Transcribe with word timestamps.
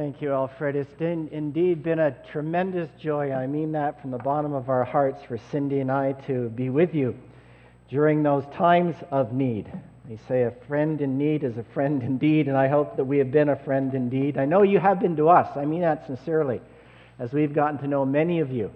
Thank 0.00 0.22
you, 0.22 0.32
Alfred. 0.32 0.76
It's 0.76 0.94
been, 0.94 1.28
indeed 1.30 1.82
been 1.82 1.98
a 1.98 2.16
tremendous 2.32 2.88
joy. 2.98 3.32
I 3.32 3.46
mean 3.46 3.72
that 3.72 4.00
from 4.00 4.10
the 4.10 4.16
bottom 4.16 4.54
of 4.54 4.70
our 4.70 4.82
hearts 4.82 5.22
for 5.28 5.36
Cindy 5.50 5.80
and 5.80 5.92
I 5.92 6.12
to 6.26 6.48
be 6.48 6.70
with 6.70 6.94
you 6.94 7.14
during 7.90 8.22
those 8.22 8.46
times 8.54 8.96
of 9.10 9.34
need. 9.34 9.70
They 10.08 10.18
say 10.26 10.44
a 10.44 10.52
friend 10.66 11.02
in 11.02 11.18
need 11.18 11.44
is 11.44 11.58
a 11.58 11.64
friend 11.74 12.02
indeed, 12.02 12.48
and 12.48 12.56
I 12.56 12.66
hope 12.66 12.96
that 12.96 13.04
we 13.04 13.18
have 13.18 13.30
been 13.30 13.50
a 13.50 13.56
friend 13.56 13.92
indeed. 13.92 14.38
I 14.38 14.46
know 14.46 14.62
you 14.62 14.78
have 14.78 15.00
been 15.00 15.16
to 15.16 15.28
us. 15.28 15.54
I 15.54 15.66
mean 15.66 15.82
that 15.82 16.06
sincerely. 16.06 16.62
As 17.18 17.34
we've 17.34 17.52
gotten 17.52 17.78
to 17.80 17.86
know 17.86 18.06
many 18.06 18.40
of 18.40 18.50
you, 18.50 18.70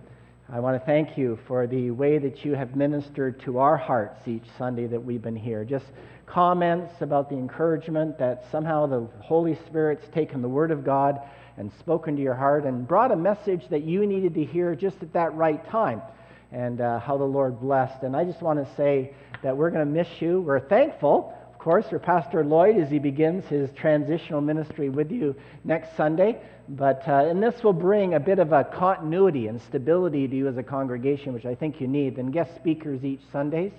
I 0.53 0.61
want 0.61 0.79
to 0.79 0.85
thank 0.85 1.17
you 1.17 1.39
for 1.47 1.67
the 1.67 1.91
way 1.91 2.19
that 2.19 2.45
you 2.45 2.55
have 2.55 2.77
ministered 2.77 3.41
to 3.45 3.61
our 3.61 3.79
hearts 3.79 4.29
each 4.29 4.45
Sunday 4.59 4.87
that 4.89 5.03
we've 5.03 5.23
been 5.23 5.37
here. 5.37 5.65
Just 5.65 5.87
comments 6.27 6.93
about 7.01 7.29
the 7.29 7.37
encouragement 7.37 8.19
that 8.19 8.45
somehow 8.51 8.87
the 8.87 9.09
Holy 9.21 9.57
Spirit's 9.67 10.07
taken 10.09 10.43
the 10.43 10.49
Word 10.49 10.71
of 10.71 10.85
God 10.85 11.21
and 11.57 11.71
spoken 11.79 12.17
to 12.17 12.23
your 12.23 12.35
heart 12.35 12.65
and 12.65 12.87
brought 12.87 13.13
a 13.13 13.17
message 13.17 13.69
that 13.69 13.85
you 13.85 14.07
needed 14.07 14.35
to 14.35 14.45
hear 14.45 14.75
just 14.75 15.03
at 15.03 15.13
that 15.13 15.35
right 15.35 15.65
time, 15.69 16.03
and 16.53 16.81
uh, 16.81 16.99
how 17.01 17.17
the 17.17 17.25
Lord 17.25 17.61
blessed. 17.61 18.03
And 18.03 18.17
I 18.17 18.25
just 18.25 18.43
want 18.43 18.65
to 18.65 18.75
say 18.75 19.15
that 19.43 19.57
we're 19.57 19.71
going 19.71 19.87
to 19.87 19.93
miss 19.93 20.09
you. 20.21 20.41
We're 20.41 20.61
thankful, 20.61 21.37
of 21.53 21.59
course, 21.59 21.87
for 21.89 21.99
Pastor 21.99 22.45
Lloyd 22.45 22.77
as 22.77 22.91
he 22.91 22.99
begins 22.99 23.45
his 23.47 23.71
transitional 23.73 24.41
ministry 24.41 24.89
with 24.89 25.11
you 25.11 25.37
next 25.65 25.97
Sunday. 25.97 26.41
But 26.69 27.07
uh, 27.07 27.27
and 27.29 27.43
this 27.43 27.63
will 27.63 27.75
bring 27.75 28.15
a 28.15 28.21
bit 28.21 28.39
of 28.39 28.53
a 28.53 28.65
continuity 28.65 29.49
and 29.49 29.61
stability 29.63 30.27
to 30.27 30.35
you 30.35 30.49
as 30.49 30.57
a 30.57 30.63
congregation, 30.63 31.35
which 31.35 31.45
I 31.45 31.55
think 31.55 31.81
you 31.81 31.87
need. 31.87 32.19
And 32.19 32.33
guest 32.33 32.55
speakers 32.57 33.05
each 33.05 33.21
Sundays 33.31 33.73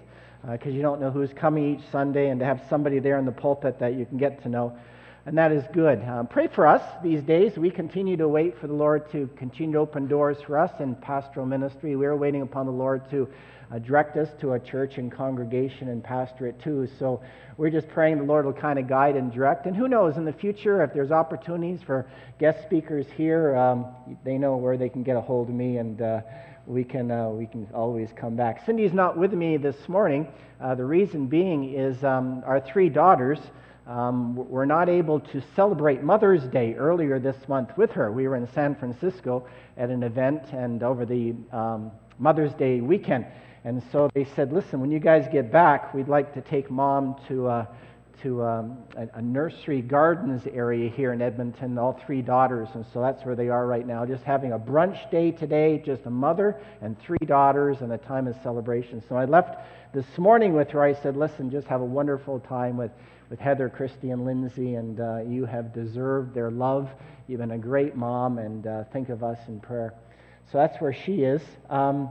because 0.51 0.73
uh, 0.73 0.75
you 0.75 0.81
don't 0.81 1.01
know 1.01 1.11
who's 1.11 1.33
coming 1.33 1.75
each 1.75 1.85
Sunday, 1.91 2.29
and 2.29 2.39
to 2.39 2.45
have 2.45 2.61
somebody 2.69 2.99
there 2.99 3.17
in 3.17 3.25
the 3.25 3.31
pulpit 3.31 3.79
that 3.79 3.95
you 3.95 4.05
can 4.05 4.17
get 4.17 4.43
to 4.43 4.49
know. 4.49 4.77
And 5.25 5.39
that 5.39 5.51
is 5.51 5.63
good. 5.73 6.03
Um, 6.03 6.27
pray 6.27 6.47
for 6.47 6.67
us 6.67 6.83
these 7.01 7.23
days. 7.23 7.57
We 7.57 7.71
continue 7.71 8.15
to 8.17 8.27
wait 8.27 8.59
for 8.59 8.67
the 8.67 8.73
Lord 8.73 9.11
to 9.11 9.27
continue 9.37 9.73
to 9.73 9.79
open 9.79 10.07
doors 10.07 10.37
for 10.45 10.59
us 10.59 10.71
in 10.79 10.93
pastoral 10.95 11.47
ministry. 11.47 11.95
We 11.95 12.05
are 12.05 12.15
waiting 12.15 12.43
upon 12.43 12.67
the 12.67 12.71
Lord 12.71 13.09
to 13.09 13.27
uh, 13.71 13.79
direct 13.79 14.17
us 14.17 14.29
to 14.41 14.53
a 14.53 14.59
church 14.59 14.99
and 14.99 15.11
congregation 15.11 15.89
and 15.89 16.03
pastorate 16.03 16.61
too. 16.61 16.87
So 16.99 17.23
we're 17.57 17.71
just 17.71 17.89
praying 17.89 18.19
the 18.19 18.23
Lord 18.23 18.45
will 18.45 18.53
kind 18.53 18.77
of 18.77 18.87
guide 18.87 19.15
and 19.15 19.31
direct. 19.33 19.65
And 19.65 19.75
who 19.75 19.87
knows, 19.87 20.17
in 20.17 20.25
the 20.25 20.33
future, 20.33 20.83
if 20.83 20.93
there's 20.93 21.11
opportunities 21.11 21.81
for 21.81 22.05
guest 22.37 22.61
speakers 22.61 23.07
here, 23.17 23.55
um, 23.55 23.87
they 24.23 24.37
know 24.37 24.57
where 24.57 24.77
they 24.77 24.89
can 24.89 25.01
get 25.01 25.15
a 25.15 25.21
hold 25.21 25.49
of 25.49 25.55
me 25.55 25.77
and. 25.77 26.01
Uh, 26.01 26.21
we 26.67 26.83
can, 26.83 27.11
uh, 27.11 27.29
we 27.29 27.45
can 27.45 27.67
always 27.73 28.09
come 28.15 28.35
back. 28.35 28.65
Cindy's 28.65 28.93
not 28.93 29.17
with 29.17 29.33
me 29.33 29.57
this 29.57 29.87
morning. 29.87 30.27
Uh, 30.59 30.75
the 30.75 30.85
reason 30.85 31.27
being 31.27 31.73
is 31.73 32.03
um, 32.03 32.43
our 32.45 32.59
three 32.59 32.89
daughters 32.89 33.39
um, 33.87 34.35
were 34.35 34.65
not 34.65 34.89
able 34.89 35.19
to 35.19 35.41
celebrate 35.55 36.01
Mother's 36.01 36.43
Day 36.43 36.73
earlier 36.73 37.19
this 37.19 37.47
month 37.47 37.77
with 37.77 37.91
her. 37.91 38.11
We 38.11 38.27
were 38.27 38.35
in 38.35 38.47
San 38.47 38.75
Francisco 38.75 39.47
at 39.77 39.89
an 39.89 40.03
event 40.03 40.41
and 40.53 40.81
over 40.81 41.05
the 41.05 41.35
um, 41.51 41.91
Mother's 42.17 42.53
Day 42.53 42.81
weekend. 42.81 43.25
And 43.63 43.83
so 43.91 44.09
they 44.13 44.25
said, 44.35 44.53
listen, 44.53 44.79
when 44.79 44.91
you 44.91 44.99
guys 44.99 45.27
get 45.31 45.51
back, 45.51 45.93
we'd 45.93 46.07
like 46.07 46.33
to 46.33 46.41
take 46.41 46.69
mom 46.71 47.15
to. 47.27 47.47
Uh, 47.47 47.65
to 48.23 48.43
um, 48.43 48.77
a, 48.95 49.07
a, 49.17 49.21
nursery 49.21 49.81
gardens 49.81 50.47
area 50.53 50.89
here 50.89 51.13
in 51.13 51.21
Edmonton, 51.21 51.77
all 51.77 51.99
three 52.05 52.21
daughters, 52.21 52.69
and 52.73 52.85
so 52.93 53.01
that's 53.01 53.23
where 53.25 53.35
they 53.35 53.49
are 53.49 53.65
right 53.67 53.85
now. 53.85 54.05
Just 54.05 54.23
having 54.23 54.53
a 54.53 54.59
brunch 54.59 55.09
day 55.11 55.31
today, 55.31 55.81
just 55.85 56.05
a 56.05 56.09
mother 56.09 56.55
and 56.81 56.99
three 56.99 57.25
daughters, 57.25 57.81
and 57.81 57.91
a 57.91 57.97
time 57.97 58.27
of 58.27 58.35
celebration. 58.43 59.03
So 59.07 59.15
I 59.15 59.25
left 59.25 59.57
this 59.93 60.05
morning 60.17 60.53
with 60.53 60.69
her. 60.71 60.83
I 60.83 60.93
said, 60.93 61.15
listen, 61.15 61.49
just 61.49 61.67
have 61.67 61.81
a 61.81 61.85
wonderful 61.85 62.39
time 62.41 62.77
with, 62.77 62.91
with 63.29 63.39
Heather, 63.39 63.69
Christy, 63.69 64.11
and 64.11 64.25
Lindsay, 64.25 64.75
and 64.75 64.99
uh, 64.99 65.19
you 65.27 65.45
have 65.45 65.73
deserved 65.73 66.33
their 66.33 66.51
love. 66.51 66.89
You've 67.27 67.39
been 67.39 67.51
a 67.51 67.57
great 67.57 67.95
mom, 67.95 68.37
and 68.37 68.67
uh, 68.67 68.83
think 68.93 69.09
of 69.09 69.23
us 69.23 69.39
in 69.47 69.59
prayer. 69.59 69.93
So 70.51 70.57
that's 70.57 70.79
where 70.79 70.93
she 70.93 71.23
is. 71.23 71.41
Um, 71.69 72.09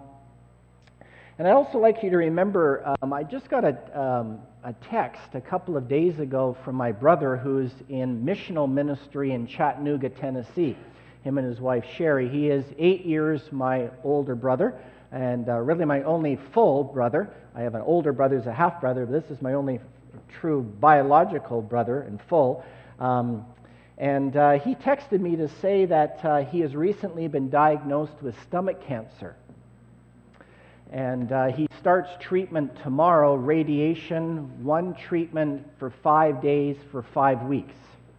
and 1.38 1.48
I'd 1.48 1.54
also 1.54 1.78
like 1.78 2.02
you 2.02 2.10
to 2.10 2.16
remember, 2.16 2.94
um, 3.02 3.12
I 3.12 3.24
just 3.24 3.48
got 3.48 3.64
a, 3.64 4.00
um, 4.00 4.38
a 4.64 4.72
text 4.88 5.34
a 5.34 5.40
couple 5.42 5.76
of 5.76 5.88
days 5.88 6.18
ago 6.18 6.56
from 6.64 6.74
my 6.74 6.90
brother 6.90 7.36
who's 7.36 7.70
in 7.90 8.24
missional 8.24 8.70
ministry 8.70 9.32
in 9.32 9.46
Chattanooga, 9.46 10.08
Tennessee. 10.08 10.74
Him 11.22 11.36
and 11.36 11.46
his 11.46 11.60
wife 11.60 11.84
Sherry. 11.96 12.30
He 12.30 12.48
is 12.48 12.64
eight 12.78 13.04
years 13.04 13.42
my 13.52 13.90
older 14.02 14.34
brother, 14.34 14.74
and 15.12 15.50
uh, 15.50 15.58
really 15.58 15.84
my 15.84 16.02
only 16.04 16.38
full 16.54 16.82
brother. 16.82 17.28
I 17.54 17.60
have 17.60 17.74
an 17.74 17.82
older 17.82 18.14
brother 18.14 18.36
who's 18.36 18.46
a 18.46 18.54
half 18.54 18.80
brother, 18.80 19.04
but 19.04 19.12
this 19.22 19.30
is 19.30 19.42
my 19.42 19.52
only 19.52 19.80
true 20.40 20.62
biological 20.62 21.60
brother 21.60 22.00
and 22.00 22.18
full. 22.28 22.64
Um, 22.98 23.44
and 23.98 24.34
uh, 24.34 24.52
he 24.60 24.74
texted 24.74 25.20
me 25.20 25.36
to 25.36 25.48
say 25.60 25.84
that 25.84 26.24
uh, 26.24 26.44
he 26.44 26.60
has 26.60 26.74
recently 26.74 27.28
been 27.28 27.50
diagnosed 27.50 28.22
with 28.22 28.34
stomach 28.48 28.86
cancer. 28.86 29.36
And 30.94 31.32
uh, 31.32 31.46
he 31.46 31.66
starts 31.80 32.10
treatment 32.20 32.80
tomorrow, 32.84 33.34
radiation, 33.34 34.62
one 34.62 34.94
treatment 34.94 35.66
for 35.76 35.90
five 35.90 36.40
days 36.40 36.76
for 36.92 37.02
five 37.02 37.42
weeks. 37.42 37.74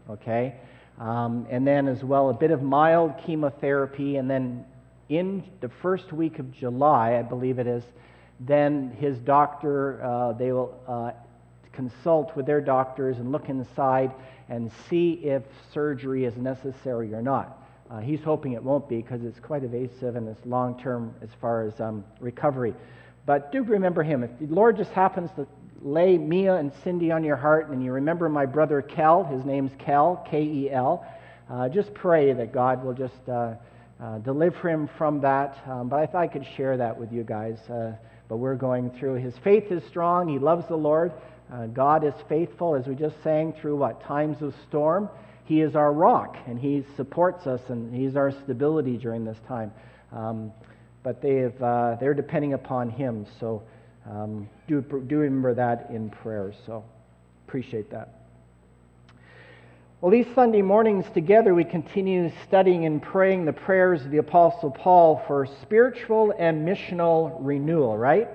Okay? 0.09 0.56
Um, 1.00 1.47
and 1.50 1.66
then, 1.66 1.88
as 1.88 2.03
well, 2.03 2.30
a 2.30 2.34
bit 2.34 2.52
of 2.52 2.62
mild 2.62 3.14
chemotherapy. 3.25 4.18
And 4.18 4.30
then, 4.30 4.66
in 5.08 5.46
the 5.62 5.69
first 5.69 6.12
week 6.12 6.38
of 6.38 6.52
July, 6.52 7.18
I 7.18 7.22
believe 7.22 7.59
it 7.59 7.68
is, 7.68 7.85
then 8.41 8.91
his 9.00 9.19
doctor, 9.19 10.03
uh, 10.03 10.34
they 10.34 10.52
will 10.52 10.78
uh, 10.85 11.12
consult 11.72 12.35
with 12.35 12.46
their 12.46 12.59
doctors 12.59 13.19
and 13.19 13.31
look 13.31 13.47
inside 13.47 14.12
and 14.50 14.69
see 14.90 15.14
if 15.14 15.44
surgery 15.74 16.25
is 16.25 16.35
necessary 16.35 17.14
or 17.14 17.22
not. 17.22 17.65
Uh, 17.90 18.00
he's 18.00 18.22
hoping 18.22 18.53
it 18.53 18.63
won't 18.63 18.90
be 18.90 18.97
because 18.97 19.23
it's 19.23 19.40
quite 19.40 19.63
evasive 19.63 20.16
and 20.16 20.28
it's 20.28 20.44
long 20.46 20.79
term 20.79 21.13
as 21.22 21.29
far 21.40 21.68
as 21.68 21.79
um, 21.79 22.03
recovery. 22.19 22.73
But 23.25 23.51
do 23.51 23.62
remember 23.63 24.03
him. 24.03 24.23
If 24.23 24.31
the 24.40 24.47
Lord 24.47 24.78
just 24.78 24.91
happens 24.91 25.29
to 25.35 25.47
lay 25.81 26.18
Mia 26.18 26.56
and 26.56 26.72
Cindy 26.84 27.12
on 27.12 27.23
your 27.23 27.35
heart 27.35 27.69
and 27.69 27.84
you 27.84 27.91
remember 27.91 28.28
my 28.28 28.46
brother 28.46 28.81
Kel, 28.81 29.23
his 29.23 29.46
name's 29.46 29.72
Kel, 29.78 30.25
K 30.29 30.41
E 30.44 30.72
L, 30.72 31.06
uh, 31.50 31.69
just 31.69 31.94
pray 31.94 32.34
that 32.34 32.51
God 32.51 32.84
will 32.84 32.94
just 32.94 33.29
uh, 33.29 33.53
uh, 34.02 34.17
deliver 34.19 34.67
him 34.69 34.90
from 34.97 35.22
that. 35.22 35.57
Um, 35.67 35.88
but 35.88 36.00
I 36.00 36.07
thought 36.07 36.22
I 36.22 36.28
could 36.28 36.46
share 36.57 36.78
that 36.78 37.00
with 37.00 37.12
you 37.12 37.23
guys. 37.23 37.59
Uh, 37.69 37.94
but 38.28 38.38
we're 38.38 38.56
going 38.56 38.90
through. 38.97 39.16
His 39.16 39.35
faith 39.44 39.72
is 39.72 39.84
strong, 39.84 40.28
he 40.28 40.40
loves 40.40 40.67
the 40.67 40.75
Lord. 40.75 41.12
Uh, 41.53 41.67
God 41.67 42.03
is 42.03 42.13
faithful, 42.28 42.73
as 42.73 42.88
we 42.88 42.96
just 42.96 43.16
sang 43.23 43.53
through 43.53 43.75
what? 43.75 44.02
Times 44.03 44.41
of 44.41 44.56
storm. 44.67 45.09
He 45.46 45.62
is 45.62 45.76
our 45.76 45.94
rock, 45.94 46.38
and 46.48 46.60
He 46.60 46.84
supports 46.96 47.48
us, 47.48 47.62
and 47.70 47.94
He's 47.94 48.16
our 48.16 48.32
stability 48.32 48.98
during 48.98 49.24
this 49.24 49.38
time. 49.48 49.72
Um, 50.12 50.52
but 51.04 51.22
they 51.22 51.36
have, 51.36 51.62
uh, 51.62 51.98
they're 52.00 52.16
depending 52.16 52.54
upon 52.54 52.90
Him, 52.90 53.26
so 53.40 53.64
um, 54.10 54.50
do, 54.68 54.82
do 54.82 55.18
remember 55.20 55.54
that 55.54 55.90
in 55.92 56.10
prayer. 56.10 56.54
So 56.66 56.84
appreciate 57.48 57.92
that. 57.92 58.10
Well, 60.02 60.12
these 60.12 60.28
Sunday 60.36 60.62
mornings 60.62 61.06
together, 61.14 61.56
we 61.56 61.64
continue 61.64 62.32
studying 62.48 62.86
and 62.86 63.02
praying 63.02 63.46
the 63.46 63.54
prayers 63.54 64.02
of 64.04 64.12
the 64.12 64.18
Apostle 64.18 64.70
Paul 64.70 65.24
for 65.26 65.48
spiritual 65.62 66.34
and 66.38 66.68
missional 66.68 67.36
renewal, 67.40 67.98
right? 67.98 68.28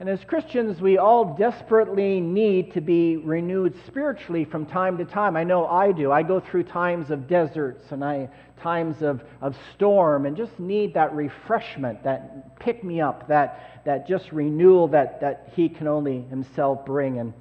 And 0.00 0.08
as 0.08 0.22
Christians, 0.22 0.80
we 0.80 0.96
all 0.96 1.34
desperately 1.36 2.20
need 2.20 2.72
to 2.74 2.80
be 2.80 3.16
renewed 3.16 3.74
spiritually 3.84 4.44
from 4.44 4.64
time 4.64 4.96
to 4.98 5.04
time. 5.04 5.36
I 5.36 5.42
know 5.42 5.66
I 5.66 5.90
do. 5.90 6.12
I 6.12 6.22
go 6.22 6.38
through 6.38 6.64
times 6.64 7.10
of 7.10 7.26
deserts 7.26 7.90
and 7.90 8.04
I, 8.04 8.28
times 8.60 9.02
of, 9.02 9.24
of 9.40 9.56
storm 9.74 10.26
and 10.26 10.36
just 10.36 10.56
need 10.60 10.94
that 10.94 11.12
refreshment, 11.14 12.04
that 12.04 12.60
pick 12.60 12.84
me 12.84 13.00
up, 13.00 13.26
that, 13.26 13.82
that 13.86 14.06
just 14.06 14.30
renewal 14.30 14.86
that, 14.88 15.20
that 15.20 15.52
He 15.56 15.68
can 15.68 15.88
only 15.88 16.22
Himself 16.22 16.86
bring. 16.86 17.18
And 17.18 17.32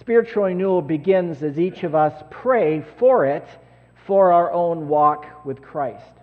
spiritual 0.00 0.44
renewal 0.44 0.80
begins 0.80 1.42
as 1.42 1.58
each 1.58 1.82
of 1.82 1.94
us 1.94 2.14
pray 2.30 2.82
for 2.98 3.26
it 3.26 3.46
for 4.06 4.32
our 4.32 4.50
own 4.50 4.88
walk 4.88 5.44
with 5.44 5.60
Christ. 5.60 6.14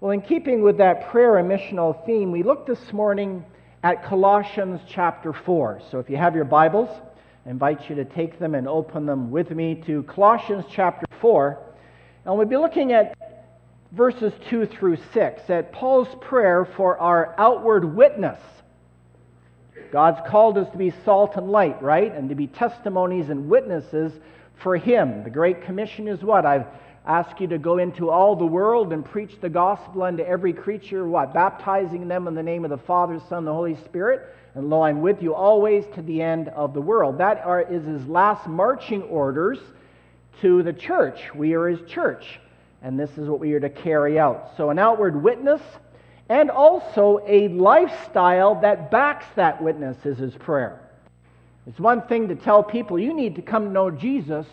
Well, 0.00 0.10
in 0.10 0.22
keeping 0.22 0.62
with 0.62 0.78
that 0.78 1.08
prayer 1.10 1.36
and 1.36 1.48
missional 1.48 2.04
theme, 2.04 2.32
we 2.32 2.42
look 2.42 2.66
this 2.66 2.92
morning 2.92 3.44
at 3.82 4.04
Colossians 4.04 4.80
chapter 4.88 5.32
4. 5.32 5.82
So 5.90 5.98
if 5.98 6.10
you 6.10 6.16
have 6.16 6.34
your 6.34 6.44
Bibles, 6.44 6.88
I 7.46 7.50
invite 7.50 7.88
you 7.88 7.94
to 7.96 8.04
take 8.04 8.38
them 8.38 8.54
and 8.54 8.66
open 8.66 9.06
them 9.06 9.30
with 9.30 9.50
me 9.50 9.76
to 9.86 10.02
Colossians 10.04 10.64
chapter 10.70 11.06
4. 11.20 11.58
And 12.24 12.36
we'll 12.36 12.46
be 12.46 12.56
looking 12.56 12.92
at 12.92 13.16
verses 13.92 14.32
2 14.50 14.66
through 14.66 14.98
6 15.12 15.42
at 15.48 15.72
Paul's 15.72 16.08
prayer 16.20 16.68
for 16.76 16.98
our 16.98 17.34
outward 17.38 17.84
witness. 17.96 18.40
God's 19.92 20.28
called 20.28 20.58
us 20.58 20.68
to 20.72 20.76
be 20.76 20.92
salt 21.04 21.36
and 21.36 21.50
light, 21.50 21.80
right? 21.80 22.12
And 22.14 22.28
to 22.28 22.34
be 22.34 22.48
testimonies 22.48 23.30
and 23.30 23.48
witnesses 23.48 24.12
for 24.60 24.76
Him. 24.76 25.22
The 25.22 25.30
Great 25.30 25.62
Commission 25.62 26.08
is 26.08 26.20
what? 26.22 26.44
I've 26.44 26.66
ask 27.08 27.40
you 27.40 27.46
to 27.48 27.58
go 27.58 27.78
into 27.78 28.10
all 28.10 28.36
the 28.36 28.46
world 28.46 28.92
and 28.92 29.02
preach 29.02 29.40
the 29.40 29.48
gospel 29.48 30.02
unto 30.02 30.22
every 30.22 30.52
creature, 30.52 31.08
what? 31.08 31.32
Baptizing 31.32 32.06
them 32.06 32.28
in 32.28 32.34
the 32.34 32.42
name 32.42 32.64
of 32.64 32.70
the 32.70 32.78
Father, 32.78 33.18
Son, 33.28 33.46
the 33.46 33.52
Holy 33.52 33.76
Spirit. 33.86 34.34
And 34.54 34.68
lo, 34.68 34.82
I'm 34.82 35.00
with 35.00 35.22
you 35.22 35.34
always 35.34 35.84
to 35.94 36.02
the 36.02 36.20
end 36.20 36.48
of 36.48 36.74
the 36.74 36.82
world. 36.82 37.18
That 37.18 37.38
are, 37.44 37.62
is 37.62 37.84
his 37.84 38.06
last 38.06 38.46
marching 38.46 39.02
orders 39.04 39.58
to 40.42 40.62
the 40.62 40.72
church. 40.72 41.34
We 41.34 41.54
are 41.54 41.68
his 41.68 41.80
church. 41.88 42.40
and 42.82 43.00
this 43.00 43.10
is 43.18 43.26
what 43.28 43.40
we 43.40 43.54
are 43.54 43.60
to 43.60 43.70
carry 43.70 44.18
out. 44.18 44.52
So, 44.56 44.70
an 44.70 44.78
outward 44.78 45.20
witness 45.22 45.62
and 46.28 46.50
also 46.50 47.24
a 47.26 47.48
lifestyle 47.48 48.60
that 48.60 48.90
backs 48.90 49.24
that 49.36 49.62
witness 49.62 49.96
is 50.04 50.18
his 50.18 50.34
prayer. 50.34 50.78
It's 51.66 51.78
one 51.80 52.02
thing 52.02 52.28
to 52.28 52.34
tell 52.34 52.62
people 52.62 52.98
you 52.98 53.14
need 53.14 53.36
to 53.36 53.42
come 53.42 53.64
to 53.64 53.70
know 53.70 53.90
Jesus, 53.90 54.46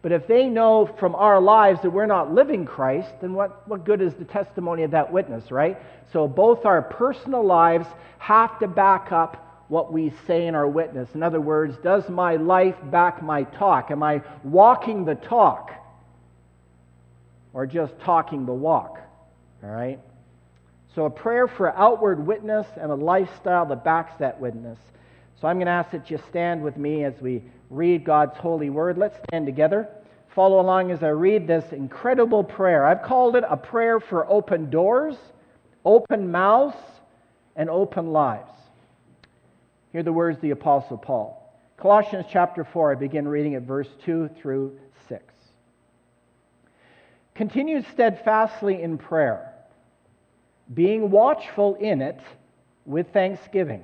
but 0.00 0.12
if 0.12 0.26
they 0.28 0.46
know 0.46 0.86
from 0.86 1.14
our 1.14 1.40
lives 1.40 1.82
that 1.82 1.90
we're 1.90 2.06
not 2.06 2.32
living 2.32 2.64
Christ, 2.64 3.10
then 3.20 3.34
what, 3.34 3.66
what 3.68 3.84
good 3.84 4.00
is 4.00 4.14
the 4.14 4.24
testimony 4.24 4.84
of 4.84 4.92
that 4.92 5.12
witness, 5.12 5.50
right? 5.50 5.76
So 6.12 6.28
both 6.28 6.64
our 6.64 6.82
personal 6.82 7.44
lives 7.44 7.86
have 8.18 8.58
to 8.60 8.68
back 8.68 9.10
up 9.10 9.64
what 9.68 9.92
we 9.92 10.12
say 10.26 10.46
in 10.46 10.54
our 10.54 10.68
witness. 10.68 11.08
In 11.14 11.22
other 11.22 11.40
words, 11.40 11.76
does 11.78 12.08
my 12.08 12.36
life 12.36 12.76
back 12.84 13.22
my 13.22 13.42
talk? 13.42 13.90
Am 13.90 14.02
I 14.02 14.22
walking 14.44 15.04
the 15.04 15.16
talk? 15.16 15.72
Or 17.52 17.66
just 17.66 17.98
talking 18.00 18.46
the 18.46 18.52
walk? 18.52 19.00
All 19.62 19.70
right? 19.70 19.98
So, 20.94 21.04
a 21.04 21.10
prayer 21.10 21.48
for 21.48 21.76
outward 21.76 22.24
witness 22.24 22.66
and 22.80 22.90
a 22.90 22.94
lifestyle 22.94 23.66
that 23.66 23.84
backs 23.84 24.12
that 24.20 24.40
witness. 24.40 24.78
So, 25.40 25.48
I'm 25.48 25.56
going 25.56 25.66
to 25.66 25.72
ask 25.72 25.90
that 25.90 26.10
you 26.10 26.18
stand 26.28 26.62
with 26.62 26.76
me 26.76 27.04
as 27.04 27.14
we 27.20 27.42
read 27.70 28.04
God's 28.04 28.36
holy 28.36 28.70
word. 28.70 28.98
Let's 28.98 29.18
stand 29.28 29.46
together. 29.46 29.88
Follow 30.34 30.60
along 30.60 30.90
as 30.90 31.02
I 31.02 31.08
read 31.08 31.46
this 31.46 31.72
incredible 31.72 32.44
prayer. 32.44 32.86
I've 32.86 33.02
called 33.02 33.36
it 33.36 33.44
a 33.48 33.56
prayer 33.56 34.00
for 34.00 34.30
open 34.30 34.70
doors, 34.70 35.16
open 35.84 36.30
mouths, 36.30 36.76
and 37.56 37.68
open 37.68 38.12
lives. 38.12 38.52
Hear 39.92 40.02
the 40.02 40.12
words 40.12 40.36
of 40.36 40.42
the 40.42 40.50
Apostle 40.50 40.98
Paul. 40.98 41.34
Colossians 41.76 42.26
chapter 42.30 42.64
4, 42.64 42.92
I 42.92 42.94
begin 42.94 43.26
reading 43.26 43.54
at 43.54 43.62
verse 43.62 43.88
2 44.04 44.30
through 44.40 44.78
6. 45.08 45.22
Continue 47.34 47.82
steadfastly 47.82 48.82
in 48.82 48.98
prayer 48.98 49.54
being 50.72 51.10
watchful 51.10 51.76
in 51.76 52.02
it 52.02 52.20
with 52.84 53.12
thanksgiving. 53.12 53.82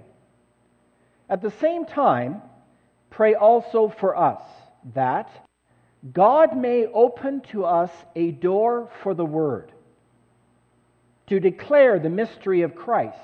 At 1.28 1.40
the 1.40 1.50
same 1.50 1.86
time, 1.86 2.42
pray 3.14 3.34
also 3.34 3.88
for 4.00 4.16
us 4.16 4.42
that 4.94 5.30
God 6.12 6.56
may 6.56 6.86
open 6.86 7.40
to 7.52 7.64
us 7.64 7.90
a 8.16 8.32
door 8.32 8.90
for 9.02 9.14
the 9.14 9.24
word 9.24 9.70
to 11.28 11.38
declare 11.40 11.98
the 11.98 12.10
mystery 12.10 12.62
of 12.62 12.74
Christ, 12.74 13.16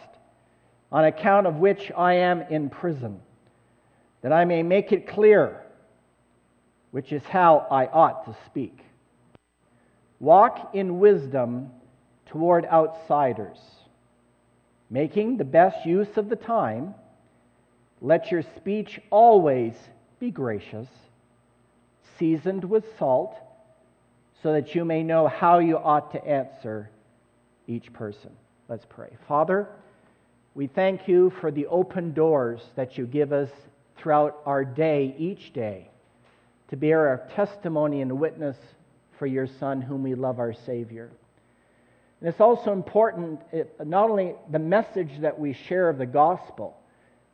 on 0.92 1.04
account 1.04 1.46
of 1.46 1.56
which 1.56 1.92
I 1.96 2.14
am 2.14 2.42
in 2.42 2.70
prison, 2.70 3.20
that 4.22 4.32
I 4.32 4.44
may 4.44 4.62
make 4.62 4.92
it 4.92 5.06
clear, 5.06 5.60
which 6.92 7.12
is 7.12 7.22
how 7.24 7.66
I 7.70 7.86
ought 7.86 8.24
to 8.24 8.36
speak. 8.46 8.84
Walk 10.18 10.70
in 10.72 10.98
wisdom 10.98 11.70
toward 12.26 12.64
outsiders. 12.64 13.58
Making 14.88 15.36
the 15.36 15.44
best 15.44 15.84
use 15.84 16.16
of 16.16 16.28
the 16.28 16.36
time, 16.36 16.94
let 18.00 18.30
your 18.30 18.42
speech 18.56 19.00
always 19.10 19.74
be 20.18 20.30
gracious, 20.30 20.88
seasoned 22.18 22.64
with 22.64 22.84
salt, 22.98 23.36
so 24.42 24.52
that 24.52 24.74
you 24.74 24.84
may 24.84 25.02
know 25.02 25.28
how 25.28 25.58
you 25.58 25.76
ought 25.76 26.12
to 26.12 26.24
answer 26.24 26.90
each 27.66 27.92
person. 27.92 28.30
Let's 28.68 28.86
pray. 28.88 29.10
Father, 29.28 29.68
we 30.54 30.66
thank 30.66 31.06
you 31.06 31.30
for 31.40 31.50
the 31.50 31.66
open 31.66 32.12
doors 32.12 32.60
that 32.74 32.96
you 32.96 33.06
give 33.06 33.32
us 33.32 33.50
throughout 33.96 34.38
our 34.46 34.64
day, 34.64 35.14
each 35.18 35.52
day, 35.52 35.88
to 36.68 36.76
bear 36.76 37.08
our 37.08 37.28
testimony 37.34 38.00
and 38.00 38.18
witness 38.18 38.56
for 39.18 39.26
your 39.26 39.46
Son, 39.46 39.82
whom 39.82 40.02
we 40.02 40.14
love, 40.14 40.38
our 40.38 40.54
Savior. 40.54 41.10
And 42.20 42.28
it's 42.28 42.40
also 42.40 42.72
important, 42.72 43.40
not 43.84 44.08
only 44.08 44.34
the 44.50 44.58
message 44.58 45.20
that 45.20 45.38
we 45.38 45.52
share 45.52 45.90
of 45.90 45.98
the 45.98 46.06
gospel, 46.06 46.79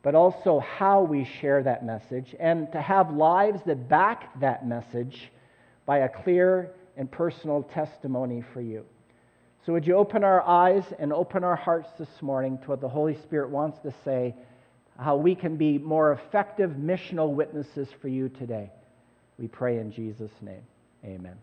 but 0.07 0.15
also 0.15 0.59
how 0.59 1.01
we 1.01 1.25
share 1.41 1.61
that 1.61 1.85
message, 1.85 2.33
and 2.39 2.71
to 2.71 2.79
have 2.79 3.11
lives 3.11 3.59
that 3.65 3.89
back 3.89 4.39
that 4.39 4.65
message 4.65 5.29
by 5.85 5.97
a 5.97 6.07
clear 6.07 6.71
and 6.95 7.11
personal 7.11 7.63
testimony 7.63 8.41
for 8.53 8.61
you. 8.61 8.85
So, 9.65 9.73
would 9.73 9.85
you 9.85 9.95
open 9.95 10.23
our 10.23 10.41
eyes 10.43 10.85
and 10.97 11.11
open 11.11 11.43
our 11.43 11.57
hearts 11.57 11.89
this 11.99 12.21
morning 12.21 12.57
to 12.59 12.67
what 12.69 12.79
the 12.79 12.87
Holy 12.87 13.15
Spirit 13.15 13.49
wants 13.49 13.79
to 13.79 13.93
say, 14.05 14.33
how 14.97 15.17
we 15.17 15.35
can 15.35 15.57
be 15.57 15.77
more 15.77 16.13
effective 16.13 16.69
missional 16.79 17.33
witnesses 17.33 17.89
for 18.01 18.07
you 18.07 18.29
today? 18.29 18.71
We 19.37 19.49
pray 19.49 19.77
in 19.77 19.91
Jesus' 19.91 20.31
name. 20.41 20.63
Amen. 21.03 21.35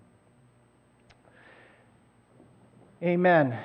Amen. 3.02 3.58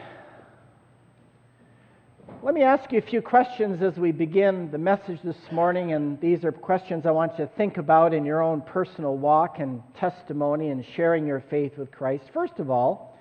Let 2.42 2.54
me 2.54 2.64
ask 2.64 2.92
you 2.92 3.00
a 3.00 3.02
few 3.02 3.22
questions 3.22 3.82
as 3.82 3.98
we 3.98 4.12
begin 4.14 4.72
the 4.72 4.78
message 4.78 5.20
this 5.24 5.52
morning, 5.52 5.92
and 5.92 6.20
these 6.22 6.46
are 6.46 6.52
questions 6.52 7.06
I 7.06 7.12
want 7.12 7.38
you 7.38 7.46
to 7.46 7.52
think 7.58 7.78
about 7.78 8.14
in 8.14 8.24
your 8.24 8.42
own 8.42 8.62
personal 8.62 9.18
walk 9.18 9.60
and 9.60 9.82
testimony 10.00 10.70
and 10.70 10.86
sharing 10.96 11.28
your 11.28 11.44
faith 11.50 11.78
with 11.78 11.92
Christ. 11.92 12.24
First 12.34 12.60
of 12.60 12.70
all, 12.70 13.18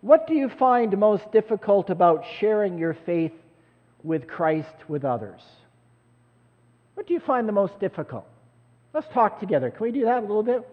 what 0.00 0.26
do 0.26 0.34
you 0.34 0.48
find 0.48 0.96
most 0.96 1.30
difficult 1.30 1.90
about 1.90 2.24
sharing 2.40 2.78
your 2.78 2.96
faith 3.04 3.32
with 4.02 4.26
Christ 4.26 4.74
with 4.88 5.04
others? 5.04 5.42
What 6.94 7.06
do 7.06 7.14
you 7.14 7.20
find 7.20 7.46
the 7.46 7.52
most 7.52 7.78
difficult? 7.78 8.26
Let's 8.94 9.08
talk 9.12 9.40
together. 9.40 9.70
Can 9.70 9.84
we 9.84 9.92
do 9.92 10.04
that 10.04 10.18
a 10.18 10.26
little 10.26 10.42
bit? 10.42 10.66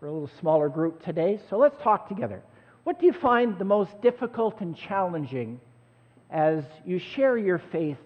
We're 0.00 0.08
a 0.08 0.12
little 0.12 0.30
smaller 0.40 0.68
group 0.68 1.02
today, 1.04 1.40
so 1.48 1.56
let's 1.56 1.82
talk 1.82 2.08
together. 2.08 2.42
What 2.84 3.00
do 3.00 3.06
you 3.06 3.14
find 3.14 3.58
the 3.58 3.64
most 3.64 3.90
difficult 4.02 4.60
and 4.60 4.76
challenging 4.76 5.60
as 6.32 6.64
you 6.84 6.98
share 6.98 7.36
your 7.36 7.58
faith 7.58 7.98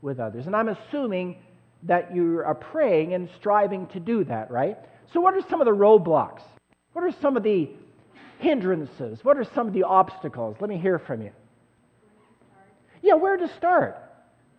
with 0.00 0.20
others? 0.20 0.46
And 0.46 0.56
I'm 0.56 0.68
assuming 0.68 1.36
that 1.82 2.14
you 2.14 2.40
are 2.44 2.54
praying 2.54 3.14
and 3.14 3.28
striving 3.36 3.86
to 3.88 4.00
do 4.00 4.24
that, 4.24 4.50
right? 4.50 4.78
So, 5.12 5.20
what 5.20 5.34
are 5.34 5.42
some 5.50 5.60
of 5.60 5.66
the 5.66 5.72
roadblocks? 5.72 6.42
What 6.92 7.04
are 7.04 7.12
some 7.20 7.36
of 7.36 7.42
the 7.42 7.68
hindrances? 8.38 9.24
What 9.24 9.36
are 9.36 9.44
some 9.44 9.66
of 9.66 9.74
the 9.74 9.82
obstacles? 9.82 10.56
Let 10.60 10.70
me 10.70 10.78
hear 10.78 10.98
from 10.98 11.22
you. 11.22 11.32
Yeah, 13.02 13.14
where 13.14 13.36
to 13.36 13.48
start? 13.56 13.96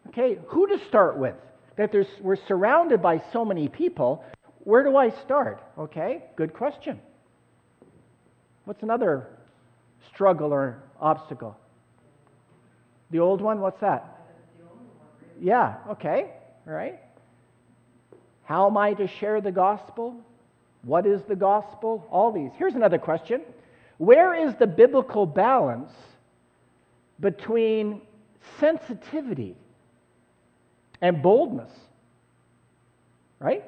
Okay, 0.10 0.38
who 0.48 0.68
to 0.68 0.86
start 0.88 1.18
with? 1.18 1.36
That 1.78 1.92
there's, 1.92 2.08
we're 2.22 2.36
surrounded 2.36 3.02
by 3.02 3.24
so 3.32 3.46
many 3.46 3.68
people. 3.68 4.24
Where 4.60 4.84
do 4.84 4.96
I 4.98 5.10
start? 5.10 5.64
Okay, 5.78 6.24
good 6.36 6.54
question. 6.54 7.00
What's 8.66 8.84
another 8.84 9.28
struggle 10.14 10.54
or 10.54 10.84
obstacle? 11.00 11.58
The 13.14 13.20
old 13.20 13.42
one, 13.42 13.62
what's 13.62 13.80
that? 13.82 14.22
Yeah, 15.40 15.76
okay, 15.88 16.32
all 16.66 16.74
right. 16.74 17.00
How 18.44 18.66
am 18.66 18.76
I 18.76 18.94
to 18.96 19.08
share 19.08 19.40
the 19.40 19.52
gospel? 19.52 20.16
What 20.82 21.06
is 21.06 21.22
the 21.30 21.36
gospel? 21.36 22.08
All 22.10 22.32
these. 22.32 22.50
Here's 22.58 22.74
another 22.74 22.98
question 22.98 23.42
Where 24.00 24.34
is 24.34 24.56
the 24.56 24.66
biblical 24.66 25.28
balance 25.28 25.92
between 27.20 28.02
sensitivity 28.60 29.56
and 31.00 31.22
boldness? 31.22 31.72
Right? 33.40 33.64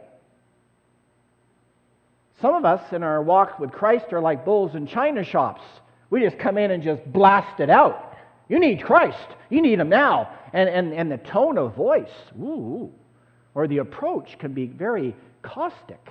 Some 2.41 2.55
of 2.55 2.65
us 2.65 2.81
in 2.91 3.03
our 3.03 3.21
walk 3.21 3.59
with 3.59 3.71
Christ 3.71 4.11
are 4.11 4.21
like 4.21 4.43
bulls 4.43 4.73
in 4.73 4.87
china 4.87 5.23
shops. 5.23 5.61
We 6.09 6.21
just 6.21 6.39
come 6.39 6.57
in 6.57 6.71
and 6.71 6.81
just 6.81 7.05
blast 7.13 7.59
it 7.59 7.69
out. 7.69 8.04
You 8.47 8.59
need 8.59 8.83
Christ. 8.83 9.27
You 9.49 9.61
need 9.61 9.79
Him 9.79 9.89
now. 9.89 10.29
And, 10.53 10.69
and, 10.69 10.93
and 10.93 11.11
the 11.11 11.17
tone 11.17 11.57
of 11.57 11.75
voice, 11.75 12.11
ooh, 12.39 12.91
or 13.53 13.67
the 13.67 13.79
approach 13.79 14.37
can 14.39 14.53
be 14.53 14.67
very 14.67 15.15
caustic. 15.41 16.09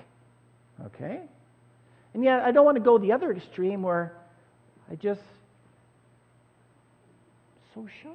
Okay? 0.86 1.20
And 2.12 2.24
yet, 2.24 2.40
I 2.40 2.50
don't 2.50 2.64
want 2.64 2.76
to 2.76 2.82
go 2.82 2.98
the 2.98 3.12
other 3.12 3.32
extreme 3.32 3.82
where 3.82 4.12
I 4.90 4.96
just 4.96 5.22
so 7.74 7.88
shy. 8.02 8.10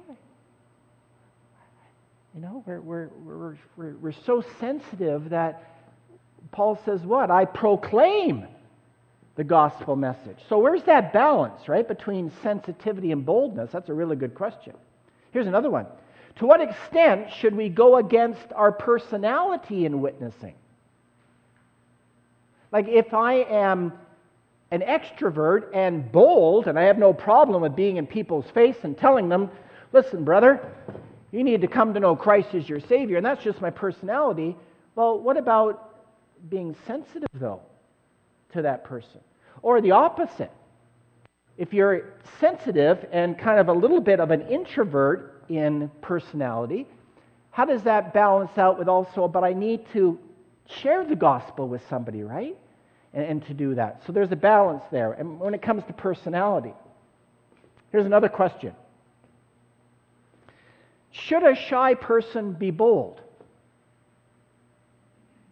You 2.34 2.40
know, 2.40 2.62
we're, 2.64 2.80
we're, 2.80 3.08
we're, 3.24 3.56
we're, 3.76 3.94
we're 3.96 4.12
so 4.24 4.44
sensitive 4.60 5.30
that 5.30 5.64
Paul 6.52 6.80
says, 6.84 7.00
What? 7.02 7.30
I 7.30 7.44
proclaim 7.44 8.46
the 9.36 9.44
gospel 9.44 9.96
message. 9.96 10.38
So, 10.48 10.58
where's 10.58 10.82
that 10.84 11.12
balance, 11.12 11.68
right, 11.68 11.86
between 11.86 12.30
sensitivity 12.42 13.12
and 13.12 13.24
boldness? 13.24 13.70
That's 13.72 13.88
a 13.88 13.94
really 13.94 14.16
good 14.16 14.34
question. 14.34 14.74
Here's 15.32 15.46
another 15.46 15.70
one 15.70 15.86
To 16.36 16.46
what 16.46 16.60
extent 16.60 17.30
should 17.32 17.54
we 17.54 17.68
go 17.68 17.96
against 17.96 18.52
our 18.54 18.72
personality 18.72 19.86
in 19.86 20.00
witnessing? 20.00 20.54
Like, 22.72 22.88
if 22.88 23.14
I 23.14 23.34
am 23.34 23.92
an 24.70 24.82
extrovert 24.82 25.70
and 25.74 26.10
bold, 26.12 26.68
and 26.68 26.78
I 26.78 26.82
have 26.82 26.98
no 26.98 27.12
problem 27.12 27.62
with 27.62 27.74
being 27.74 27.96
in 27.96 28.06
people's 28.06 28.48
face 28.50 28.76
and 28.84 28.96
telling 28.96 29.28
them, 29.28 29.50
listen, 29.92 30.24
brother, 30.24 30.72
you 31.32 31.42
need 31.42 31.60
to 31.60 31.66
come 31.66 31.94
to 31.94 32.00
know 32.00 32.14
Christ 32.14 32.54
as 32.54 32.68
your 32.68 32.80
Savior, 32.80 33.16
and 33.16 33.26
that's 33.26 33.42
just 33.42 33.60
my 33.60 33.70
personality. 33.70 34.56
Well, 34.94 35.18
what 35.18 35.36
about 35.36 35.90
being 36.48 36.76
sensitive, 36.86 37.28
though, 37.34 37.60
to 38.52 38.62
that 38.62 38.84
person? 38.84 39.20
Or 39.62 39.80
the 39.80 39.92
opposite. 39.92 40.50
if 41.58 41.74
you're 41.74 42.14
sensitive 42.40 43.04
and 43.12 43.38
kind 43.38 43.60
of 43.60 43.68
a 43.68 43.72
little 43.72 44.00
bit 44.00 44.18
of 44.18 44.30
an 44.30 44.40
introvert 44.48 45.44
in 45.50 45.90
personality, 46.00 46.86
how 47.50 47.66
does 47.66 47.82
that 47.82 48.14
balance 48.14 48.56
out 48.56 48.78
with 48.78 48.88
also, 48.88 49.28
but 49.28 49.44
I 49.44 49.52
need 49.52 49.84
to 49.92 50.18
share 50.66 51.04
the 51.04 51.16
gospel 51.16 51.68
with 51.68 51.82
somebody, 51.90 52.22
right? 52.22 52.56
And, 53.12 53.24
and, 53.26 53.46
to 53.46 53.54
do 53.54 53.74
that. 53.74 54.02
So 54.06 54.12
there's 54.12 54.30
a 54.30 54.36
balance 54.36 54.84
there. 54.92 55.12
And 55.12 55.40
when 55.40 55.52
it 55.52 55.60
comes 55.60 55.82
to 55.84 55.92
personality, 55.92 56.72
here's 57.90 58.06
another 58.06 58.28
question 58.28 58.72
Should 61.10 61.42
a 61.42 61.56
shy 61.56 61.94
person 61.94 62.52
be 62.52 62.70
bold? 62.70 63.20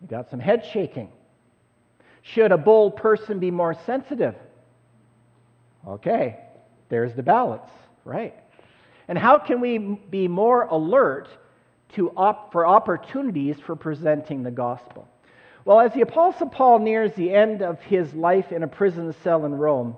You 0.01 0.09
got 0.09 0.31
some 0.31 0.39
head 0.41 0.65
shaking. 0.73 1.11
Should 2.33 2.53
a 2.53 2.59
bold 2.59 2.97
person 2.97 3.39
be 3.39 3.51
more 3.51 3.75
sensitive? 3.87 4.35
Okay, 5.87 6.39
there's 6.91 7.15
the 7.15 7.23
balance, 7.23 7.71
right? 8.05 8.35
And 9.09 9.17
how 9.17 9.39
can 9.39 9.61
we 9.61 9.79
be 9.79 10.29
more 10.29 10.65
alert 10.65 11.29
to 11.95 12.11
op- 12.11 12.53
for 12.53 12.67
opportunities 12.67 13.57
for 13.59 13.75
presenting 13.75 14.43
the 14.43 14.51
gospel? 14.51 15.09
Well, 15.65 15.81
as 15.81 15.95
the 15.95 16.03
Apostle 16.03 16.49
Paul 16.49 16.81
nears 16.81 17.15
the 17.15 17.33
end 17.33 17.63
of 17.63 17.81
his 17.81 18.13
life 18.13 18.53
in 18.53 18.63
a 18.63 18.69
prison 18.69 19.15
cell 19.23 19.47
in 19.47 19.55
Rome, 19.55 19.97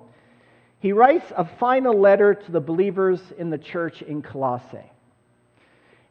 he 0.78 0.92
writes 0.92 1.32
a 1.36 1.44
final 1.44 1.98
letter 1.98 2.34
to 2.34 2.52
the 2.52 2.60
believers 2.60 3.20
in 3.38 3.50
the 3.50 3.58
church 3.58 4.02
in 4.02 4.22
Colossae. 4.22 4.90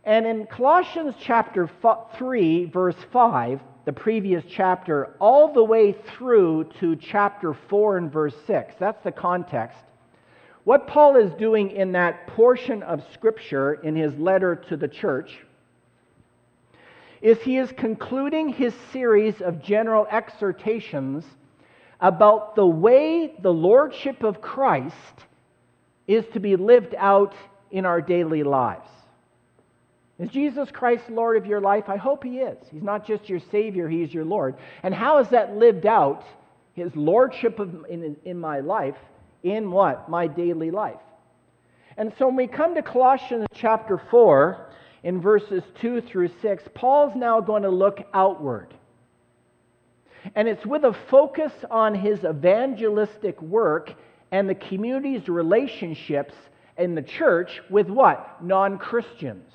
And 0.04 0.26
in 0.26 0.48
Colossians 0.48 1.16
chapter 1.20 1.70
3, 2.18 2.66
verse 2.66 2.96
5, 3.14 3.62
the 3.90 3.94
previous 3.94 4.44
chapter 4.48 5.16
all 5.18 5.52
the 5.52 5.64
way 5.64 5.92
through 5.92 6.64
to 6.80 6.96
chapter 6.96 7.56
4 7.56 7.98
and 7.98 8.12
verse 8.12 8.36
6. 8.46 8.76
That's 8.80 9.04
the 9.04 9.12
context. 9.12 9.80
What 10.64 10.86
Paul 10.86 11.16
is 11.16 11.34
doing 11.40 11.72
in 11.72 11.94
that 11.94 12.28
portion 12.28 12.84
of 12.84 13.02
Scripture 13.14 13.74
in 13.74 13.96
his 13.96 14.14
letter 14.14 14.56
to 14.70 14.78
the 14.78 14.88
church 14.88 15.40
is 17.20 17.40
he 17.40 17.58
is 17.58 17.72
concluding 17.72 18.50
his 18.50 18.76
series 18.94 19.42
of 19.42 19.60
general 19.64 20.06
exhortations 20.12 21.26
about 22.00 22.56
the 22.56 22.68
way 22.68 23.34
the 23.42 23.52
lordship 23.52 24.22
of 24.22 24.40
Christ 24.40 24.94
is 26.06 26.26
to 26.34 26.40
be 26.40 26.56
lived 26.56 26.94
out 26.96 27.34
in 27.72 27.88
our 27.88 28.04
daily 28.04 28.44
lives. 28.44 28.88
Is 30.20 30.30
Jesus 30.30 30.70
Christ 30.72 31.10
Lord 31.10 31.38
of 31.38 31.46
your 31.46 31.62
life? 31.62 31.86
I 31.88 31.96
hope 31.98 32.24
He 32.24 32.40
is. 32.40 32.58
He's 32.72 32.84
not 32.84 33.08
just 33.08 33.30
your 33.30 33.40
Savior, 33.52 33.88
He 33.88 34.04
is 34.04 34.14
your 34.14 34.26
Lord. 34.26 34.56
And 34.84 34.94
how 34.94 35.20
is 35.20 35.30
that 35.30 35.56
lived 35.56 35.86
out, 35.86 36.26
His 36.74 36.94
Lordship 36.96 37.60
of, 37.60 37.86
in, 37.90 38.18
in 38.26 38.40
my 38.40 38.60
life, 38.60 38.98
in 39.44 39.72
what? 39.72 40.10
My 40.10 40.28
daily 40.28 40.72
life. 40.72 41.00
And 41.98 42.14
so 42.18 42.28
when 42.28 42.36
we 42.36 42.48
come 42.48 42.76
to 42.76 42.82
Colossians 42.82 43.46
chapter 43.54 44.02
4, 44.10 44.70
in 45.04 45.22
verses 45.22 45.64
2 45.82 46.02
through 46.02 46.30
6, 46.42 46.64
Paul's 46.74 47.16
now 47.16 47.40
going 47.40 47.64
to 47.64 47.70
look 47.70 48.00
outward. 48.14 48.74
And 50.36 50.48
it's 50.48 50.66
with 50.66 50.84
a 50.84 50.96
focus 51.10 51.54
on 51.72 51.96
his 51.96 52.24
evangelistic 52.26 53.42
work 53.42 53.94
and 54.32 54.50
the 54.50 54.56
community's 54.56 55.28
relationships 55.30 56.34
in 56.78 56.96
the 56.96 57.02
church 57.02 57.62
with 57.70 57.90
what? 57.90 58.44
Non 58.44 58.78
Christians. 58.78 59.49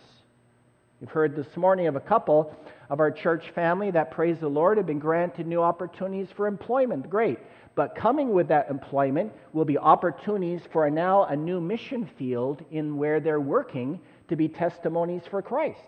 You've 1.05 1.11
heard 1.11 1.37
this 1.37 1.55
morning 1.59 1.87
of 1.87 1.97
a 1.97 2.01
couple 2.01 2.57
of 2.89 2.99
our 2.99 3.11
church 3.11 3.51
family 3.51 3.91
that, 3.91 4.11
praise 4.11 4.39
the 4.39 4.49
Lord, 4.49 4.79
have 4.79 4.87
been 4.87 4.99
granted 4.99 5.47
new 5.47 5.61
opportunities 5.61 6.29
for 6.35 6.47
employment. 6.47 7.11
Great. 7.11 7.39
But 7.75 7.95
coming 7.95 8.33
with 8.33 8.49
that 8.49 8.71
employment 8.71 9.31
will 9.53 9.67
be 9.67 9.77
opportunities 9.77 10.63
for 10.73 10.89
now 10.89 11.25
a 11.25 11.37
new 11.37 11.61
mission 11.61 12.09
field 12.17 12.65
in 12.71 12.97
where 12.97 13.21
they're 13.21 13.39
working 13.39 14.01
to 14.29 14.37
be 14.37 14.49
testimonies 14.49 15.21
for 15.31 15.43
Christ. 15.43 15.85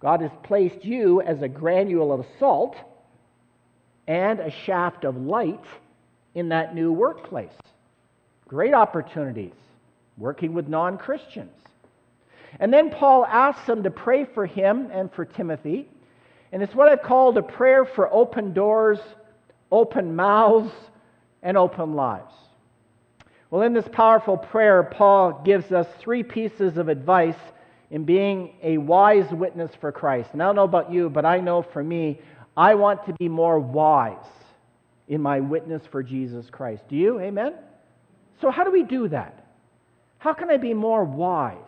God 0.00 0.20
has 0.20 0.32
placed 0.42 0.84
you 0.84 1.22
as 1.22 1.40
a 1.40 1.48
granule 1.48 2.12
of 2.12 2.26
salt 2.38 2.76
and 4.06 4.38
a 4.38 4.50
shaft 4.50 5.04
of 5.06 5.16
light 5.16 5.64
in 6.34 6.50
that 6.50 6.74
new 6.74 6.92
workplace. 6.92 7.56
Great 8.46 8.74
opportunities 8.74 9.54
working 10.18 10.52
with 10.52 10.68
non 10.68 10.98
Christians. 10.98 11.61
And 12.60 12.72
then 12.72 12.90
Paul 12.90 13.24
asks 13.26 13.66
them 13.66 13.82
to 13.82 13.90
pray 13.90 14.24
for 14.24 14.46
him 14.46 14.90
and 14.92 15.12
for 15.12 15.24
Timothy. 15.24 15.88
And 16.52 16.62
it's 16.62 16.74
what 16.74 16.90
I've 16.90 17.02
called 17.02 17.38
a 17.38 17.42
prayer 17.42 17.84
for 17.84 18.12
open 18.12 18.52
doors, 18.52 18.98
open 19.70 20.14
mouths, 20.14 20.72
and 21.42 21.56
open 21.56 21.94
lives. 21.94 22.32
Well, 23.50 23.62
in 23.62 23.74
this 23.74 23.88
powerful 23.92 24.36
prayer, 24.36 24.82
Paul 24.82 25.42
gives 25.44 25.72
us 25.72 25.86
three 26.00 26.22
pieces 26.22 26.78
of 26.78 26.88
advice 26.88 27.36
in 27.90 28.04
being 28.04 28.54
a 28.62 28.78
wise 28.78 29.30
witness 29.30 29.70
for 29.80 29.92
Christ. 29.92 30.30
And 30.32 30.42
I 30.42 30.46
don't 30.46 30.56
know 30.56 30.64
about 30.64 30.90
you, 30.90 31.10
but 31.10 31.26
I 31.26 31.40
know 31.40 31.62
for 31.62 31.84
me, 31.84 32.20
I 32.56 32.74
want 32.74 33.04
to 33.06 33.12
be 33.14 33.28
more 33.28 33.58
wise 33.58 34.16
in 35.08 35.20
my 35.20 35.40
witness 35.40 35.82
for 35.90 36.02
Jesus 36.02 36.46
Christ. 36.50 36.82
Do 36.88 36.96
you? 36.96 37.20
Amen? 37.20 37.54
So, 38.40 38.50
how 38.50 38.64
do 38.64 38.70
we 38.70 38.82
do 38.82 39.08
that? 39.08 39.46
How 40.18 40.32
can 40.32 40.50
I 40.50 40.56
be 40.56 40.72
more 40.72 41.04
wise? 41.04 41.58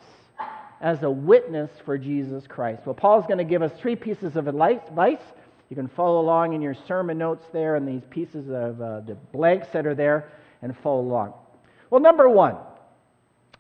As 0.80 1.02
a 1.02 1.10
witness 1.10 1.70
for 1.84 1.96
Jesus 1.96 2.46
Christ. 2.46 2.82
Well, 2.84 2.94
Paul's 2.94 3.26
going 3.26 3.38
to 3.38 3.44
give 3.44 3.62
us 3.62 3.72
three 3.78 3.96
pieces 3.96 4.36
of 4.36 4.48
advice. 4.48 5.22
You 5.70 5.76
can 5.76 5.88
follow 5.88 6.20
along 6.20 6.52
in 6.52 6.60
your 6.60 6.74
sermon 6.86 7.18
notes 7.18 7.46
there 7.52 7.76
and 7.76 7.88
these 7.88 8.04
pieces 8.10 8.48
of 8.48 8.80
uh, 8.80 9.00
the 9.00 9.16
blanks 9.32 9.68
that 9.72 9.86
are 9.86 9.94
there 9.94 10.32
and 10.62 10.76
follow 10.78 11.00
along. 11.00 11.34
Well, 11.90 12.00
number 12.00 12.28
one, 12.28 12.56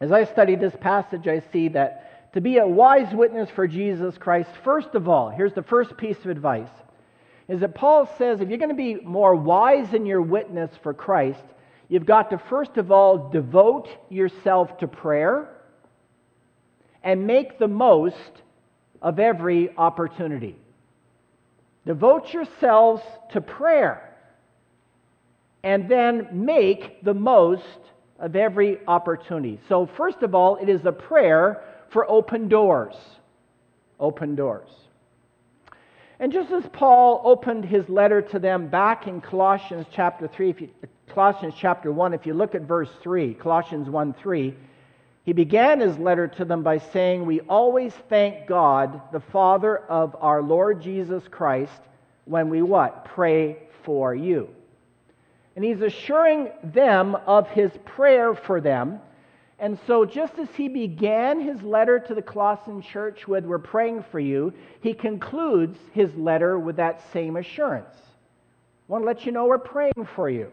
as 0.00 0.12
I 0.12 0.24
study 0.24 0.56
this 0.56 0.74
passage, 0.80 1.28
I 1.28 1.42
see 1.52 1.68
that 1.68 2.32
to 2.34 2.40
be 2.40 2.58
a 2.58 2.66
wise 2.66 3.14
witness 3.14 3.48
for 3.48 3.68
Jesus 3.68 4.18
Christ, 4.18 4.50
first 4.64 4.94
of 4.94 5.08
all, 5.08 5.30
here's 5.30 5.54
the 5.54 5.62
first 5.62 5.96
piece 5.96 6.18
of 6.18 6.26
advice, 6.26 6.70
is 7.48 7.60
that 7.60 7.74
Paul 7.74 8.10
says 8.18 8.40
if 8.40 8.48
you're 8.48 8.58
going 8.58 8.70
to 8.70 8.74
be 8.74 8.96
more 8.96 9.36
wise 9.36 9.94
in 9.94 10.04
your 10.04 10.20
witness 10.20 10.70
for 10.82 10.92
Christ, 10.92 11.44
you've 11.88 12.06
got 12.06 12.30
to 12.30 12.38
first 12.38 12.76
of 12.76 12.90
all 12.90 13.30
devote 13.30 13.88
yourself 14.10 14.76
to 14.78 14.88
prayer 14.88 15.53
and 17.04 17.26
make 17.26 17.58
the 17.58 17.68
most 17.68 18.42
of 19.02 19.20
every 19.20 19.76
opportunity. 19.76 20.56
Devote 21.86 22.32
yourselves 22.32 23.02
to 23.30 23.40
prayer 23.42 24.10
and 25.62 25.88
then 25.88 26.28
make 26.32 27.04
the 27.04 27.14
most 27.14 27.62
of 28.18 28.34
every 28.36 28.78
opportunity. 28.86 29.60
So, 29.68 29.88
first 29.96 30.22
of 30.22 30.34
all, 30.34 30.56
it 30.56 30.68
is 30.68 30.84
a 30.86 30.92
prayer 30.92 31.62
for 31.90 32.08
open 32.10 32.48
doors. 32.48 32.94
Open 34.00 34.34
doors. 34.34 34.70
And 36.20 36.32
just 36.32 36.52
as 36.52 36.64
Paul 36.72 37.20
opened 37.24 37.64
his 37.64 37.88
letter 37.88 38.22
to 38.22 38.38
them 38.38 38.68
back 38.68 39.06
in 39.06 39.20
Colossians 39.20 39.86
chapter 39.92 40.28
3, 40.28 40.54
you, 40.58 40.70
Colossians 41.08 41.54
chapter 41.58 41.92
1, 41.92 42.14
if 42.14 42.24
you 42.24 42.34
look 42.34 42.54
at 42.54 42.62
verse 42.62 42.90
3, 43.02 43.34
Colossians 43.34 43.90
1 43.90 44.14
3, 44.14 44.54
he 45.24 45.32
began 45.32 45.80
his 45.80 45.98
letter 45.98 46.28
to 46.28 46.44
them 46.44 46.62
by 46.62 46.78
saying, 46.78 47.24
We 47.24 47.40
always 47.40 47.94
thank 48.10 48.46
God, 48.46 49.00
the 49.10 49.20
Father 49.20 49.78
of 49.78 50.14
our 50.20 50.42
Lord 50.42 50.82
Jesus 50.82 51.24
Christ, 51.28 51.80
when 52.26 52.50
we 52.50 52.60
what? 52.60 53.06
Pray 53.06 53.58
for 53.84 54.14
you. 54.14 54.48
And 55.56 55.64
he's 55.64 55.80
assuring 55.80 56.50
them 56.62 57.16
of 57.26 57.48
his 57.48 57.70
prayer 57.86 58.34
for 58.34 58.60
them. 58.60 59.00
And 59.58 59.78
so, 59.86 60.04
just 60.04 60.38
as 60.38 60.48
he 60.56 60.68
began 60.68 61.40
his 61.40 61.62
letter 61.62 61.98
to 62.00 62.14
the 62.14 62.20
Colossian 62.20 62.82
church 62.82 63.26
with, 63.26 63.46
We're 63.46 63.58
praying 63.58 64.04
for 64.10 64.20
you, 64.20 64.52
he 64.82 64.92
concludes 64.92 65.78
his 65.92 66.14
letter 66.16 66.58
with 66.58 66.76
that 66.76 67.00
same 67.12 67.36
assurance. 67.36 67.96
I 67.96 68.92
want 68.92 69.04
to 69.04 69.06
let 69.06 69.24
you 69.24 69.32
know 69.32 69.46
we're 69.46 69.56
praying 69.56 70.06
for 70.14 70.28
you. 70.28 70.52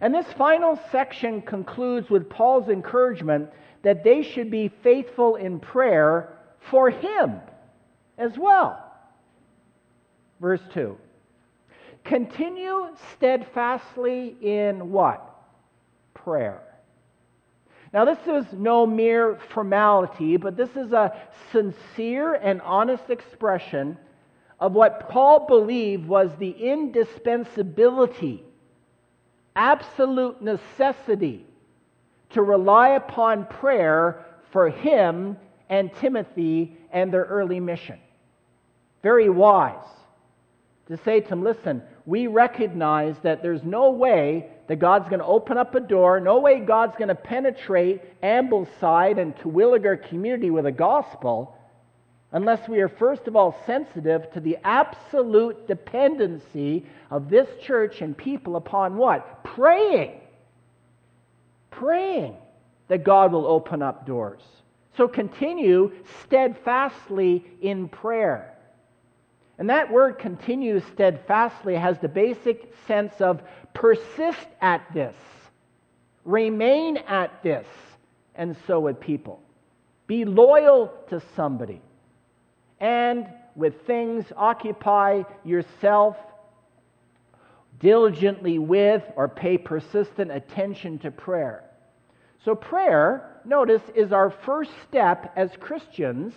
And 0.00 0.14
this 0.14 0.26
final 0.34 0.78
section 0.90 1.42
concludes 1.42 2.10
with 2.10 2.28
Paul's 2.28 2.68
encouragement 2.68 3.50
that 3.82 4.04
they 4.04 4.22
should 4.22 4.50
be 4.50 4.68
faithful 4.82 5.36
in 5.36 5.60
prayer 5.60 6.36
for 6.70 6.90
him 6.90 7.40
as 8.18 8.36
well. 8.36 8.82
Verse 10.40 10.60
2. 10.74 10.96
Continue 12.04 12.88
steadfastly 13.12 14.36
in 14.40 14.90
what? 14.90 15.22
Prayer. 16.14 16.62
Now, 17.92 18.04
this 18.04 18.18
is 18.26 18.52
no 18.52 18.86
mere 18.86 19.38
formality, 19.50 20.36
but 20.36 20.56
this 20.56 20.76
is 20.76 20.92
a 20.92 21.16
sincere 21.52 22.34
and 22.34 22.60
honest 22.60 23.08
expression 23.08 23.96
of 24.60 24.72
what 24.72 25.08
Paul 25.08 25.46
believed 25.46 26.06
was 26.06 26.30
the 26.38 26.50
indispensability 26.50 28.45
absolute 29.56 30.40
necessity 30.40 31.44
to 32.30 32.42
rely 32.42 32.90
upon 32.90 33.46
prayer 33.46 34.24
for 34.52 34.68
him 34.68 35.36
and 35.68 35.92
Timothy 35.94 36.76
and 36.92 37.12
their 37.12 37.24
early 37.24 37.58
mission. 37.58 37.98
Very 39.02 39.28
wise. 39.28 39.74
to 40.88 40.96
say 40.98 41.20
to 41.20 41.28
him, 41.28 41.42
listen, 41.42 41.82
we 42.04 42.28
recognize 42.28 43.16
that 43.22 43.42
there's 43.42 43.64
no 43.64 43.90
way 43.90 44.48
that 44.68 44.76
God's 44.76 45.08
going 45.08 45.18
to 45.18 45.26
open 45.26 45.58
up 45.58 45.74
a 45.74 45.80
door, 45.80 46.20
no 46.20 46.38
way 46.38 46.60
God's 46.60 46.94
going 46.96 47.08
to 47.08 47.14
penetrate 47.14 48.20
Ambleside 48.22 49.18
and 49.18 49.34
Terwillegar 49.36 50.08
community 50.08 50.50
with 50.50 50.66
a 50.66 50.72
gospel 50.72 51.55
unless 52.32 52.68
we 52.68 52.80
are 52.80 52.88
first 52.88 53.26
of 53.28 53.36
all 53.36 53.56
sensitive 53.66 54.30
to 54.32 54.40
the 54.40 54.58
absolute 54.64 55.66
dependency 55.66 56.84
of 57.10 57.30
this 57.30 57.48
church 57.62 58.00
and 58.00 58.16
people 58.16 58.56
upon 58.56 58.96
what? 58.96 59.44
Praying. 59.44 60.20
Praying 61.70 62.34
that 62.88 63.04
God 63.04 63.32
will 63.32 63.46
open 63.46 63.82
up 63.82 64.06
doors. 64.06 64.42
So 64.96 65.06
continue 65.06 65.92
steadfastly 66.22 67.44
in 67.60 67.88
prayer. 67.88 68.54
And 69.58 69.70
that 69.70 69.90
word 69.90 70.18
continue 70.18 70.80
steadfastly 70.92 71.74
has 71.76 71.98
the 71.98 72.08
basic 72.08 72.72
sense 72.86 73.20
of 73.20 73.42
persist 73.72 74.46
at 74.60 74.82
this, 74.92 75.14
remain 76.24 76.98
at 76.98 77.42
this, 77.42 77.66
and 78.34 78.56
so 78.66 78.80
with 78.80 79.00
people. 79.00 79.40
Be 80.06 80.24
loyal 80.24 80.92
to 81.08 81.22
somebody. 81.34 81.80
And 82.80 83.26
with 83.54 83.86
things, 83.86 84.24
occupy 84.36 85.22
yourself 85.44 86.16
diligently 87.80 88.58
with 88.58 89.02
or 89.16 89.28
pay 89.28 89.58
persistent 89.58 90.30
attention 90.30 90.98
to 91.00 91.10
prayer. 91.10 91.64
So, 92.44 92.54
prayer, 92.54 93.40
notice, 93.44 93.82
is 93.94 94.12
our 94.12 94.30
first 94.30 94.70
step 94.88 95.32
as 95.36 95.50
Christians 95.58 96.32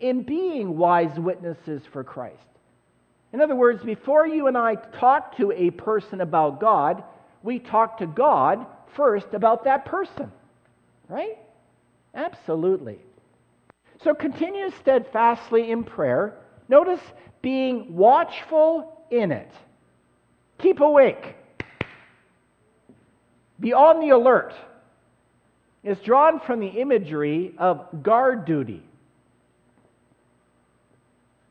in 0.00 0.22
being 0.22 0.76
wise 0.76 1.18
witnesses 1.18 1.82
for 1.92 2.02
Christ. 2.02 2.36
In 3.32 3.40
other 3.40 3.54
words, 3.54 3.82
before 3.82 4.26
you 4.26 4.46
and 4.46 4.56
I 4.56 4.74
talk 4.74 5.36
to 5.36 5.52
a 5.52 5.70
person 5.70 6.20
about 6.20 6.60
God, 6.60 7.02
we 7.42 7.58
talk 7.58 7.98
to 7.98 8.06
God 8.06 8.66
first 8.94 9.28
about 9.32 9.64
that 9.64 9.84
person. 9.84 10.30
Right? 11.08 11.38
Absolutely. 12.14 12.98
So 14.04 14.14
continue 14.14 14.70
steadfastly 14.80 15.70
in 15.70 15.84
prayer. 15.84 16.34
Notice 16.68 17.00
being 17.40 17.94
watchful 17.96 19.04
in 19.10 19.30
it. 19.30 19.50
Keep 20.58 20.80
awake. 20.80 21.36
Be 23.60 23.72
on 23.72 24.00
the 24.00 24.10
alert. 24.10 24.54
It's 25.84 26.00
drawn 26.02 26.40
from 26.40 26.60
the 26.60 26.68
imagery 26.68 27.54
of 27.58 28.02
guard 28.02 28.44
duty. 28.44 28.82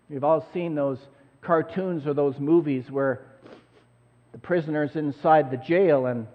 We've 0.10 0.24
all 0.24 0.46
seen 0.53 0.75
those 0.75 1.00
cartoons 1.41 2.05
or 2.05 2.13
those 2.13 2.38
movies 2.38 2.89
where 2.91 3.22
the 4.31 4.38
prisoner's 4.38 4.96
inside 4.96 5.51
the 5.51 5.58
jail 5.58 6.05
and 6.05 6.27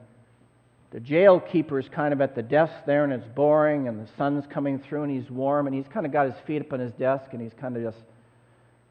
the 0.97 1.01
jail 1.01 1.39
keeper 1.39 1.79
is 1.79 1.87
kind 1.91 2.15
of 2.15 2.23
at 2.23 2.35
the 2.35 2.43
desk 2.43 2.73
there 2.87 3.05
and 3.05 3.13
it's 3.13 3.27
boring 3.35 3.87
and 3.87 4.01
the 4.01 4.11
sun's 4.17 4.47
coming 4.47 4.79
through 4.79 5.03
and 5.03 5.13
he's 5.13 5.31
warm 5.31 5.67
and 5.67 5.77
he's 5.77 5.85
kind 5.93 6.07
of 6.07 6.11
got 6.11 6.25
his 6.25 6.35
feet 6.47 6.63
up 6.63 6.73
on 6.73 6.81
his 6.81 6.93
desk 6.95 7.27
and 7.33 7.43
he's 7.43 7.53
kind 7.61 7.77
of 7.77 7.83
just, 7.83 8.03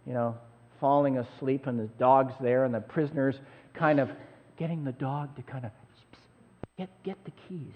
you 0.05 0.13
know, 0.13 0.37
falling 0.79 1.17
asleep 1.17 1.65
and 1.65 1.79
the 1.79 1.87
dog's 1.97 2.35
there 2.39 2.63
and 2.63 2.75
the 2.75 2.79
prisoner's 2.79 3.37
kind 3.73 3.99
of 3.99 4.11
getting 4.55 4.83
the 4.83 4.91
dog 4.91 5.35
to 5.35 5.41
kind 5.41 5.65
of 5.65 5.71
get, 6.77 6.89
get 7.01 7.17
the 7.25 7.31
keys, 7.49 7.73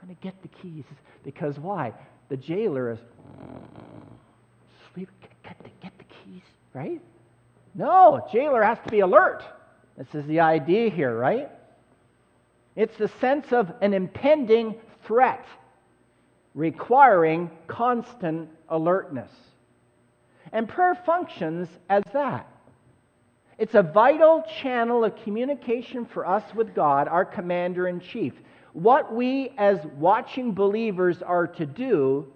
kind 0.00 0.10
of 0.10 0.18
get 0.22 0.32
the 0.40 0.48
keys. 0.62 0.84
Because 1.22 1.58
why? 1.58 1.92
The 2.30 2.38
jailer 2.38 2.92
is 2.92 2.98
sleep, 4.94 5.10
get 5.44 5.58
the, 5.62 5.68
get 5.82 5.92
the 5.98 6.04
keys, 6.24 6.44
right? 6.72 7.02
No, 7.74 8.26
jailer 8.32 8.62
has 8.62 8.78
to 8.86 8.90
be 8.90 9.00
alert. 9.00 9.42
This 9.98 10.14
is 10.14 10.26
the 10.26 10.40
idea 10.40 10.88
here, 10.88 11.14
right? 11.14 11.50
It's 12.76 12.96
the 12.98 13.08
sense 13.20 13.52
of 13.52 13.72
an 13.80 13.94
impending 13.94 14.76
threat 15.04 15.44
requiring 16.54 17.50
constant 17.66 18.48
alertness. 18.68 19.30
And 20.52 20.68
prayer 20.68 20.94
functions 20.94 21.68
as 21.88 22.02
that. 22.12 22.48
It's 23.58 23.74
a 23.74 23.82
vital 23.82 24.44
channel 24.60 25.04
of 25.04 25.16
communication 25.16 26.04
for 26.04 26.26
us 26.26 26.42
with 26.54 26.74
God, 26.74 27.08
our 27.08 27.24
commander 27.24 27.88
in 27.88 28.00
chief. 28.00 28.34
What 28.72 29.14
we 29.14 29.52
as 29.56 29.78
watching 29.98 30.52
believers 30.52 31.22
are 31.22 31.46
to 31.46 31.64
do 31.64 32.26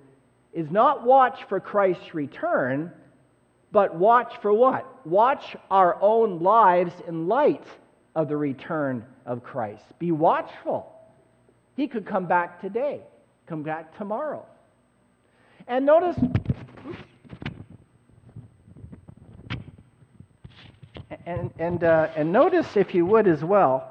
is 0.52 0.70
not 0.70 1.04
watch 1.04 1.44
for 1.48 1.60
Christ's 1.60 2.14
return, 2.14 2.90
but 3.72 3.94
watch 3.94 4.34
for 4.40 4.52
what? 4.52 5.06
Watch 5.06 5.56
our 5.70 6.00
own 6.02 6.42
lives 6.42 6.94
in 7.06 7.28
light 7.28 7.64
of 8.14 8.28
the 8.28 8.36
return 8.36 9.04
of 9.26 9.42
Christ. 9.42 9.84
Be 9.98 10.12
watchful. 10.12 10.92
He 11.76 11.86
could 11.86 12.06
come 12.06 12.26
back 12.26 12.60
today, 12.60 13.00
come 13.46 13.62
back 13.62 13.96
tomorrow. 13.96 14.44
And 15.66 15.86
notice, 15.86 16.16
and, 21.26 21.50
and, 21.58 21.84
uh, 21.84 22.08
and 22.16 22.32
notice, 22.32 22.76
if 22.76 22.94
you 22.94 23.06
would 23.06 23.28
as 23.28 23.44
well, 23.44 23.86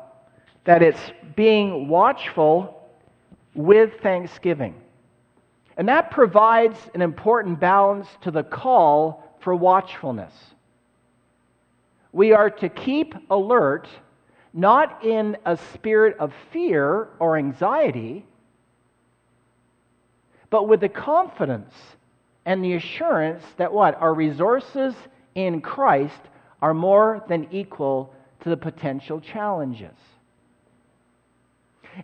that 0.66 0.82
it's 0.84 1.00
being 1.36 1.88
watchful 1.88 2.88
with 3.56 3.92
thanksgiving. 4.02 4.76
And 5.78 5.88
that 5.88 6.12
provides 6.12 6.78
an 6.94 7.02
important 7.02 7.60
balance 7.60 8.08
to 8.22 8.32
the 8.32 8.44
call 8.44 9.38
for 9.40 9.56
watchfulness. 9.56 10.34
We 12.12 12.34
are 12.34 12.50
to 12.50 12.70
keep 12.70 13.16
alert, 13.30 13.88
not 14.54 15.06
in 15.06 15.38
a 15.46 15.58
spirit 15.74 16.18
of 16.18 16.34
fear 16.52 17.10
or 17.20 17.38
anxiety, 17.38 18.26
but 20.50 20.68
with 20.68 20.80
the 20.80 20.90
confidence 20.90 21.74
and 22.46 22.64
the 22.64 22.74
assurance 22.74 23.44
that 23.58 23.72
what? 23.72 23.96
Our 24.02 24.14
resources 24.14 24.96
in 25.36 25.62
Christ 25.62 26.22
are 26.62 26.74
more 26.74 27.24
than 27.28 27.48
equal 27.52 28.14
to 28.42 28.50
the 28.50 28.58
potential 28.58 29.22
challenges. 29.22 29.96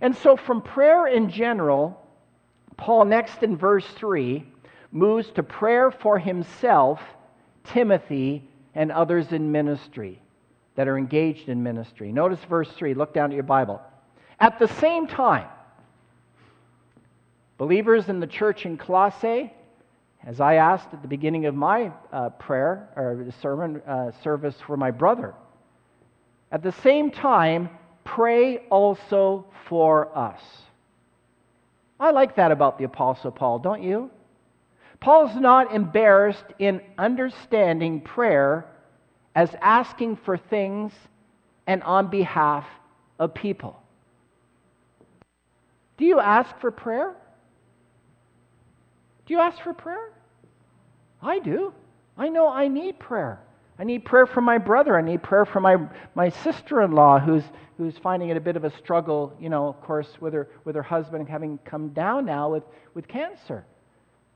And 0.02 0.16
so, 0.16 0.36
from 0.36 0.62
prayer 0.62 1.08
in 1.08 1.30
general, 1.30 2.00
Paul, 2.78 3.06
next 3.06 3.42
in 3.44 3.58
verse 3.58 3.88
3, 3.96 4.46
moves 4.92 5.30
to 5.32 5.44
prayer 5.44 5.90
for 5.90 6.20
himself 6.20 7.02
Timothy, 7.66 8.48
and 8.74 8.92
others 8.92 9.32
in 9.32 9.52
ministry 9.52 10.22
that 10.76 10.88
are 10.88 10.98
engaged 10.98 11.50
in 11.50 11.64
ministry. 11.64 12.12
Notice 12.12 12.40
verse 12.50 12.70
3. 12.72 12.94
Look 12.94 13.14
down 13.14 13.32
at 13.32 13.36
your 13.36 13.44
Bible. 13.44 13.82
At 14.40 14.60
the 14.60 14.68
same 14.68 15.08
time, 15.08 15.48
believers 17.58 18.10
in 18.10 18.20
the 18.20 18.28
church 18.28 18.66
in 18.66 18.78
Colossae, 18.78 19.54
as 20.26 20.42
I 20.42 20.56
asked 20.56 20.90
at 20.92 21.02
the 21.02 21.08
beginning 21.08 21.46
of 21.46 21.56
my 21.56 21.92
uh, 22.12 22.30
prayer 22.30 22.90
or 22.96 23.24
the 23.24 23.32
sermon 23.42 23.82
uh, 23.88 24.12
service 24.24 24.56
for 24.66 24.76
my 24.76 24.92
brother, 24.92 25.34
at 26.52 26.62
the 26.64 26.72
same 26.72 27.12
time, 27.12 27.70
pray 28.04 28.58
also 28.70 29.46
for 29.68 30.16
us. 30.18 30.42
I 32.00 32.12
like 32.12 32.36
that 32.36 32.52
about 32.52 32.78
the 32.78 32.84
Apostle 32.84 33.32
Paul, 33.32 33.60
don't 33.60 33.84
you? 33.84 34.12
Paul's 35.00 35.36
not 35.36 35.74
embarrassed 35.74 36.46
in 36.60 36.82
understanding 36.98 38.02
prayer 38.02 38.66
as 39.36 39.54
asking 39.62 40.16
for 40.16 40.38
things 40.38 40.94
and 41.68 41.84
on 41.84 42.10
behalf 42.10 42.66
of 43.20 43.34
people. 43.34 43.78
Do 45.98 46.06
you 46.06 46.20
ask 46.20 46.58
for 46.60 46.72
prayer? 46.72 47.14
Do 49.26 49.34
you 49.34 49.40
ask 49.40 49.62
for 49.62 49.74
prayer? 49.74 50.12
I 51.22 51.40
do. 51.40 51.74
I 52.18 52.30
know 52.30 52.48
I 52.48 52.68
need 52.68 53.00
prayer. 53.00 53.40
I 53.78 53.84
need 53.84 54.06
prayer 54.06 54.26
for 54.26 54.42
my 54.42 54.58
brother. 54.58 54.98
I 54.98 55.02
need 55.02 55.22
prayer 55.22 55.46
for 55.46 55.60
my, 55.60 55.78
my 56.14 56.30
sister 56.30 56.82
in 56.82 56.92
law 56.92 57.20
who's, 57.20 57.44
who's 57.78 57.98
finding 57.98 58.30
it 58.30 58.38
a 58.38 58.42
bit 58.42 58.56
of 58.56 58.64
a 58.64 58.78
struggle, 58.78 59.34
you 59.40 59.50
know, 59.50 59.68
of 59.68 59.82
course, 59.82 60.08
with 60.22 60.34
her, 60.34 60.48
with 60.64 60.76
her 60.76 60.84
husband 60.84 61.28
having 61.28 61.58
come 61.66 61.90
down 61.90 62.26
now 62.26 62.50
with, 62.50 62.64
with 62.94 63.08
cancer. 63.08 63.66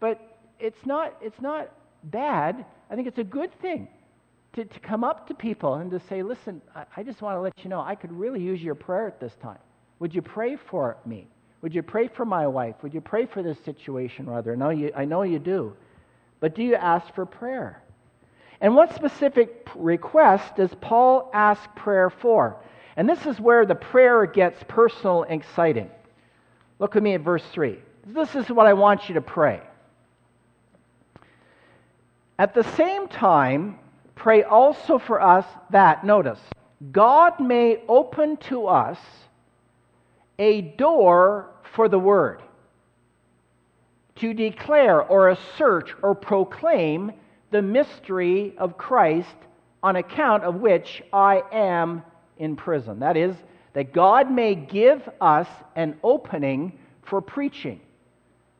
But 0.01 0.19
it's 0.59 0.85
not, 0.85 1.15
it's 1.21 1.39
not 1.39 1.71
bad. 2.05 2.65
I 2.89 2.95
think 2.95 3.07
it's 3.07 3.19
a 3.19 3.23
good 3.23 3.53
thing 3.61 3.87
to, 4.53 4.65
to 4.65 4.79
come 4.79 5.03
up 5.03 5.27
to 5.27 5.33
people 5.33 5.75
and 5.75 5.91
to 5.91 5.99
say, 5.99 6.23
listen, 6.23 6.61
I, 6.75 6.85
I 6.97 7.03
just 7.03 7.21
want 7.21 7.35
to 7.35 7.41
let 7.41 7.53
you 7.63 7.69
know 7.69 7.81
I 7.81 7.95
could 7.95 8.11
really 8.11 8.41
use 8.41 8.61
your 8.61 8.75
prayer 8.75 9.07
at 9.07 9.19
this 9.19 9.33
time. 9.41 9.59
Would 9.99 10.15
you 10.15 10.21
pray 10.21 10.55
for 10.55 10.97
me? 11.05 11.27
Would 11.61 11.75
you 11.75 11.83
pray 11.83 12.07
for 12.07 12.25
my 12.25 12.47
wife? 12.47 12.75
Would 12.83 12.93
you 12.93 13.01
pray 13.01 13.25
for 13.25 13.43
this 13.43 13.59
situation, 13.65 14.29
rather? 14.29 14.55
No, 14.55 14.69
you, 14.69 14.91
I 14.95 15.05
know 15.05 15.23
you 15.23 15.39
do. 15.39 15.75
But 16.39 16.55
do 16.55 16.63
you 16.63 16.75
ask 16.75 17.13
for 17.13 17.25
prayer? 17.25 17.83
And 18.61 18.75
what 18.75 18.95
specific 18.95 19.69
request 19.75 20.55
does 20.55 20.71
Paul 20.79 21.29
ask 21.33 21.63
prayer 21.75 22.09
for? 22.09 22.57
And 22.95 23.07
this 23.07 23.25
is 23.25 23.39
where 23.39 23.65
the 23.65 23.75
prayer 23.75 24.25
gets 24.25 24.61
personal 24.67 25.23
and 25.23 25.41
exciting. 25.41 25.89
Look 26.79 26.95
with 26.95 27.03
me 27.03 27.13
at 27.13 27.21
verse 27.21 27.43
3. 27.51 27.77
This 28.07 28.35
is 28.35 28.49
what 28.49 28.67
I 28.67 28.73
want 28.73 29.09
you 29.09 29.15
to 29.15 29.21
pray. 29.21 29.61
At 32.37 32.53
the 32.53 32.63
same 32.75 33.09
time, 33.09 33.79
pray 34.19 34.43
also 34.43 34.99
for 34.99 35.19
us 35.21 35.45
that, 35.71 36.05
notice, 36.05 36.39
God 36.91 37.39
may 37.39 37.81
open 37.87 38.37
to 38.49 38.67
us 38.67 38.99
a 40.37 40.61
door 40.61 41.47
for 41.73 41.89
the 41.89 41.97
word 41.97 42.41
to 44.17 44.33
declare 44.33 45.01
or 45.01 45.29
assert 45.29 45.93
or 46.03 46.13
proclaim 46.13 47.11
the 47.51 47.61
mystery 47.61 48.53
of 48.57 48.77
Christ 48.77 49.35
on 49.81 49.95
account 49.95 50.43
of 50.43 50.55
which 50.55 51.01
I 51.13 51.41
am 51.51 52.03
in 52.37 52.55
prison. 52.55 52.99
That 52.99 53.17
is, 53.17 53.35
that 53.73 53.93
God 53.93 54.29
may 54.29 54.55
give 54.55 55.07
us 55.21 55.47
an 55.75 55.97
opening 56.03 56.77
for 57.03 57.21
preaching. 57.21 57.79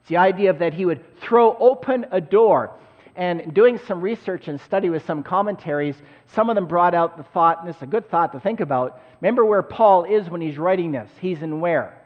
It's 0.02 0.10
the 0.10 0.18
idea 0.18 0.50
of 0.50 0.60
that 0.60 0.74
He 0.74 0.86
would 0.86 1.20
throw 1.20 1.56
open 1.58 2.06
a 2.12 2.22
door. 2.22 2.72
And 3.20 3.54
doing 3.54 3.82
some 3.86 4.00
research 4.00 4.48
and 4.48 4.62
study 4.62 4.90
with 4.90 5.06
some 5.06 5.24
commentaries, 5.24 5.96
some 6.28 6.50
of 6.50 6.56
them 6.56 6.68
brought 6.68 6.96
out 6.96 7.18
the 7.18 7.24
thought, 7.24 7.60
and 7.60 7.70
it's 7.70 7.82
a 7.82 7.86
good 7.86 8.10
thought 8.10 8.32
to 8.32 8.40
think 8.40 8.62
about. 8.62 9.02
Remember 9.20 9.44
where 9.44 9.62
Paul 9.62 10.06
is 10.06 10.30
when 10.30 10.40
he's 10.40 10.58
writing 10.58 10.94
this? 10.94 11.10
He's 11.20 11.42
in 11.42 11.60
where? 11.60 12.02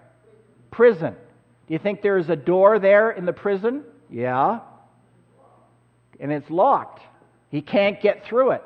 Prison. 0.71 1.13
Do 1.67 1.73
you 1.73 1.77
think 1.77 2.01
there 2.01 2.17
is 2.17 2.31
a 2.31 2.35
door 2.35 2.79
there 2.79 3.11
in 3.11 3.27
the 3.27 3.31
prison? 3.31 3.83
Yeah. 4.09 4.61
And 6.19 6.31
it's 6.31 6.49
locked. 6.49 7.03
He 7.51 7.61
can't 7.61 8.01
get 8.01 8.25
through 8.25 8.53
it. 8.53 8.63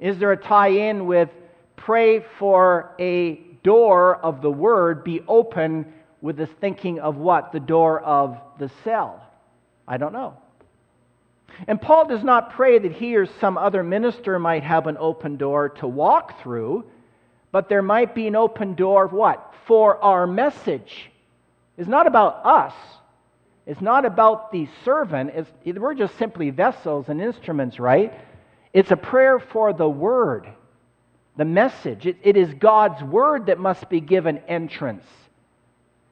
Is 0.00 0.18
there 0.18 0.32
a 0.32 0.36
tie 0.36 0.70
in 0.70 1.06
with 1.06 1.28
pray 1.76 2.24
for 2.40 2.96
a 2.98 3.36
door 3.62 4.16
of 4.16 4.42
the 4.42 4.50
word 4.50 5.04
be 5.04 5.22
open 5.28 5.92
with 6.20 6.36
the 6.36 6.46
thinking 6.46 6.98
of 6.98 7.16
what? 7.16 7.52
The 7.52 7.60
door 7.60 8.00
of 8.00 8.36
the 8.58 8.72
cell? 8.82 9.22
I 9.86 9.98
don't 9.98 10.12
know. 10.12 10.36
And 11.66 11.80
Paul 11.80 12.06
does 12.06 12.22
not 12.22 12.52
pray 12.52 12.78
that 12.78 12.92
he 12.92 13.16
or 13.16 13.26
some 13.26 13.58
other 13.58 13.82
minister 13.82 14.38
might 14.38 14.62
have 14.62 14.86
an 14.86 14.96
open 14.98 15.36
door 15.36 15.70
to 15.70 15.88
walk 15.88 16.42
through, 16.42 16.84
but 17.50 17.68
there 17.68 17.82
might 17.82 18.14
be 18.14 18.26
an 18.26 18.36
open 18.36 18.74
door, 18.74 19.06
of 19.06 19.12
what? 19.12 19.54
For 19.66 20.02
our 20.02 20.26
message. 20.26 21.10
It's 21.76 21.88
not 21.88 22.06
about 22.06 22.44
us. 22.44 22.74
It's 23.66 23.80
not 23.80 24.04
about 24.04 24.52
the 24.52 24.68
servant. 24.84 25.32
It's, 25.34 25.78
we're 25.78 25.94
just 25.94 26.16
simply 26.16 26.50
vessels 26.50 27.08
and 27.08 27.20
instruments, 27.20 27.78
right? 27.78 28.12
It's 28.72 28.90
a 28.90 28.96
prayer 28.96 29.38
for 29.38 29.72
the 29.72 29.88
word, 29.88 30.48
the 31.36 31.44
message. 31.44 32.06
It, 32.06 32.18
it 32.22 32.36
is 32.36 32.52
God's 32.54 33.02
word 33.02 33.46
that 33.46 33.58
must 33.58 33.88
be 33.88 34.00
given 34.00 34.38
entrance. 34.48 35.04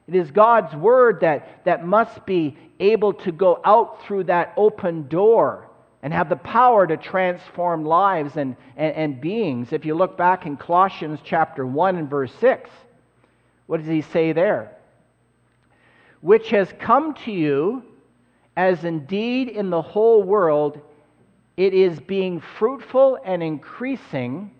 It 0.07 0.15
is 0.15 0.31
God's 0.31 0.73
word 0.75 1.19
that, 1.21 1.65
that 1.65 1.85
must 1.85 2.25
be 2.25 2.57
able 2.79 3.13
to 3.13 3.31
go 3.31 3.59
out 3.65 4.03
through 4.03 4.25
that 4.25 4.53
open 4.55 5.07
door 5.07 5.69
and 6.01 6.13
have 6.13 6.29
the 6.29 6.37
power 6.37 6.87
to 6.87 6.95
transform 6.95 7.83
lives 7.83 8.37
and, 8.37 8.55
and, 8.77 8.95
and, 8.95 9.21
beings. 9.21 9.73
If 9.73 9.83
you 9.83 9.95
look 9.95 10.15
back 10.17 10.45
in 10.45 10.55
Colossians 10.55 11.19
chapter 11.23 11.65
1 11.65 11.97
and 11.97 12.09
verse 12.09 12.31
6, 12.39 12.69
what 13.65 13.79
does 13.79 13.87
he 13.87 14.01
say 14.01 14.31
there? 14.31 14.77
Which 16.21 16.51
has 16.51 16.71
come 16.79 17.13
to 17.25 17.31
you 17.31 17.83
as 18.55 18.85
indeed 18.85 19.49
in 19.49 19.69
the 19.69 19.81
whole 19.81 20.23
world 20.23 20.79
it 21.57 21.73
is 21.73 21.99
being 21.99 22.39
fruitful 22.39 23.17
and 23.25 23.43
increasing 23.43 24.51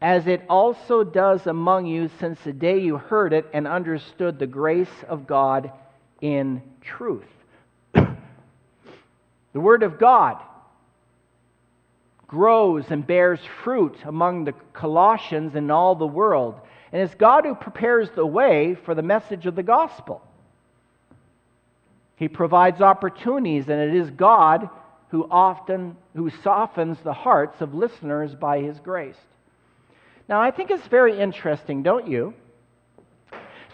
as 0.00 0.26
it 0.26 0.42
also 0.48 1.02
does 1.02 1.46
among 1.46 1.86
you 1.86 2.10
since 2.20 2.38
the 2.40 2.52
day 2.52 2.78
you 2.80 2.98
heard 2.98 3.32
it 3.32 3.46
and 3.52 3.66
understood 3.66 4.38
the 4.38 4.46
grace 4.46 5.04
of 5.08 5.26
God 5.26 5.72
in 6.20 6.62
truth. 6.82 7.24
the 7.94 8.10
Word 9.54 9.82
of 9.82 9.98
God 9.98 10.42
grows 12.26 12.84
and 12.90 13.06
bears 13.06 13.40
fruit 13.62 13.96
among 14.04 14.44
the 14.44 14.52
Colossians 14.72 15.54
and 15.54 15.70
all 15.70 15.94
the 15.94 16.06
world. 16.06 16.60
And 16.92 17.02
it's 17.02 17.14
God 17.14 17.44
who 17.44 17.54
prepares 17.54 18.10
the 18.10 18.26
way 18.26 18.74
for 18.84 18.94
the 18.94 19.02
message 19.02 19.46
of 19.46 19.54
the 19.54 19.62
gospel. 19.62 20.22
He 22.16 22.28
provides 22.28 22.80
opportunities, 22.80 23.68
and 23.68 23.80
it 23.80 23.94
is 23.94 24.10
God 24.10 24.68
who 25.10 25.26
often 25.30 25.96
who 26.14 26.30
softens 26.42 26.98
the 27.00 27.12
hearts 27.12 27.60
of 27.60 27.74
listeners 27.74 28.34
by 28.34 28.60
his 28.60 28.78
grace. 28.80 29.18
Now, 30.28 30.40
I 30.40 30.50
think 30.50 30.70
it's 30.70 30.86
very 30.88 31.18
interesting, 31.18 31.82
don't 31.82 32.08
you? 32.08 32.34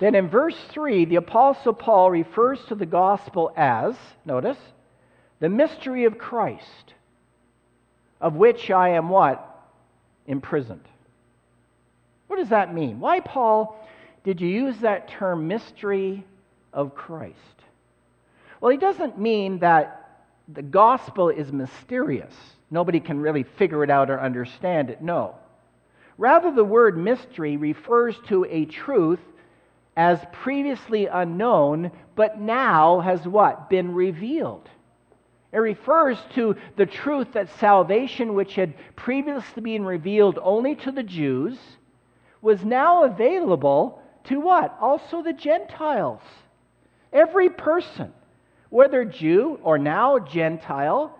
That 0.01 0.15
in 0.15 0.29
verse 0.29 0.57
3, 0.71 1.05
the 1.07 1.17
Apostle 1.17 1.73
Paul 1.73 2.11
refers 2.11 2.59
to 2.67 2.75
the 2.75 2.87
gospel 2.87 3.53
as, 3.57 3.95
notice, 4.25 4.59
the 5.41 5.49
mystery 5.49 6.05
of 6.05 6.19
Christ, 6.19 6.95
of 8.21 8.35
which 8.35 8.71
I 8.71 8.91
am 8.91 9.09
what? 9.09 9.49
Imprisoned. 10.27 10.85
What 12.27 12.38
does 12.38 12.51
that 12.51 12.75
mean? 12.75 13.01
Why, 13.01 13.21
Paul, 13.21 13.79
did 14.25 14.41
you 14.41 14.49
use 14.49 14.79
that 14.79 15.09
term 15.09 15.49
mystery 15.49 16.25
of 16.73 16.95
Christ? 16.95 17.37
Well, 18.61 18.71
he 18.71 18.79
doesn't 18.79 19.19
mean 19.19 19.59
that 19.61 20.25
the 20.49 20.62
gospel 20.62 21.29
is 21.29 21.53
mysterious. 21.53 22.35
Nobody 22.71 23.01
can 23.01 23.21
really 23.21 23.43
figure 23.43 23.85
it 23.85 23.91
out 23.91 24.11
or 24.11 24.21
understand 24.21 24.91
it. 24.91 25.03
No. 25.03 25.37
Rather, 26.18 26.51
the 26.51 26.64
word 26.64 26.96
mystery 26.96 27.57
refers 27.57 28.16
to 28.29 28.44
a 28.44 28.64
truth 28.66 29.20
as 29.96 30.25
previously 30.33 31.07
unknown, 31.07 31.90
but 32.14 32.40
now 32.40 33.01
has 33.01 33.27
what? 33.27 33.68
Been 33.68 33.94
revealed. 33.94 34.68
It 35.53 35.59
refers 35.59 36.18
to 36.35 36.57
the 36.77 36.87
truth 36.87 37.33
that 37.35 37.51
salvation, 37.59 38.35
which 38.35 38.55
had 38.55 38.75
previously 38.96 39.62
been 39.62 39.85
revealed 39.85 40.38
only 40.42 40.75
to 40.77 40.92
the 40.92 41.03
Jews, 41.03 41.59
was 42.40 42.64
now 42.64 43.05
available 43.05 44.03
to 44.25 44.40
what? 44.40 44.77
Also 44.81 45.22
the 45.22 45.35
Gentiles. 45.35 46.22
Every 47.12 47.51
person, 47.51 48.12
whether 48.70 49.05
Jew 49.05 49.59
or 49.62 49.77
now 49.77 50.18
Gentile, 50.18 51.18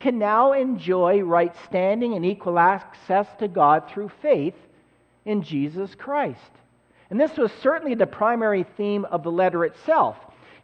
can 0.00 0.18
now 0.18 0.52
enjoy 0.52 1.20
right 1.20 1.54
standing 1.64 2.14
and 2.14 2.24
equal 2.26 2.58
access 2.58 3.26
to 3.38 3.48
God 3.48 3.88
through 3.88 4.10
faith 4.20 4.54
in 5.24 5.42
Jesus 5.42 5.94
Christ. 5.94 6.40
And 7.10 7.20
this 7.20 7.36
was 7.36 7.50
certainly 7.62 7.94
the 7.94 8.06
primary 8.06 8.64
theme 8.76 9.04
of 9.06 9.22
the 9.22 9.30
letter 9.30 9.64
itself. 9.64 10.16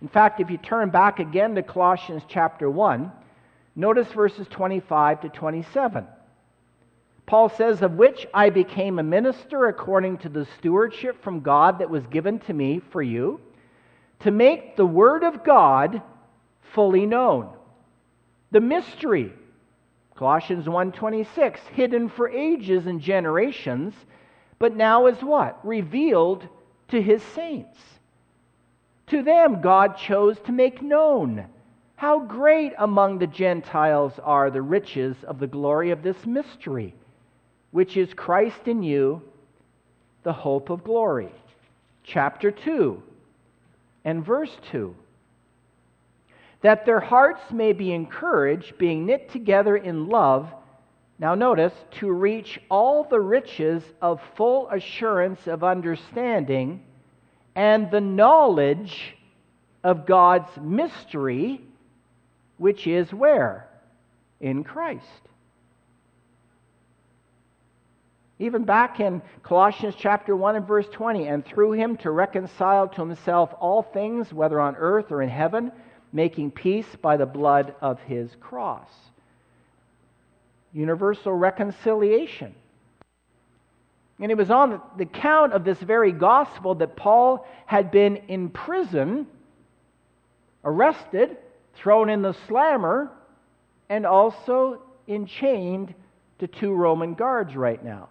In 0.02 0.08
fact, 0.08 0.40
if 0.40 0.50
you 0.50 0.56
turn 0.56 0.90
back 0.90 1.18
again 1.18 1.54
to 1.54 1.62
Colossians 1.62 2.22
chapter 2.28 2.70
1, 2.70 3.12
notice 3.76 4.08
verses 4.12 4.46
25 4.48 5.22
to 5.22 5.28
27. 5.28 6.06
Paul 7.26 7.48
says, 7.50 7.82
Of 7.82 7.92
which 7.92 8.26
I 8.34 8.50
became 8.50 8.98
a 8.98 9.04
minister 9.04 9.66
according 9.66 10.18
to 10.18 10.28
the 10.28 10.46
stewardship 10.58 11.22
from 11.22 11.40
God 11.40 11.78
that 11.78 11.90
was 11.90 12.04
given 12.06 12.40
to 12.40 12.52
me 12.52 12.80
for 12.90 13.02
you, 13.02 13.40
to 14.20 14.30
make 14.30 14.76
the 14.76 14.86
word 14.86 15.22
of 15.22 15.44
God 15.44 16.02
fully 16.74 17.06
known 17.06 17.50
the 18.50 18.60
mystery. 18.60 19.32
Colossians 20.14 20.66
1:26 20.66 21.58
hidden 21.68 22.08
for 22.08 22.28
ages 22.28 22.86
and 22.86 23.00
generations 23.00 23.94
but 24.58 24.76
now 24.76 25.06
is 25.06 25.22
what? 25.22 25.58
Revealed 25.66 26.46
to 26.88 27.00
his 27.00 27.22
saints. 27.22 27.78
To 29.06 29.22
them 29.22 29.60
God 29.62 29.96
chose 29.96 30.38
to 30.40 30.52
make 30.52 30.82
known 30.82 31.46
how 31.96 32.20
great 32.20 32.72
among 32.78 33.18
the 33.18 33.26
Gentiles 33.26 34.18
are 34.22 34.50
the 34.50 34.62
riches 34.62 35.16
of 35.24 35.38
the 35.38 35.46
glory 35.46 35.90
of 35.90 36.02
this 36.02 36.26
mystery 36.26 36.94
which 37.70 37.96
is 37.96 38.12
Christ 38.14 38.68
in 38.68 38.82
you 38.82 39.22
the 40.22 40.32
hope 40.32 40.70
of 40.70 40.84
glory. 40.84 41.32
Chapter 42.02 42.50
2 42.50 43.02
and 44.04 44.24
verse 44.24 44.56
2 44.70 44.94
that 46.62 46.84
their 46.84 47.00
hearts 47.00 47.40
may 47.50 47.72
be 47.72 47.92
encouraged, 47.92 48.76
being 48.78 49.06
knit 49.06 49.30
together 49.30 49.76
in 49.76 50.08
love. 50.08 50.52
Now, 51.18 51.34
notice, 51.34 51.72
to 51.92 52.10
reach 52.10 52.60
all 52.70 53.04
the 53.04 53.20
riches 53.20 53.82
of 54.00 54.20
full 54.36 54.68
assurance 54.68 55.46
of 55.46 55.64
understanding 55.64 56.82
and 57.54 57.90
the 57.90 58.00
knowledge 58.00 59.16
of 59.82 60.06
God's 60.06 60.50
mystery, 60.60 61.60
which 62.58 62.86
is 62.86 63.12
where? 63.12 63.68
In 64.40 64.64
Christ. 64.64 65.06
Even 68.38 68.64
back 68.64 69.00
in 69.00 69.20
Colossians 69.42 69.94
chapter 69.98 70.34
1 70.34 70.56
and 70.56 70.66
verse 70.66 70.86
20, 70.92 71.26
and 71.26 71.44
through 71.44 71.72
him 71.72 71.96
to 71.98 72.10
reconcile 72.10 72.88
to 72.88 73.00
himself 73.00 73.52
all 73.60 73.82
things, 73.82 74.32
whether 74.32 74.58
on 74.58 74.76
earth 74.76 75.10
or 75.10 75.20
in 75.20 75.28
heaven 75.28 75.72
making 76.12 76.50
peace 76.50 76.86
by 77.00 77.16
the 77.16 77.26
blood 77.26 77.74
of 77.80 78.00
his 78.00 78.30
cross. 78.40 78.88
Universal 80.72 81.32
reconciliation. 81.32 82.54
And 84.20 84.30
it 84.30 84.36
was 84.36 84.50
on 84.50 84.80
the 84.98 85.06
count 85.06 85.52
of 85.52 85.64
this 85.64 85.78
very 85.78 86.12
gospel 86.12 86.74
that 86.76 86.96
Paul 86.96 87.46
had 87.64 87.90
been 87.90 88.16
in 88.28 88.50
prison, 88.50 89.26
arrested, 90.64 91.36
thrown 91.74 92.10
in 92.10 92.20
the 92.20 92.34
slammer, 92.46 93.10
and 93.88 94.04
also 94.04 94.82
enchained 95.08 95.94
to 96.38 96.46
two 96.46 96.72
Roman 96.72 97.14
guards 97.14 97.56
right 97.56 97.82
now. 97.82 98.08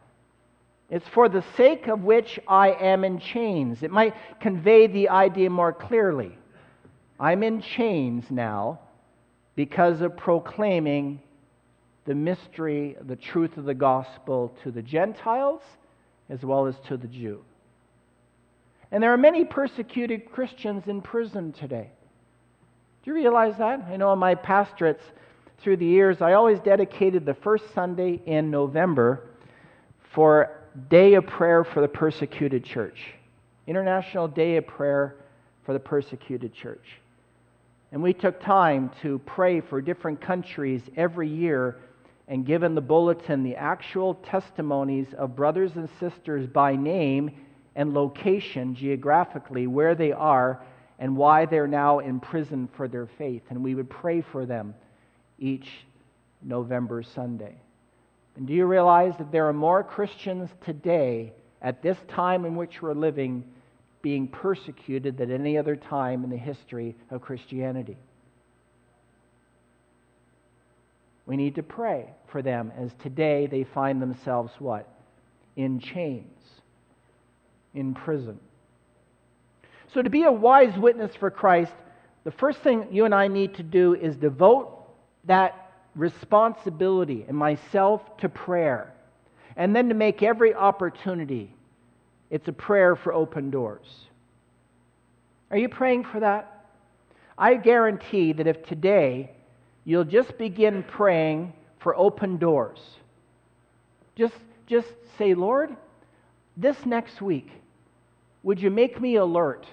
It's 0.90 1.08
for 1.10 1.30
the 1.30 1.44
sake 1.56 1.88
of 1.88 2.04
which 2.04 2.40
I 2.48 2.72
am 2.72 3.04
in 3.04 3.20
chains. 3.20 3.84
It 3.84 3.92
might 3.92 4.16
convey 4.40 4.88
the 4.88 5.10
idea 5.10 5.50
more 5.52 5.72
clearly. 5.72 6.36
I'm 7.19 7.43
in 7.43 7.62
chains 7.62 8.25
now 8.29 8.79
because 9.55 10.01
of 10.01 10.15
proclaiming 10.15 11.21
the 12.05 12.15
mystery, 12.15 12.95
the 13.05 13.15
truth 13.15 13.58
of 13.58 13.65
the 13.65 13.73
gospel 13.73 14.55
to 14.63 14.71
the 14.71 14.82
Gentiles 14.82 15.62
as 16.29 16.43
well 16.43 16.65
as 16.65 16.75
to 16.88 16.97
the 16.97 17.08
Jew. 17.08 17.43
And 18.91 19.03
there 19.03 19.13
are 19.13 19.17
many 19.17 19.43
persecuted 19.45 20.32
Christians 20.32 20.84
in 20.88 21.01
prison 21.01 21.51
today. 21.51 21.89
Do 23.03 23.12
you 23.12 23.15
realize 23.15 23.58
that? 23.58 23.82
I 23.88 23.97
know 23.97 24.13
in 24.13 24.19
my 24.19 24.36
pastorates 24.36 25.03
through 25.62 25.77
the 25.77 25.86
years, 25.86 26.21
I 26.21 26.34
always 26.34 26.60
dedicated 26.60 27.25
the 27.25 27.34
first 27.34 27.65
Sunday 27.73 28.21
in 28.25 28.49
November 28.49 29.23
for 30.13 30.62
Day 30.89 31.15
of 31.15 31.27
Prayer 31.27 31.63
for 31.63 31.82
the 31.82 31.88
Persecuted 31.88 32.63
Church. 32.63 33.13
International 33.67 34.27
Day 34.27 34.58
of 34.58 34.65
Prayer 34.65 35.15
for 35.65 35.73
the 35.73 35.79
Persecuted 35.79 36.53
Church. 36.53 36.86
And 37.91 38.04
we 38.04 38.13
took 38.13 38.39
time 38.41 38.91
to 39.02 39.19
pray 39.19 39.62
for 39.62 39.82
different 39.82 40.21
countries 40.21 40.82
every 40.95 41.28
year 41.28 41.78
and 42.28 42.45
given 42.45 42.75
the 42.75 42.82
bulletin 42.82 43.41
the 43.41 43.56
actual 43.56 44.13
testimonies 44.13 45.08
of 45.17 45.36
brothers 45.36 45.71
and 45.75 45.89
sisters 45.99 46.45
by 46.45 46.75
name 46.75 47.32
and 47.75 47.93
location 47.93 48.75
geographically, 48.75 49.65
where 49.65 49.95
they 49.95 50.12
are 50.12 50.62
and 50.99 51.15
why 51.15 51.45
they're 51.45 51.67
now 51.67 51.99
in 51.99 52.19
prison 52.19 52.69
for 52.75 52.88
their 52.88 53.08
faith. 53.17 53.41
And 53.49 53.63
we 53.63 53.73
would 53.73 53.89
pray 53.89 54.21
for 54.21 54.45
them 54.45 54.75
each 55.39 55.69
November 56.43 57.02
Sunday. 57.02 57.56
And 58.36 58.45
do 58.45 58.54
you 58.54 58.65
realize 58.65 59.13
that 59.17 59.32
there 59.32 59.47
are 59.47 59.54
more 59.54 59.84
Christians 59.84 60.49
today, 60.63 61.34
at 61.62 61.82
this 61.82 61.97
time 62.08 62.45
in 62.45 62.56
which 62.56 62.82
we're 62.82 62.93
living, 62.93 63.43
being 64.02 64.28
persecuted 64.28 65.18
than 65.18 65.32
any 65.32 65.58
other 65.58 65.76
time 65.76 66.24
in 66.24 66.30
the 66.30 66.38
history 66.38 66.96
of 67.12 67.22
Christianity? 67.22 67.98
We 71.26 71.38
need 71.38 71.56
to 71.56 71.64
pray 71.64 72.08
for 72.32 72.42
them 72.42 72.72
as 72.76 72.92
today 73.04 73.46
they 73.46 73.64
find 73.64 74.02
themselves 74.02 74.52
what? 74.58 74.88
In 75.56 75.80
chains, 75.80 76.44
in 77.76 77.94
prison. 77.94 78.40
So, 79.94 80.02
to 80.02 80.10
be 80.10 80.24
a 80.24 80.32
wise 80.32 80.78
witness 80.78 81.16
for 81.16 81.30
Christ, 81.30 81.74
the 82.24 82.32
first 82.32 82.60
thing 82.60 82.88
you 82.92 83.06
and 83.06 83.14
I 83.14 83.28
need 83.28 83.56
to 83.56 83.64
do 83.64 83.96
is 83.96 84.16
devote 84.16 84.88
that 85.26 85.72
responsibility 85.96 87.26
and 87.28 87.38
myself 87.38 88.18
to 88.18 88.30
prayer, 88.30 88.94
and 89.56 89.76
then 89.76 89.90
to 89.90 89.96
make 89.96 90.24
every 90.24 90.54
opportunity. 90.54 91.54
It's 92.30 92.48
a 92.48 92.54
prayer 92.54 92.96
for 92.96 93.13
open 93.13 93.50
doors. 93.50 93.88
Are 95.52 95.58
you 95.58 95.70
praying 95.70 96.06
for 96.06 96.20
that? 96.20 96.65
I 97.38 97.56
guarantee 97.56 98.34
that 98.34 98.48
if 98.48 98.65
today 98.65 99.32
you'll 99.86 100.04
just 100.04 100.38
begin 100.38 100.84
praying 100.84 101.54
for 101.80 101.96
open 101.96 102.38
doors, 102.38 102.80
just, 104.15 104.36
just 104.68 104.88
say, 105.18 105.34
Lord, 105.34 105.76
this 106.58 106.86
next 106.86 107.22
week, 107.22 107.50
would 108.44 108.62
you 108.62 108.70
make 108.70 109.00
me 109.00 109.15
alert? 109.15 109.65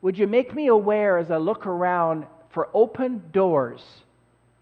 Would 0.00 0.16
you 0.16 0.26
make 0.26 0.54
me 0.54 0.68
aware 0.68 1.18
as 1.18 1.30
I 1.30 1.36
look 1.36 1.66
around 1.66 2.26
for 2.50 2.68
open 2.72 3.22
doors 3.32 3.82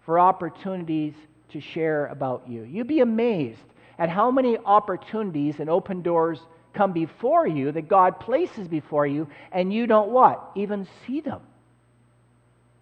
for 0.05 0.19
opportunities 0.19 1.13
to 1.49 1.61
share 1.61 2.07
about 2.07 2.47
you? 2.47 2.63
You'd 2.63 2.87
be 2.87 2.99
amazed 2.99 3.59
at 3.99 4.09
how 4.09 4.31
many 4.31 4.57
opportunities 4.57 5.59
and 5.59 5.69
open 5.69 6.01
doors 6.01 6.39
come 6.73 6.93
before 6.93 7.47
you 7.47 7.71
that 7.71 7.87
God 7.87 8.19
places 8.19 8.67
before 8.67 9.05
you, 9.05 9.27
and 9.51 9.73
you 9.73 9.87
don't 9.87 10.09
what? 10.09 10.51
Even 10.55 10.87
see 11.05 11.21
them. 11.21 11.41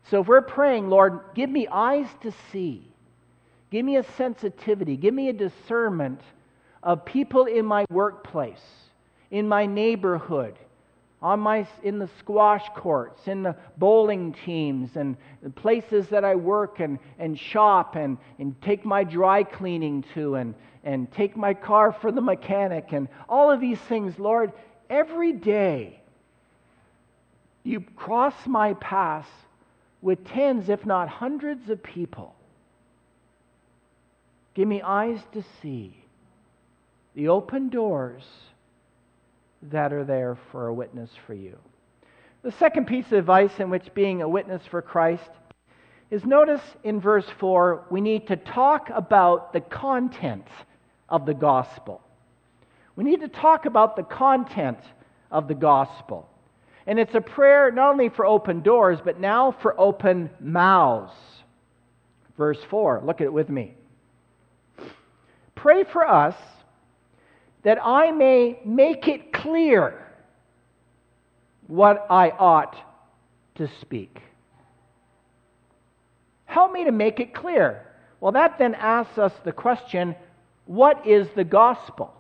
So 0.10 0.21
if 0.21 0.28
we're 0.28 0.41
praying, 0.41 0.89
Lord, 0.89 1.19
give 1.36 1.49
me 1.49 1.67
eyes 1.71 2.08
to 2.21 2.34
see, 2.52 2.88
give 3.69 3.86
me 3.86 3.97
a 3.97 4.04
sensitivity, 4.17 4.97
give 4.97 5.13
me 5.13 5.30
a 5.30 5.34
discernment 5.34 6.21
of 6.82 7.06
people 7.06 7.45
in 7.45 7.65
my 7.65 7.86
workplace, 7.89 8.62
in 9.30 9.47
my 9.47 9.65
neighborhood, 9.65 10.58
on 11.21 11.39
my, 11.39 11.67
in 11.84 11.99
the 11.99 12.10
squash 12.19 12.63
courts, 12.75 13.28
in 13.28 13.43
the 13.43 13.56
bowling 13.78 14.34
teams, 14.45 14.95
and 14.95 15.17
the 15.43 15.49
places 15.49 16.08
that 16.08 16.23
I 16.23 16.36
work 16.36 16.80
and, 16.80 16.97
and 17.19 17.38
shop 17.38 17.95
and, 17.95 18.17
and 18.39 18.60
take 18.62 18.86
my 18.86 19.04
dry 19.04 19.43
cleaning 19.43 20.04
to 20.13 20.36
and, 20.36 20.56
and 20.84 21.12
take 21.12 21.36
my 21.36 21.54
car 21.54 21.92
for 21.92 22.12
the 22.12 22.22
mechanic 22.22 22.92
and 22.92 23.08
all 23.28 23.52
of 23.52 23.60
these 23.60 23.80
things, 23.80 24.18
Lord, 24.18 24.54
every 24.89 25.34
day 25.34 26.00
you 27.63 27.82
cross 27.96 28.34
my 28.48 28.74
path 28.76 29.28
with 30.02 30.26
tens, 30.26 30.70
if 30.70 30.86
not 30.86 31.10
hundreds, 31.10 31.70
of 31.70 31.84
people. 31.84 32.34
Give 34.54 34.68
me 34.68 34.82
eyes 34.82 35.20
to 35.34 35.44
see 35.62 35.96
the 37.15 37.28
open 37.28 37.70
doors 37.70 38.24
that 39.62 39.92
are 39.92 40.06
there 40.06 40.38
for 40.52 40.68
a 40.68 40.74
witness 40.74 41.10
for 41.28 41.34
you. 41.34 41.58
The 42.42 42.52
second 42.54 42.88
piece 42.88 43.08
of 43.08 43.13
advice 43.13 43.60
in 43.60 43.70
which 43.70 43.94
being 43.94 44.22
a 44.22 44.30
witness 44.30 44.62
for 44.65 44.82
Christ 44.82 45.30
is 46.10 46.26
notice 46.26 46.62
in 46.84 47.02
verse 47.02 47.28
4, 47.39 47.86
we 47.92 48.02
need 48.02 48.28
to 48.28 48.38
talk 48.38 48.89
about 48.89 49.54
the 49.54 49.62
content 49.62 50.48
of 51.10 51.26
the 51.26 51.34
gospel. 51.34 52.02
We 52.95 53.04
need 53.04 53.22
to 53.22 53.28
talk 53.28 53.65
about 53.65 53.95
the 53.95 54.04
content 54.04 54.80
of 55.32 55.48
the 55.48 55.56
gospel. 55.56 56.30
And 56.86 57.00
it's 57.00 57.13
a 57.13 57.22
prayer 57.22 57.72
not 57.72 57.91
only 57.91 58.10
for 58.10 58.26
open 58.26 58.62
doors, 58.62 59.00
but 59.04 59.19
now 59.19 59.56
for 59.62 59.80
open 59.80 60.30
mouths. 60.39 61.13
Verse 62.38 62.60
4, 62.69 63.04
look 63.06 63.22
at 63.22 63.26
it 63.26 63.34
with 63.34 63.50
me. 63.50 63.74
Pray 65.56 65.84
for 65.84 66.08
us 66.08 66.36
that 67.63 67.78
I 67.84 68.12
may 68.12 68.60
make 68.65 69.08
it 69.08 69.34
clear 69.34 70.08
what 71.67 72.08
I 72.10 72.30
ought 72.30 72.76
to 73.56 73.69
speak. 73.82 74.22
Help 76.45 76.72
me 76.72 76.86
to 76.86 76.91
make 76.91 77.19
it 77.19 77.36
clear. 77.36 77.86
Well, 78.22 78.32
that 78.32 78.58
then 78.58 78.74
asks 78.74 79.17
us 79.17 79.34
the 79.43 79.52
question 79.52 80.15
what 80.69 81.08
is 81.08 81.27
the 81.36 81.43
gospel? 81.43 82.13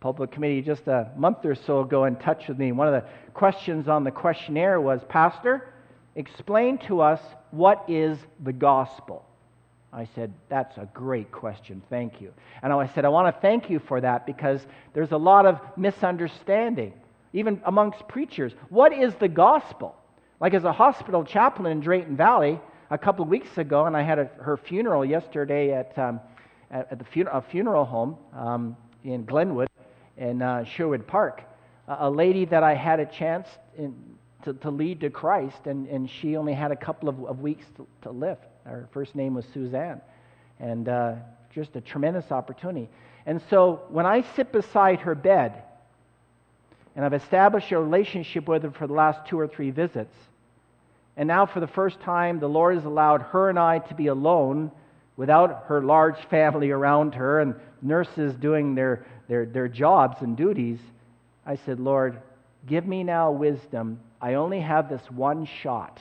Pulpit 0.00 0.32
committee 0.32 0.60
just 0.60 0.86
a 0.86 1.10
month 1.16 1.46
or 1.46 1.54
so 1.54 1.80
ago 1.80 2.04
in 2.04 2.16
touch 2.16 2.46
with 2.46 2.58
me. 2.58 2.72
One 2.72 2.88
of 2.88 2.92
the 2.92 3.08
questions 3.32 3.88
on 3.88 4.04
the 4.04 4.10
questionnaire 4.10 4.78
was 4.82 5.00
Pastor, 5.08 5.72
explain 6.14 6.76
to 6.88 7.00
us 7.00 7.22
what 7.50 7.86
is 7.88 8.18
the 8.44 8.52
gospel. 8.52 9.24
I 9.94 10.06
said, 10.14 10.30
That's 10.50 10.76
a 10.76 10.86
great 10.92 11.32
question. 11.32 11.80
Thank 11.88 12.20
you. 12.20 12.34
And 12.62 12.70
I 12.70 12.86
said, 12.88 13.06
I 13.06 13.08
want 13.08 13.34
to 13.34 13.40
thank 13.40 13.70
you 13.70 13.78
for 13.78 13.98
that 14.02 14.26
because 14.26 14.60
there's 14.92 15.12
a 15.12 15.16
lot 15.16 15.46
of 15.46 15.58
misunderstanding, 15.74 16.92
even 17.32 17.62
amongst 17.64 18.06
preachers. 18.08 18.52
What 18.68 18.92
is 18.92 19.14
the 19.14 19.28
gospel? 19.28 19.96
Like, 20.38 20.52
as 20.52 20.64
a 20.64 20.72
hospital 20.72 21.24
chaplain 21.24 21.72
in 21.72 21.80
Drayton 21.80 22.14
Valley 22.14 22.60
a 22.90 22.98
couple 22.98 23.22
of 23.22 23.28
weeks 23.28 23.58
ago, 23.58 23.86
and 23.86 23.96
I 23.96 24.02
had 24.02 24.18
a, 24.18 24.24
her 24.40 24.56
funeral 24.56 25.04
yesterday 25.04 25.72
at, 25.72 25.96
um, 25.98 26.20
at, 26.70 26.92
at, 26.92 26.98
the 26.98 27.26
a 27.30 27.42
funeral 27.42 27.84
home 27.84 28.16
um, 28.34 28.76
in 29.04 29.24
Glenwood 29.24 29.68
in 30.16 30.42
uh, 30.42 30.64
Sherwood 30.64 31.06
Park. 31.06 31.42
a 31.86 32.10
lady 32.10 32.44
that 32.46 32.62
I 32.62 32.74
had 32.74 33.00
a 33.00 33.06
chance 33.06 33.48
in, 33.76 33.94
to, 34.44 34.52
to, 34.54 34.70
lead 34.70 35.00
to 35.00 35.10
Christ, 35.10 35.66
and, 35.66 35.86
and 35.88 36.08
she 36.10 36.36
only 36.36 36.54
had 36.54 36.70
a 36.72 36.76
couple 36.76 37.08
of, 37.08 37.22
of 37.24 37.40
weeks 37.40 37.64
to, 37.76 37.86
to 38.02 38.10
live. 38.10 38.38
Her 38.64 38.88
first 38.92 39.14
name 39.14 39.34
was 39.34 39.44
Suzanne. 39.52 40.00
And 40.60 40.88
uh, 40.88 41.14
just 41.54 41.76
a 41.76 41.80
tremendous 41.80 42.30
opportunity. 42.30 42.88
And 43.26 43.40
so 43.50 43.82
when 43.90 44.06
I 44.06 44.24
sit 44.34 44.52
beside 44.52 45.00
her 45.00 45.14
bed, 45.14 45.62
and 46.96 47.04
I've 47.04 47.14
established 47.14 47.70
a 47.70 47.78
relationship 47.78 48.48
with 48.48 48.62
her 48.64 48.70
for 48.70 48.86
the 48.86 48.92
last 48.92 49.28
two 49.28 49.38
or 49.38 49.46
three 49.46 49.70
visits, 49.70 50.14
and 51.18 51.26
now 51.26 51.46
for 51.46 51.58
the 51.58 51.66
first 51.66 52.00
time, 52.00 52.38
the 52.38 52.48
Lord 52.48 52.76
has 52.76 52.84
allowed 52.84 53.22
her 53.22 53.50
and 53.50 53.58
I 53.58 53.80
to 53.80 53.94
be 53.94 54.06
alone 54.06 54.70
without 55.16 55.64
her 55.66 55.82
large 55.82 56.16
family 56.30 56.70
around 56.70 57.16
her 57.16 57.40
and 57.40 57.56
nurses 57.82 58.36
doing 58.36 58.76
their, 58.76 59.04
their, 59.26 59.44
their 59.44 59.66
jobs 59.66 60.22
and 60.22 60.36
duties. 60.36 60.78
I 61.44 61.56
said, 61.56 61.80
Lord, 61.80 62.22
give 62.68 62.86
me 62.86 63.02
now 63.02 63.32
wisdom. 63.32 63.98
I 64.20 64.34
only 64.34 64.60
have 64.60 64.88
this 64.88 65.02
one 65.10 65.44
shot. 65.44 65.98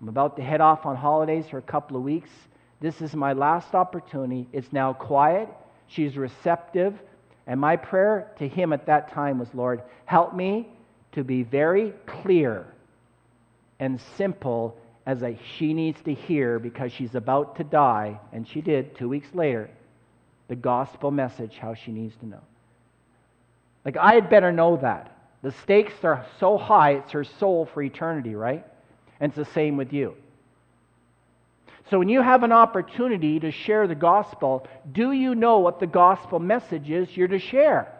I'm 0.00 0.08
about 0.08 0.36
to 0.36 0.42
head 0.42 0.60
off 0.60 0.86
on 0.86 0.94
holidays 0.94 1.46
for 1.50 1.58
a 1.58 1.62
couple 1.62 1.96
of 1.96 2.04
weeks. 2.04 2.30
This 2.80 3.02
is 3.02 3.12
my 3.12 3.32
last 3.32 3.74
opportunity. 3.74 4.46
It's 4.52 4.72
now 4.72 4.92
quiet. 4.92 5.48
She's 5.88 6.16
receptive. 6.16 6.94
And 7.48 7.60
my 7.60 7.74
prayer 7.74 8.30
to 8.38 8.46
him 8.46 8.72
at 8.72 8.86
that 8.86 9.12
time 9.12 9.40
was, 9.40 9.52
Lord, 9.52 9.82
help 10.04 10.32
me 10.32 10.68
to 11.10 11.24
be 11.24 11.42
very 11.42 11.92
clear 12.06 12.64
and 13.80 14.00
simple 14.16 14.76
as 15.06 15.22
a, 15.22 15.38
she 15.56 15.72
needs 15.72 16.00
to 16.02 16.12
hear 16.12 16.58
because 16.58 16.92
she's 16.92 17.14
about 17.14 17.56
to 17.56 17.64
die, 17.64 18.20
and 18.32 18.46
she 18.46 18.60
did 18.60 18.96
two 18.96 19.08
weeks 19.08 19.28
later, 19.32 19.70
the 20.48 20.56
gospel 20.56 21.10
message, 21.10 21.56
how 21.58 21.74
she 21.74 21.92
needs 21.92 22.14
to 22.16 22.26
know. 22.26 22.42
Like, 23.84 23.96
I 23.96 24.14
had 24.14 24.28
better 24.28 24.52
know 24.52 24.76
that. 24.78 25.16
The 25.42 25.52
stakes 25.52 25.94
are 26.02 26.26
so 26.40 26.58
high, 26.58 26.92
it's 26.92 27.12
her 27.12 27.24
soul 27.24 27.66
for 27.72 27.82
eternity, 27.82 28.34
right? 28.34 28.66
And 29.20 29.30
it's 29.30 29.48
the 29.48 29.54
same 29.54 29.76
with 29.76 29.92
you. 29.92 30.14
So, 31.90 31.98
when 31.98 32.10
you 32.10 32.20
have 32.20 32.42
an 32.42 32.52
opportunity 32.52 33.40
to 33.40 33.50
share 33.50 33.86
the 33.86 33.94
gospel, 33.94 34.66
do 34.92 35.12
you 35.12 35.34
know 35.34 35.60
what 35.60 35.80
the 35.80 35.86
gospel 35.86 36.38
message 36.38 36.90
is 36.90 37.16
you're 37.16 37.28
to 37.28 37.38
share? 37.38 37.90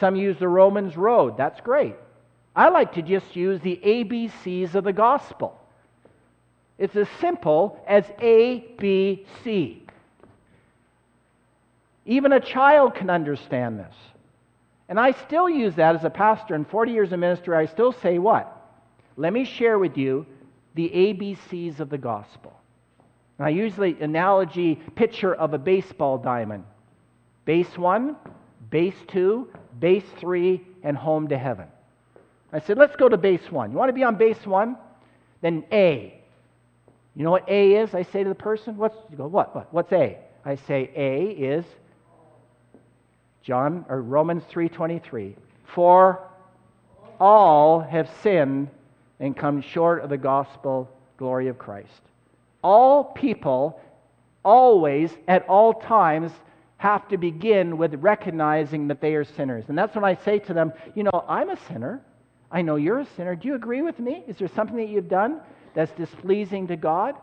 Some 0.00 0.16
use 0.16 0.38
the 0.38 0.48
Romans 0.48 0.96
road. 0.96 1.36
That's 1.36 1.60
great. 1.60 1.94
I 2.58 2.70
like 2.70 2.94
to 2.94 3.02
just 3.02 3.36
use 3.36 3.60
the 3.60 3.80
ABCs 3.84 4.74
of 4.74 4.82
the 4.82 4.92
gospel. 4.92 5.56
It's 6.76 6.96
as 6.96 7.06
simple 7.20 7.80
as 7.86 8.04
A, 8.20 8.74
B, 8.80 9.24
C. 9.44 9.86
Even 12.04 12.32
a 12.32 12.40
child 12.40 12.96
can 12.96 13.10
understand 13.10 13.78
this. 13.78 13.94
And 14.88 14.98
I 14.98 15.12
still 15.12 15.48
use 15.48 15.76
that 15.76 15.94
as 15.94 16.02
a 16.02 16.10
pastor. 16.10 16.56
In 16.56 16.64
40 16.64 16.90
years 16.90 17.12
of 17.12 17.20
ministry, 17.20 17.56
I 17.56 17.66
still 17.66 17.92
say 17.92 18.18
what? 18.18 18.52
Let 19.16 19.32
me 19.32 19.44
share 19.44 19.78
with 19.78 19.96
you 19.96 20.26
the 20.74 20.88
ABCs 20.88 21.78
of 21.78 21.90
the 21.90 21.98
gospel. 21.98 22.58
And 23.38 23.46
I 23.46 23.50
use 23.50 23.76
the 23.76 23.96
analogy 24.00 24.80
picture 24.96 25.32
of 25.32 25.54
a 25.54 25.58
baseball 25.58 26.18
diamond 26.18 26.64
base 27.44 27.78
one, 27.78 28.16
base 28.68 28.96
two, 29.06 29.48
base 29.78 30.04
three, 30.18 30.66
and 30.82 30.96
home 30.96 31.28
to 31.28 31.38
heaven. 31.38 31.68
I 32.52 32.60
said, 32.60 32.78
let's 32.78 32.96
go 32.96 33.08
to 33.08 33.16
base 33.16 33.50
one. 33.50 33.70
You 33.70 33.76
want 33.76 33.90
to 33.90 33.94
be 33.94 34.04
on 34.04 34.16
base 34.16 34.46
one? 34.46 34.76
Then 35.40 35.64
A. 35.72 36.14
You 37.14 37.24
know 37.24 37.30
what 37.30 37.48
A 37.48 37.74
is? 37.74 37.94
I 37.94 38.02
say 38.02 38.22
to 38.22 38.28
the 38.28 38.34
person, 38.34 38.76
what's, 38.76 38.96
you 39.10 39.16
go, 39.16 39.26
what, 39.26 39.54
what, 39.54 39.72
what's 39.72 39.92
A? 39.92 40.18
I 40.44 40.54
say 40.54 40.90
A 40.94 41.30
is 41.30 41.64
John 43.42 43.84
or 43.88 44.02
Romans 44.02 44.42
3:23. 44.52 45.34
For 45.74 46.20
all 47.18 47.80
have 47.80 48.08
sinned 48.22 48.68
and 49.20 49.36
come 49.36 49.60
short 49.60 50.02
of 50.02 50.10
the 50.10 50.18
gospel 50.18 50.88
glory 51.16 51.48
of 51.48 51.58
Christ. 51.58 52.02
All 52.62 53.04
people 53.04 53.80
always 54.44 55.10
at 55.26 55.48
all 55.48 55.74
times 55.74 56.30
have 56.76 57.08
to 57.08 57.16
begin 57.16 57.76
with 57.76 57.94
recognizing 57.94 58.86
that 58.88 59.00
they 59.00 59.14
are 59.14 59.24
sinners. 59.24 59.64
And 59.68 59.76
that's 59.76 59.94
when 59.94 60.04
I 60.04 60.14
say 60.14 60.38
to 60.40 60.54
them, 60.54 60.72
you 60.94 61.02
know, 61.02 61.24
I'm 61.28 61.50
a 61.50 61.58
sinner. 61.68 62.02
I 62.50 62.62
know 62.62 62.76
you're 62.76 63.00
a 63.00 63.06
sinner. 63.16 63.36
Do 63.36 63.48
you 63.48 63.54
agree 63.54 63.82
with 63.82 63.98
me? 63.98 64.24
Is 64.26 64.36
there 64.38 64.48
something 64.48 64.76
that 64.76 64.88
you've 64.88 65.08
done 65.08 65.40
that's 65.74 65.92
displeasing 65.92 66.68
to 66.68 66.76
God? 66.76 67.14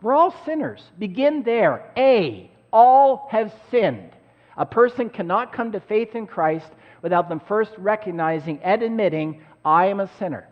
We're 0.00 0.14
all 0.14 0.34
sinners. 0.44 0.82
Begin 0.98 1.42
there. 1.42 1.90
A, 1.96 2.50
all 2.72 3.28
have 3.30 3.52
sinned. 3.70 4.12
A 4.56 4.64
person 4.64 5.10
cannot 5.10 5.52
come 5.52 5.72
to 5.72 5.80
faith 5.80 6.14
in 6.14 6.26
Christ 6.26 6.68
without 7.02 7.28
them 7.28 7.40
first 7.46 7.72
recognizing 7.78 8.60
and 8.62 8.82
admitting, 8.82 9.42
I 9.64 9.86
am 9.86 10.00
a 10.00 10.10
sinner. 10.18 10.48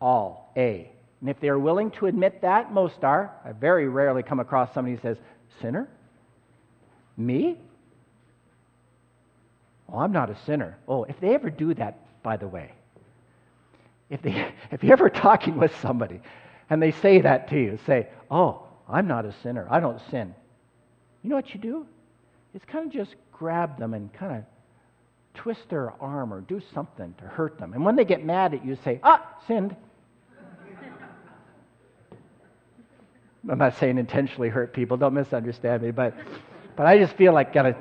All, 0.00 0.52
A. 0.56 0.90
And 1.20 1.28
if 1.28 1.38
they 1.40 1.48
are 1.48 1.58
willing 1.58 1.90
to 1.92 2.06
admit 2.06 2.40
that, 2.42 2.72
most 2.72 3.04
are. 3.04 3.32
I 3.44 3.52
very 3.52 3.88
rarely 3.88 4.22
come 4.22 4.40
across 4.40 4.72
somebody 4.72 4.96
who 4.96 5.02
says, 5.02 5.18
Sinner? 5.60 5.88
Me? 7.16 7.58
Oh, 9.92 9.98
I'm 9.98 10.12
not 10.12 10.30
a 10.30 10.36
sinner. 10.46 10.78
Oh, 10.86 11.04
if 11.04 11.18
they 11.20 11.34
ever 11.34 11.50
do 11.50 11.74
that, 11.74 11.98
by 12.22 12.36
the 12.36 12.46
way, 12.46 12.72
if, 14.08 14.22
they, 14.22 14.52
if 14.70 14.82
you're 14.82 14.92
ever 14.92 15.10
talking 15.10 15.56
with 15.56 15.74
somebody 15.80 16.20
and 16.68 16.82
they 16.82 16.92
say 16.92 17.20
that 17.20 17.48
to 17.50 17.56
you, 17.56 17.78
say, 17.86 18.08
Oh, 18.30 18.66
I'm 18.88 19.06
not 19.06 19.24
a 19.24 19.32
sinner. 19.42 19.66
I 19.70 19.80
don't 19.80 20.00
sin. 20.10 20.34
You 21.22 21.30
know 21.30 21.36
what 21.36 21.52
you 21.52 21.60
do? 21.60 21.86
It's 22.54 22.64
kind 22.64 22.86
of 22.86 22.92
just 22.92 23.14
grab 23.32 23.78
them 23.78 23.94
and 23.94 24.12
kind 24.12 24.38
of 24.38 24.44
twist 25.34 25.68
their 25.68 25.92
arm 26.02 26.32
or 26.32 26.40
do 26.40 26.60
something 26.74 27.14
to 27.18 27.24
hurt 27.24 27.58
them. 27.58 27.72
And 27.72 27.84
when 27.84 27.96
they 27.96 28.04
get 28.04 28.24
mad 28.24 28.54
at 28.54 28.64
you, 28.64 28.76
say, 28.84 29.00
Ah, 29.02 29.36
sinned. 29.46 29.76
I'm 33.48 33.56
not 33.58 33.78
saying 33.78 33.96
intentionally 33.96 34.50
hurt 34.50 34.74
people, 34.74 34.98
don't 34.98 35.14
misunderstand 35.14 35.82
me, 35.82 35.92
but, 35.92 36.14
but 36.76 36.84
I 36.84 36.98
just 36.98 37.14
feel 37.14 37.32
like 37.32 37.54
got 37.54 37.64
a 37.64 37.76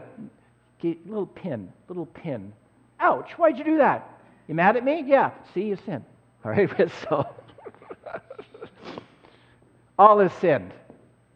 little 0.84 1.26
pin, 1.26 1.72
little 1.88 2.06
pin. 2.06 2.54
Ouch, 3.00 3.32
why'd 3.38 3.58
you 3.58 3.64
do 3.64 3.78
that? 3.78 4.10
You 4.48 4.56
mad 4.56 4.76
at 4.78 4.84
me? 4.84 5.04
Yeah, 5.06 5.32
see, 5.54 5.64
you 5.64 5.78
sinned. 5.86 6.06
All 6.46 6.52
right, 6.52 6.70
so 7.10 7.28
all 10.00 10.22
is 10.22 10.32
sinned. 10.40 10.72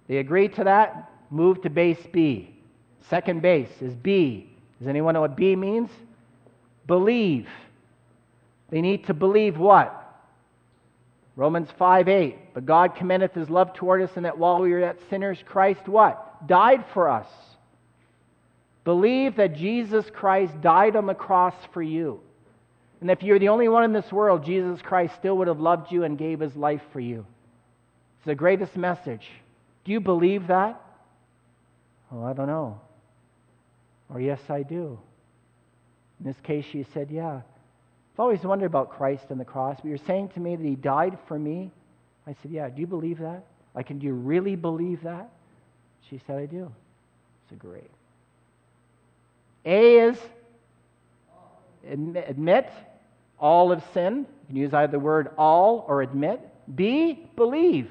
They 0.08 0.18
agree 0.18 0.48
to 0.48 0.64
that, 0.64 1.12
move 1.30 1.62
to 1.64 1.70
base 1.70 2.00
B. 2.12 2.56
Second 3.10 3.42
base 3.42 3.82
is 3.82 3.94
B. 3.94 4.50
Does 4.80 4.88
anyone 4.88 5.14
know 5.14 5.22
what 5.22 5.36
B 5.36 5.56
means? 5.56 5.90
Believe. 6.88 7.48
They 8.70 8.82
need 8.82 9.06
to 9.08 9.14
believe 9.14 9.58
what? 9.58 10.00
Romans 11.36 11.70
5 11.78 12.08
8. 12.08 12.54
But 12.54 12.66
God 12.66 12.96
commendeth 12.96 13.34
his 13.34 13.50
love 13.50 13.74
toward 13.74 14.02
us, 14.02 14.12
and 14.16 14.26
that 14.26 14.38
while 14.38 14.62
we 14.62 14.72
were 14.72 14.80
yet 14.80 15.00
sinners, 15.10 15.40
Christ 15.46 15.88
what? 15.88 16.48
Died 16.48 16.86
for 16.94 17.10
us. 17.10 17.28
Believe 18.84 19.38
that 19.38 19.56
Jesus 19.56 20.06
Christ 20.14 20.60
died 20.62 20.96
on 20.96 21.06
the 21.06 21.14
cross 21.14 21.56
for 21.74 21.82
you. 21.82 22.20
And 23.02 23.12
if 23.12 23.24
you're 23.24 23.40
the 23.40 23.50
only 23.50 23.68
one 23.68 23.84
in 23.84 23.94
this 23.94 24.12
world, 24.12 24.46
Jesus 24.46 24.82
Christ 24.82 25.14
still 25.16 25.38
would 25.38 25.48
have 25.48 25.60
loved 25.60 25.92
you 25.92 26.04
and 26.04 26.18
gave 26.18 26.40
his 26.40 26.56
life 26.56 26.82
for 26.92 27.00
you. 27.00 27.26
It's 28.18 28.26
the 28.26 28.36
greatest 28.36 28.78
message. 28.78 29.28
Do 29.84 29.92
you 29.92 30.00
believe 30.00 30.48
that? 30.48 30.82
Oh, 32.12 32.24
I 32.24 32.34
don't 32.34 32.48
know. 32.48 32.80
Or, 34.10 34.22
yes, 34.22 34.40
I 34.50 34.64
do. 34.64 35.00
In 36.20 36.26
this 36.26 36.40
case, 36.44 36.66
she 36.72 36.86
said, 36.94 37.10
Yeah. 37.12 37.42
I've 38.14 38.20
always 38.20 38.44
wondered 38.44 38.68
about 38.68 38.92
Christ 38.92 39.26
and 39.30 39.40
the 39.40 39.46
cross, 39.46 39.78
but 39.82 39.90
you're 39.90 39.98
saying 39.98 40.30
to 40.30 40.40
me 40.40 40.56
that 40.56 40.66
he 40.66 40.76
died 40.76 41.18
for 41.28 41.38
me? 41.38 41.72
I 42.28 42.36
said, 42.42 42.52
Yeah. 42.52 42.70
Do 42.70 42.80
you 42.80 42.88
believe 42.88 43.20
that? 43.20 43.44
Like, 43.76 43.88
do 43.88 44.06
you 44.06 44.14
really 44.14 44.56
believe 44.56 45.04
that? 45.04 45.30
She 46.10 46.22
said, 46.28 46.38
I 46.38 46.46
do. 46.46 46.72
It's 47.44 47.54
a 47.54 47.56
great. 47.56 47.90
A 49.66 50.10
is 50.10 50.18
admit 51.86 52.70
all 53.40 53.72
of 53.72 53.84
sin. 53.94 54.20
You 54.20 54.48
can 54.48 54.56
use 54.56 54.74
either 54.74 54.92
the 54.92 55.00
word 55.00 55.32
all 55.38 55.86
or 55.88 56.02
admit. 56.02 56.40
B, 56.76 57.28
believe. 57.36 57.90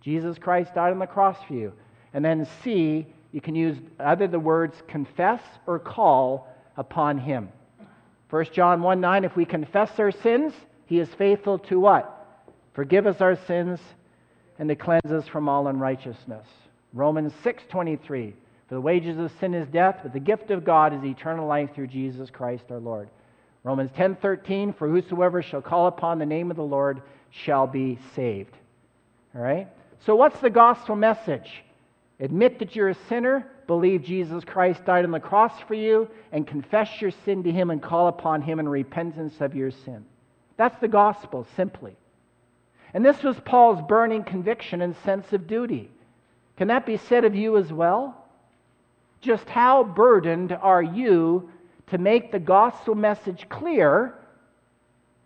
Jesus 0.00 0.38
Christ 0.38 0.74
died 0.74 0.92
on 0.92 0.98
the 0.98 1.06
cross 1.06 1.36
for 1.46 1.54
you. 1.54 1.72
And 2.14 2.24
then 2.24 2.46
C, 2.62 3.06
you 3.32 3.40
can 3.40 3.54
use 3.54 3.76
either 4.00 4.26
the 4.26 4.40
words 4.40 4.82
confess 4.88 5.42
or 5.66 5.78
call 5.78 6.48
upon 6.76 7.18
him. 7.18 7.48
1 8.30 8.46
John 8.52 8.82
1 8.82 9.00
9, 9.00 9.24
if 9.24 9.36
we 9.36 9.44
confess 9.44 9.98
our 9.98 10.10
sins, 10.10 10.52
he 10.86 10.98
is 10.98 11.08
faithful 11.10 11.58
to 11.58 11.78
what? 11.78 12.16
Forgive 12.74 13.06
us 13.06 13.20
our 13.20 13.36
sins 13.46 13.80
and 14.58 14.68
to 14.68 14.76
cleanse 14.76 15.10
us 15.12 15.26
from 15.28 15.48
all 15.48 15.68
unrighteousness. 15.68 16.46
Romans 16.92 17.32
6 17.42 17.62
23, 17.68 18.30
for 18.30 18.34
the 18.70 18.80
wages 18.80 19.18
of 19.18 19.32
sin 19.40 19.52
is 19.52 19.68
death, 19.68 19.98
but 20.02 20.12
the 20.12 20.20
gift 20.20 20.50
of 20.50 20.64
God 20.64 20.94
is 20.94 21.04
eternal 21.04 21.46
life 21.46 21.74
through 21.74 21.88
Jesus 21.88 22.30
Christ 22.30 22.64
our 22.70 22.78
Lord. 22.78 23.08
Romans 23.64 23.90
10:13 23.92 24.72
for 24.72 24.88
whosoever 24.88 25.42
shall 25.42 25.60
call 25.60 25.88
upon 25.88 26.18
the 26.18 26.26
name 26.26 26.50
of 26.50 26.56
the 26.56 26.62
Lord 26.62 27.02
shall 27.30 27.66
be 27.66 27.98
saved. 28.14 28.56
All 29.34 29.42
right? 29.42 29.68
So, 30.06 30.16
what's 30.16 30.40
the 30.40 30.50
gospel 30.50 30.96
message? 30.96 31.62
Admit 32.20 32.58
that 32.60 32.76
you're 32.76 32.90
a 32.90 32.94
sinner, 32.94 33.46
believe 33.66 34.02
Jesus 34.02 34.44
Christ 34.44 34.84
died 34.84 35.04
on 35.04 35.10
the 35.10 35.20
cross 35.20 35.58
for 35.66 35.74
you, 35.74 36.08
and 36.32 36.46
confess 36.46 37.00
your 37.00 37.10
sin 37.10 37.42
to 37.42 37.52
Him 37.52 37.70
and 37.70 37.82
call 37.82 38.08
upon 38.08 38.42
Him 38.42 38.60
in 38.60 38.68
repentance 38.68 39.40
of 39.40 39.56
your 39.56 39.70
sin. 39.70 40.04
That's 40.56 40.78
the 40.80 40.88
gospel, 40.88 41.46
simply. 41.56 41.96
And 42.92 43.04
this 43.04 43.22
was 43.22 43.38
Paul's 43.40 43.80
burning 43.88 44.24
conviction 44.24 44.80
and 44.82 44.94
sense 44.96 45.32
of 45.32 45.46
duty. 45.46 45.90
Can 46.56 46.68
that 46.68 46.86
be 46.86 46.98
said 46.98 47.24
of 47.24 47.34
you 47.34 47.56
as 47.56 47.72
well? 47.72 48.19
Just 49.20 49.48
how 49.48 49.84
burdened 49.84 50.52
are 50.52 50.82
you 50.82 51.50
to 51.88 51.98
make 51.98 52.32
the 52.32 52.38
gospel 52.38 52.94
message 52.94 53.48
clear 53.48 54.14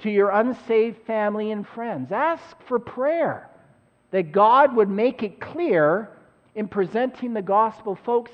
to 0.01 0.11
your 0.11 0.31
unsaved 0.31 0.99
family 1.07 1.53
and 1.53 1.67
friends? 1.67 2.11
Ask 2.11 2.61
for 2.67 2.79
prayer 2.79 3.49
that 4.11 4.33
God 4.33 4.75
would 4.77 4.89
make 4.89 5.23
it 5.23 5.41
clear 5.41 6.11
in 6.55 6.69
presenting 6.69 7.35
the 7.35 7.43
gospel, 7.43 7.95
folks, 7.95 8.31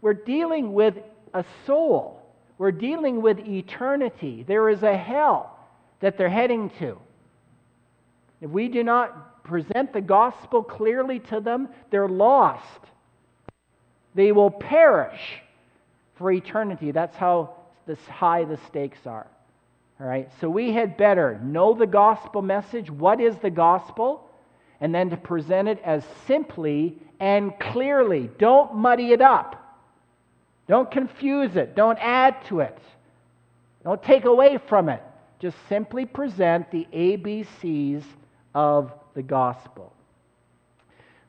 we're 0.00 0.14
dealing 0.14 0.72
with 0.72 0.94
a 1.34 1.44
soul. 1.66 2.22
We're 2.58 2.72
dealing 2.72 3.22
with 3.22 3.38
eternity. 3.40 4.44
There 4.46 4.68
is 4.68 4.82
a 4.82 4.96
hell 4.96 5.58
that 6.00 6.16
they're 6.16 6.28
heading 6.28 6.70
to. 6.78 6.98
If 8.40 8.50
we 8.50 8.68
do 8.68 8.82
not 8.82 9.44
present 9.44 9.92
the 9.92 10.00
gospel 10.00 10.62
clearly 10.62 11.20
to 11.20 11.40
them, 11.40 11.68
they're 11.90 12.08
lost. 12.08 12.80
They 14.14 14.32
will 14.32 14.50
perish 14.50 15.42
for 16.16 16.30
eternity. 16.30 16.90
That's 16.90 17.16
how 17.16 17.54
this 17.86 18.04
high 18.06 18.44
the 18.44 18.58
stakes 18.68 19.06
are. 19.06 19.26
All 20.00 20.06
right, 20.06 20.28
so 20.40 20.48
we 20.48 20.72
had 20.72 20.96
better 20.96 21.38
know 21.42 21.74
the 21.74 21.86
gospel 21.86 22.42
message. 22.42 22.90
What 22.90 23.20
is 23.20 23.36
the 23.36 23.50
gospel? 23.50 24.28
And 24.80 24.94
then 24.94 25.10
to 25.10 25.16
present 25.16 25.68
it 25.68 25.80
as 25.84 26.04
simply 26.26 26.96
and 27.20 27.56
clearly. 27.60 28.28
Don't 28.38 28.74
muddy 28.74 29.12
it 29.12 29.20
up. 29.20 29.78
Don't 30.66 30.90
confuse 30.90 31.54
it. 31.56 31.76
Don't 31.76 31.98
add 32.00 32.44
to 32.46 32.60
it. 32.60 32.78
Don't 33.84 34.02
take 34.02 34.24
away 34.24 34.58
from 34.68 34.88
it. 34.88 35.02
Just 35.38 35.56
simply 35.68 36.04
present 36.04 36.70
the 36.70 36.86
ABCs 36.92 38.02
of 38.54 38.92
the 39.14 39.22
gospel. 39.22 39.92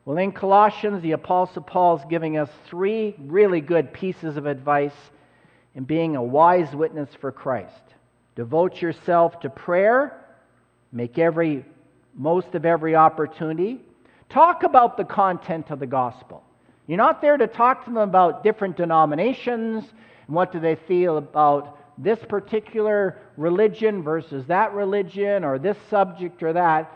Well, 0.04 0.18
in 0.18 0.32
Colossians, 0.32 1.02
the 1.02 1.12
Apostle 1.12 1.62
Paul 1.62 1.96
is 1.96 2.02
giving 2.10 2.36
us 2.36 2.50
three 2.66 3.14
really 3.18 3.62
good 3.62 3.92
pieces 3.92 4.36
of 4.36 4.44
advice 4.44 4.92
in 5.74 5.84
being 5.84 6.14
a 6.14 6.22
wise 6.22 6.74
witness 6.74 7.08
for 7.20 7.32
Christ. 7.32 7.72
Devote 8.36 8.82
yourself 8.82 9.40
to 9.40 9.48
prayer, 9.48 10.20
make 10.92 11.18
every 11.18 11.64
most 12.14 12.54
of 12.54 12.66
every 12.66 12.94
opportunity. 12.94 13.80
Talk 14.28 14.62
about 14.62 14.98
the 14.98 15.04
content 15.04 15.70
of 15.70 15.80
the 15.80 15.86
gospel. 15.86 16.44
You're 16.86 16.98
not 16.98 17.22
there 17.22 17.38
to 17.38 17.46
talk 17.46 17.84
to 17.84 17.90
them 17.90 17.96
about 17.96 18.44
different 18.44 18.76
denominations 18.76 19.84
and 20.26 20.36
what 20.36 20.52
do 20.52 20.60
they 20.60 20.74
feel 20.74 21.16
about 21.16 21.78
this 21.96 22.18
particular 22.28 23.18
religion 23.36 24.02
versus 24.02 24.44
that 24.46 24.74
religion 24.74 25.44
or 25.44 25.58
this 25.58 25.78
subject 25.88 26.42
or 26.42 26.52
that. 26.52 26.92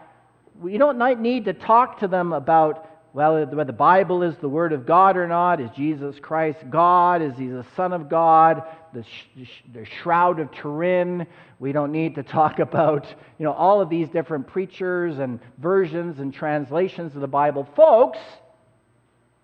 We 0.60 0.76
don't 0.76 0.98
need 1.22 1.46
to 1.46 1.54
talk 1.54 2.00
to 2.00 2.08
them 2.08 2.32
about 2.32 2.97
well, 3.18 3.44
whether 3.46 3.64
the 3.64 3.72
Bible 3.72 4.22
is 4.22 4.36
the 4.36 4.48
Word 4.48 4.72
of 4.72 4.86
God 4.86 5.16
or 5.16 5.26
not. 5.26 5.60
Is 5.60 5.72
Jesus 5.72 6.20
Christ 6.20 6.60
God? 6.70 7.20
Is 7.20 7.36
He 7.36 7.48
the 7.48 7.66
Son 7.74 7.92
of 7.92 8.08
God? 8.08 8.62
The, 8.94 9.02
sh- 9.02 9.64
the 9.72 9.84
Shroud 9.84 10.38
of 10.38 10.52
Turin. 10.52 11.26
We 11.58 11.72
don't 11.72 11.90
need 11.90 12.14
to 12.14 12.22
talk 12.22 12.58
about 12.60 13.12
you 13.40 13.44
know 13.44 13.52
all 13.52 13.80
of 13.80 13.90
these 13.90 14.08
different 14.08 14.46
preachers 14.46 15.18
and 15.18 15.40
versions 15.58 16.20
and 16.20 16.32
translations 16.32 17.16
of 17.16 17.20
the 17.20 17.26
Bible, 17.26 17.66
folks. 17.74 18.20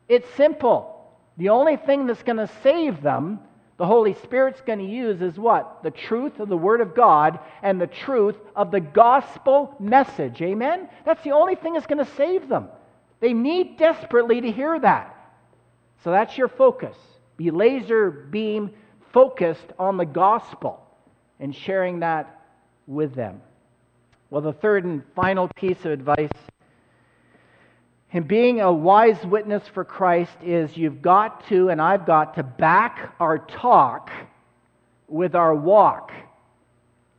It's 0.06 0.32
simple. 0.36 1.10
The 1.36 1.48
only 1.48 1.76
thing 1.76 2.06
that's 2.06 2.22
going 2.22 2.36
to 2.36 2.50
save 2.62 3.02
them 3.02 3.40
the 3.76 3.86
Holy 3.86 4.14
Spirit's 4.22 4.60
going 4.60 4.78
to 4.78 4.84
use 4.84 5.20
is 5.20 5.36
what? 5.36 5.82
The 5.82 5.90
truth 5.90 6.38
of 6.38 6.48
the 6.48 6.56
Word 6.56 6.80
of 6.80 6.94
God 6.94 7.40
and 7.60 7.80
the 7.80 7.88
truth 7.88 8.36
of 8.54 8.70
the 8.70 8.78
gospel 8.78 9.74
message. 9.80 10.40
Amen? 10.42 10.88
That's 11.04 11.24
the 11.24 11.32
only 11.32 11.56
thing 11.56 11.72
that's 11.72 11.86
going 11.86 11.98
to 11.98 12.12
save 12.12 12.48
them. 12.48 12.68
They 13.24 13.32
need 13.32 13.78
desperately 13.78 14.42
to 14.42 14.52
hear 14.52 14.78
that. 14.78 15.16
So 16.02 16.10
that's 16.10 16.36
your 16.36 16.48
focus. 16.48 16.94
Be 17.38 17.50
laser 17.50 18.10
beam 18.10 18.70
focused 19.14 19.72
on 19.78 19.96
the 19.96 20.04
gospel 20.04 20.86
and 21.40 21.56
sharing 21.56 22.00
that 22.00 22.42
with 22.86 23.14
them. 23.14 23.40
Well, 24.28 24.42
the 24.42 24.52
third 24.52 24.84
and 24.84 25.02
final 25.16 25.48
piece 25.56 25.86
of 25.86 25.92
advice 25.92 26.28
and 28.12 28.28
being 28.28 28.60
a 28.60 28.70
wise 28.70 29.24
witness 29.24 29.62
for 29.68 29.86
Christ 29.86 30.36
is 30.42 30.76
you've 30.76 31.00
got 31.00 31.48
to, 31.48 31.70
and 31.70 31.80
I've 31.80 32.04
got 32.04 32.34
to, 32.34 32.42
back 32.42 33.14
our 33.18 33.38
talk 33.38 34.10
with 35.08 35.34
our 35.34 35.54
walk 35.54 36.12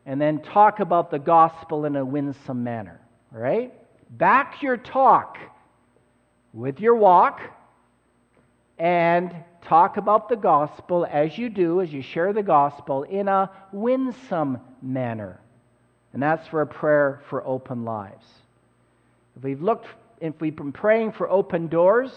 and 0.05 0.21
then 0.21 0.43
talk 0.43 0.81
about 0.81 1.09
the 1.09 1.17
gospel 1.17 1.85
in 1.85 1.95
a 1.95 2.05
winsome 2.05 2.63
manner. 2.63 3.01
right? 3.31 3.73
Back 4.19 4.61
your 4.61 4.77
talk 4.77 5.39
with 6.55 6.79
your 6.79 6.95
walk 6.95 7.41
and 8.79 9.35
talk 9.61 9.97
about 9.97 10.29
the 10.29 10.35
gospel 10.35 11.05
as 11.09 11.37
you 11.37 11.49
do, 11.49 11.81
as 11.81 11.91
you 11.91 12.01
share 12.01 12.31
the 12.31 12.41
gospel, 12.41 13.03
in 13.03 13.27
a 13.27 13.51
winsome 13.73 14.59
manner. 14.81 15.39
And 16.13 16.23
that's 16.23 16.47
for 16.47 16.61
a 16.61 16.67
prayer 16.67 17.21
for 17.29 17.45
open 17.45 17.83
lives. 17.83 18.25
If 19.35 19.43
we've 19.43 19.61
looked 19.61 19.87
if 20.21 20.39
we've 20.39 20.55
been 20.55 20.71
praying 20.71 21.11
for 21.11 21.29
open 21.29 21.67
doors 21.67 22.09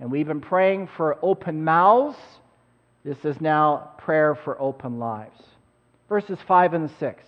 and 0.00 0.10
we've 0.10 0.26
been 0.26 0.40
praying 0.40 0.88
for 0.88 1.16
open 1.22 1.62
mouths, 1.62 2.18
this 3.04 3.24
is 3.24 3.40
now 3.40 3.92
prayer 3.98 4.34
for 4.34 4.60
open 4.60 4.98
lives. 4.98 5.40
Verses 6.08 6.38
5 6.48 6.74
and 6.74 6.90
6. 6.98 7.24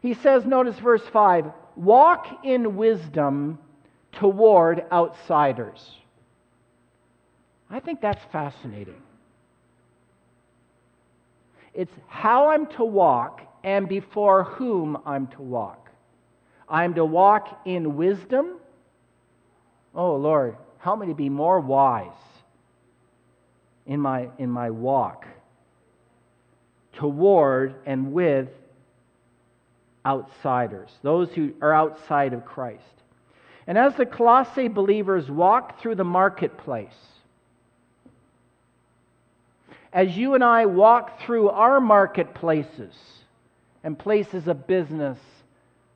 He 0.00 0.14
says, 0.14 0.46
notice 0.46 0.78
verse 0.78 1.02
5 1.12 1.50
walk 1.74 2.44
in 2.44 2.76
wisdom 2.76 3.58
toward 4.12 4.84
outsiders. 4.92 5.90
I 7.70 7.80
think 7.80 8.00
that's 8.00 8.22
fascinating. 8.30 9.00
It's 11.74 11.92
how 12.06 12.50
I'm 12.50 12.66
to 12.72 12.84
walk 12.84 13.40
and 13.64 13.88
before 13.88 14.44
whom 14.44 14.98
I'm 15.06 15.26
to 15.28 15.42
walk. 15.42 15.90
I'm 16.68 16.94
to 16.94 17.04
walk 17.04 17.62
in 17.64 17.96
wisdom. 17.96 18.58
Oh, 19.94 20.16
Lord, 20.16 20.56
help 20.78 21.00
me 21.00 21.06
to 21.06 21.14
be 21.14 21.28
more 21.28 21.60
wise 21.60 22.12
in 23.86 24.00
my, 24.00 24.28
in 24.38 24.50
my 24.50 24.70
walk 24.70 25.26
toward 26.94 27.74
and 27.86 28.12
with 28.12 28.48
outsiders, 30.04 30.90
those 31.02 31.30
who 31.32 31.52
are 31.60 31.72
outside 31.72 32.32
of 32.32 32.44
Christ. 32.44 32.82
And 33.66 33.78
as 33.78 33.94
the 33.96 34.06
Colossae 34.06 34.68
believers 34.68 35.30
walk 35.30 35.80
through 35.80 35.94
the 35.94 36.04
marketplace, 36.04 36.90
as 39.92 40.16
you 40.16 40.34
and 40.34 40.42
I 40.42 40.66
walk 40.66 41.20
through 41.20 41.50
our 41.50 41.80
marketplaces 41.80 42.94
and 43.84 43.98
places 43.98 44.48
of 44.48 44.66
business 44.66 45.18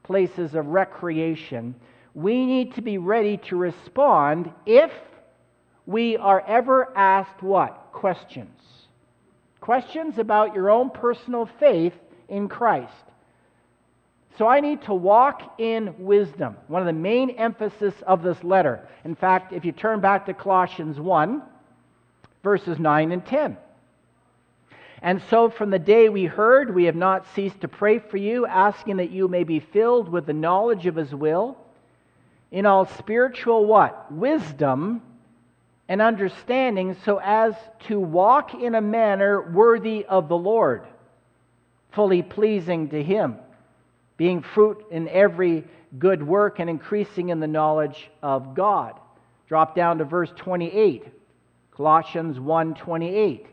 places 0.06 0.54
of 0.54 0.66
recreation, 0.68 1.74
we 2.14 2.46
need 2.46 2.74
to 2.74 2.80
be 2.80 2.96
ready 2.96 3.36
to 3.36 3.56
respond 3.56 4.50
if 4.64 4.90
we 5.84 6.16
are 6.16 6.42
ever 6.46 6.96
asked 6.96 7.42
what? 7.42 7.88
Questions. 7.92 8.60
Questions 9.60 10.18
about 10.18 10.54
your 10.54 10.70
own 10.70 10.90
personal 10.90 11.48
faith 11.58 11.92
in 12.28 12.48
Christ. 12.48 12.92
So 14.38 14.46
I 14.46 14.60
need 14.60 14.82
to 14.82 14.94
walk 14.94 15.58
in 15.58 15.94
wisdom. 15.98 16.56
One 16.68 16.82
of 16.82 16.86
the 16.86 16.92
main 16.92 17.30
emphasis 17.30 17.94
of 18.06 18.22
this 18.22 18.42
letter. 18.44 18.86
In 19.04 19.14
fact, 19.14 19.52
if 19.52 19.64
you 19.64 19.72
turn 19.72 20.00
back 20.00 20.26
to 20.26 20.34
Colossians 20.34 21.00
1, 21.00 21.42
verses 22.42 22.78
9 22.78 23.12
and 23.12 23.24
10. 23.24 23.56
And 25.02 25.22
so 25.30 25.48
from 25.48 25.70
the 25.70 25.78
day 25.78 26.08
we 26.08 26.24
heard, 26.24 26.74
we 26.74 26.84
have 26.84 26.96
not 26.96 27.26
ceased 27.34 27.60
to 27.62 27.68
pray 27.68 27.98
for 27.98 28.16
you, 28.16 28.46
asking 28.46 28.98
that 28.98 29.10
you 29.10 29.28
may 29.28 29.44
be 29.44 29.60
filled 29.60 30.08
with 30.08 30.26
the 30.26 30.32
knowledge 30.32 30.86
of 30.86 30.96
his 30.96 31.14
will, 31.14 31.56
in 32.50 32.66
all 32.66 32.86
spiritual 32.86 33.66
what? 33.66 34.12
Wisdom 34.12 35.02
and 35.88 36.02
understanding, 36.02 36.96
so 37.04 37.20
as 37.22 37.54
to 37.86 37.98
walk 37.98 38.54
in 38.54 38.74
a 38.74 38.80
manner 38.80 39.50
worthy 39.52 40.04
of 40.04 40.28
the 40.28 40.36
Lord, 40.36 40.86
fully 41.92 42.22
pleasing 42.22 42.88
to 42.90 43.02
him, 43.02 43.36
being 44.16 44.42
fruit 44.42 44.84
in 44.90 45.08
every 45.08 45.64
good 45.98 46.22
work 46.22 46.58
and 46.58 46.68
increasing 46.68 47.28
in 47.28 47.40
the 47.40 47.46
knowledge 47.46 48.10
of 48.22 48.54
God. 48.54 48.98
Drop 49.48 49.74
down 49.74 49.98
to 49.98 50.04
verse 50.04 50.32
28. 50.36 51.04
Colossians 51.70 52.38
1:28. 52.38 53.46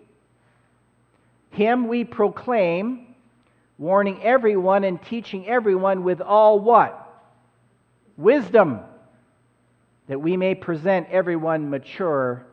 Him 1.52 1.88
we 1.88 2.04
proclaim, 2.04 3.16
warning 3.78 4.22
everyone 4.24 4.84
and 4.84 5.02
teaching 5.02 5.48
everyone 5.48 6.04
with 6.04 6.22
all 6.22 6.60
what? 6.60 7.00
Wisdom, 8.18 8.80
that 10.08 10.20
we 10.20 10.38
may 10.38 10.56
present 10.56 11.08
everyone 11.10 11.70
mature 11.70 12.46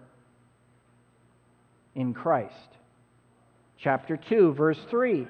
in 1.94 2.12
Christ. 2.12 2.54
Chapter 3.78 4.16
2, 4.16 4.52
verse 4.52 4.80
3. 4.90 5.26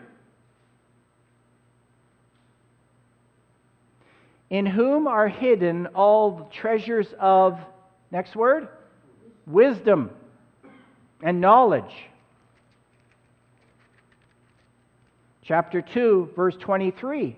In 4.51 4.67
whom 4.67 5.07
are 5.07 5.29
hidden 5.29 5.87
all 5.89 6.33
the 6.33 6.45
treasures 6.45 7.07
of, 7.19 7.59
next 8.11 8.37
word, 8.37 8.69
wisdom 9.47 10.11
and 11.23 11.41
knowledge. 11.41 12.11
chapter 15.51 15.83
2, 15.83 16.31
verse 16.37 16.57
23. 16.61 17.35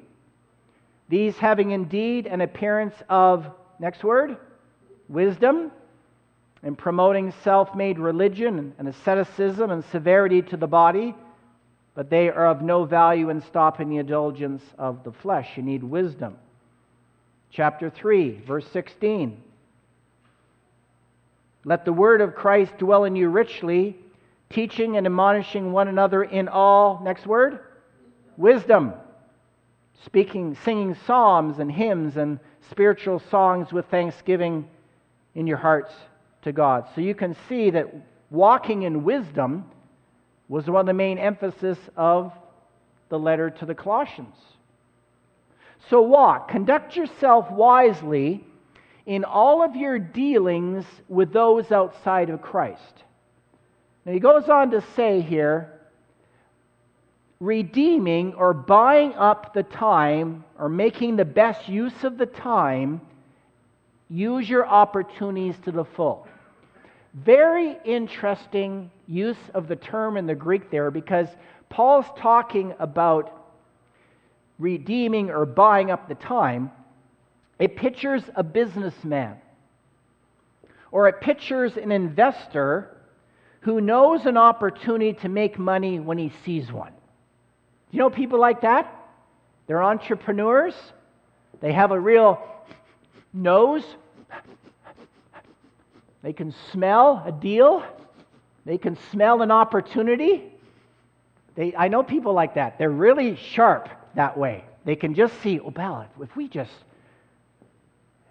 These 1.09 1.35
having 1.39 1.71
indeed 1.71 2.27
an 2.27 2.43
appearance 2.43 2.95
of, 3.09 3.47
next 3.79 4.05
word, 4.05 4.37
wisdom, 5.09 5.73
and 6.63 6.77
promoting 6.77 7.33
self 7.43 7.75
made 7.75 7.99
religion 7.99 8.75
and 8.79 8.87
asceticism 8.87 9.71
and 9.71 9.83
severity 9.87 10.43
to 10.43 10.59
the 10.59 10.67
body, 10.67 11.15
but 11.95 12.11
they 12.11 12.29
are 12.29 12.49
of 12.49 12.61
no 12.61 12.85
value 12.85 13.31
in 13.31 13.41
stopping 13.41 13.89
the 13.89 13.97
indulgence 13.97 14.63
of 14.77 15.05
the 15.05 15.13
flesh. 15.13 15.49
You 15.57 15.63
need 15.63 15.83
wisdom. 15.83 16.37
Chapter 17.53 17.91
3, 17.91 18.41
verse 18.47 18.67
16. 18.69 19.37
Let 21.65 21.85
the 21.85 21.93
word 21.93 22.23
of 22.23 22.35
Christ 22.35 22.79
dwell 22.79 23.05
in 23.05 23.15
you 23.15 23.29
richly, 23.29 23.95
teaching 24.49 24.97
and 24.97 25.07
admonishing 25.07 25.71
one 25.71 25.89
another 25.89 26.25
in 26.25 26.49
all, 26.49 27.03
next 27.05 27.27
word, 27.27 27.61
wisdom, 28.39 28.95
speaking, 30.05 30.57
singing 30.65 30.97
psalms 31.07 31.59
and 31.59 31.71
hymns 31.71 32.17
and 32.17 32.41
spiritual 32.71 33.19
songs 33.31 33.71
with 33.71 33.85
thanksgiving 33.87 34.67
in 35.35 35.47
your 35.47 35.59
hearts 35.59 35.93
to 36.43 36.53
God. 36.53 36.87
So 36.95 37.03
you 37.03 37.15
can 37.15 37.37
see 37.51 37.69
that 37.71 37.95
walking 38.31 38.85
in 38.85 39.05
wisdom 39.05 39.67
was 40.49 40.71
one 40.71 40.81
of 40.81 40.87
the 40.87 40.95
main 40.95 41.19
emphasis 41.19 41.79
of 41.99 42.33
the 43.11 43.19
letter 43.19 43.51
to 43.51 43.67
the 43.67 43.75
Colossians. 43.75 44.37
So 45.91 46.03
walk, 46.03 46.49
conduct 46.49 46.97
yourself 46.97 47.51
wisely 47.51 48.45
in 49.07 49.25
all 49.25 49.63
of 49.63 49.75
your 49.75 49.99
dealings 49.99 50.85
with 51.09 51.33
those 51.33 51.73
outside 51.73 52.31
of 52.31 52.41
Christ. 52.41 53.05
Now 54.05 54.13
he 54.13 54.21
goes 54.21 54.49
on 54.49 54.71
to 54.71 54.85
say 54.97 55.21
here, 55.21 55.81
redeeming 57.41 58.35
or 58.35 58.55
buying 58.55 59.15
up 59.15 59.53
the 59.55 59.65
time 59.65 60.45
or 60.59 60.69
making 60.69 61.17
the 61.17 61.25
best 61.25 61.69
use 61.69 62.05
of 62.05 62.17
the 62.17 62.27
time, 62.27 63.01
use 64.09 64.49
your 64.49 64.67
opportunities 64.67 65.57
to 65.65 65.73
the 65.73 65.85
full. 65.85 66.27
Very 67.15 67.77
interesting 67.85 68.91
use 69.07 69.37
of 69.55 69.69
the 69.69 69.77
term 69.77 70.17
in 70.17 70.27
the 70.27 70.35
Greek 70.35 70.71
there 70.71 70.91
because 70.91 71.29
Paul's 71.69 72.07
talking 72.17 72.75
about 72.79 73.42
redeeming 74.63 75.31
or 75.31 75.45
buying 75.45 75.91
up 75.91 76.09
the 76.09 76.15
time. 76.15 76.71
It 77.59 77.77
pictures 77.77 78.23
a 78.35 78.43
businessman 78.43 79.37
or 80.91 81.09
it 81.09 81.21
pictures 81.21 81.77
an 81.77 81.93
investor 81.93 82.97
who 83.61 83.81
knows 83.81 84.27
an 84.27 84.37
opportunity 84.37 85.13
to 85.21 85.29
make 85.29 85.59
money 85.59 86.01
when 86.01 86.19
he 86.19 86.33
sees 86.45 86.71
one. 86.71 86.93
You 87.91 87.99
know 87.99 88.11
people 88.11 88.41
like 88.41 88.63
that? 88.63 88.93
They're 89.67 89.83
entrepreneurs. 89.83 90.75
They 91.61 91.73
have 91.73 91.93
a 91.93 92.01
real 92.01 92.43
nose 93.33 93.85
they 96.23 96.33
can 96.33 96.55
smell 96.71 97.23
a 97.27 97.33
deal. 97.33 97.83
They 98.65 98.79
can 98.79 98.97
smell 99.11 99.43
an 99.43 99.51
opportunity. 99.51 100.53
They, 101.57 101.75
I 101.77 101.89
know 101.89 102.03
people 102.03 102.33
like 102.33 102.55
that. 102.55 102.79
They're 102.79 102.91
really 102.91 103.37
sharp 103.37 103.89
that 104.15 104.37
way. 104.37 104.65
They 104.85 104.97
can 104.97 105.15
just 105.15 105.41
see, 105.43 105.61
oh, 105.61 105.71
Bella, 105.71 106.09
if 106.21 106.35
we 106.37 106.49
just, 106.49 106.73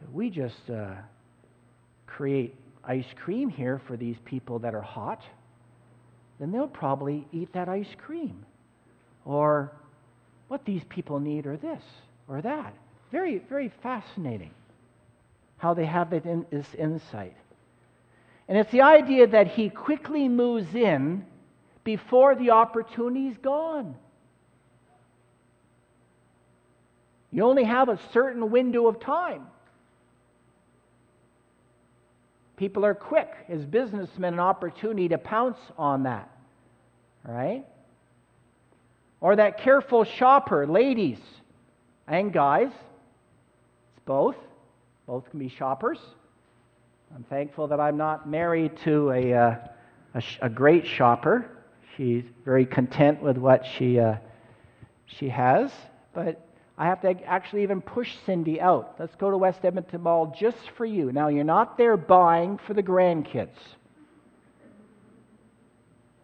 if 0.04 0.10
we 0.12 0.30
just 0.30 0.70
uh, 0.70 0.94
create 2.08 2.56
ice 2.84 3.06
cream 3.16 3.50
here 3.50 3.82
for 3.88 3.96
these 3.96 4.18
people 4.26 4.60
that 4.60 4.74
are 4.76 4.82
hot, 4.82 5.22
then 6.40 6.52
they'll 6.52 6.68
probably 6.68 7.28
eat 7.32 7.54
that 7.54 7.70
ice 7.70 7.96
cream. 7.98 8.46
Or 9.26 9.72
what 10.48 10.66
these 10.66 10.84
people 10.90 11.20
need 11.20 11.46
or 11.46 11.56
this 11.56 11.84
or 12.28 12.42
that. 12.42 12.74
Very, 13.12 13.40
very 13.50 13.72
fascinating 13.82 14.52
how 15.58 15.74
they 15.74 15.86
have 15.86 16.10
this 16.10 16.74
insight. 16.78 17.36
And 18.48 18.58
it's 18.58 18.72
the 18.72 18.82
idea 18.82 19.28
that 19.28 19.48
he 19.48 19.70
quickly 19.70 20.28
moves 20.28 20.74
in 20.74 21.26
before 21.84 22.36
the 22.36 22.50
opportunity's 22.50 23.38
gone. 23.38 23.96
You 27.32 27.46
only 27.46 27.64
have 27.64 27.90
a 27.90 28.00
certain 28.14 28.52
window 28.52 28.88
of 28.88 29.00
time. 29.00 29.48
People 32.58 32.86
are 32.86 32.94
quick 32.94 33.32
as 33.50 33.66
businessmen 33.66 34.34
an 34.34 34.40
opportunity 34.40 35.08
to 35.10 35.18
pounce 35.18 35.58
on 35.78 36.04
that. 36.04 36.30
Right? 37.28 37.66
Or 39.20 39.36
that 39.36 39.60
careful 39.60 40.04
shopper, 40.04 40.68
ladies 40.68 41.20
and 42.08 42.34
guys. 42.34 42.68
It's 42.68 44.06
both. 44.06 44.36
Both 45.08 45.30
can 45.30 45.40
be 45.40 45.50
shoppers. 45.50 46.00
I'm 47.16 47.24
thankful 47.24 47.68
that 47.68 47.80
I'm 47.80 47.98
not 47.98 48.30
married 48.30 48.78
to 48.84 49.12
a, 49.12 49.34
uh, 49.34 49.56
a, 50.14 50.24
a, 50.44 50.50
great 50.50 50.88
shopper. 50.88 51.50
She's 51.96 52.24
very 52.46 52.66
content 52.66 53.22
with 53.22 53.38
what 53.38 53.66
she, 53.66 54.00
uh, 54.00 54.16
she 55.08 55.30
has. 55.30 55.72
But 56.14 56.46
I 56.82 56.86
have 56.86 57.02
to 57.02 57.10
actually 57.26 57.64
even 57.64 57.80
push 57.80 58.16
Cindy 58.26 58.60
out. 58.60 58.96
Let's 58.98 59.16
go 59.16 59.30
to 59.30 59.38
West 59.38 59.64
Edmonton 59.64 60.02
Mall 60.02 60.36
just 60.38 60.72
for 60.72 60.86
you. 60.86 61.12
Now, 61.12 61.28
you're 61.28 61.44
not 61.44 61.78
there 61.78 61.96
buying 61.96 62.58
for 62.58 62.74
the 62.74 62.82
grandkids. 62.82 63.58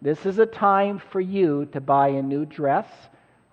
This 0.02 0.26
is 0.26 0.38
a 0.38 0.46
time 0.46 1.00
for 1.10 1.20
you 1.20 1.66
to 1.72 1.80
buy 1.80 2.08
a 2.08 2.22
new 2.22 2.44
dress 2.44 2.88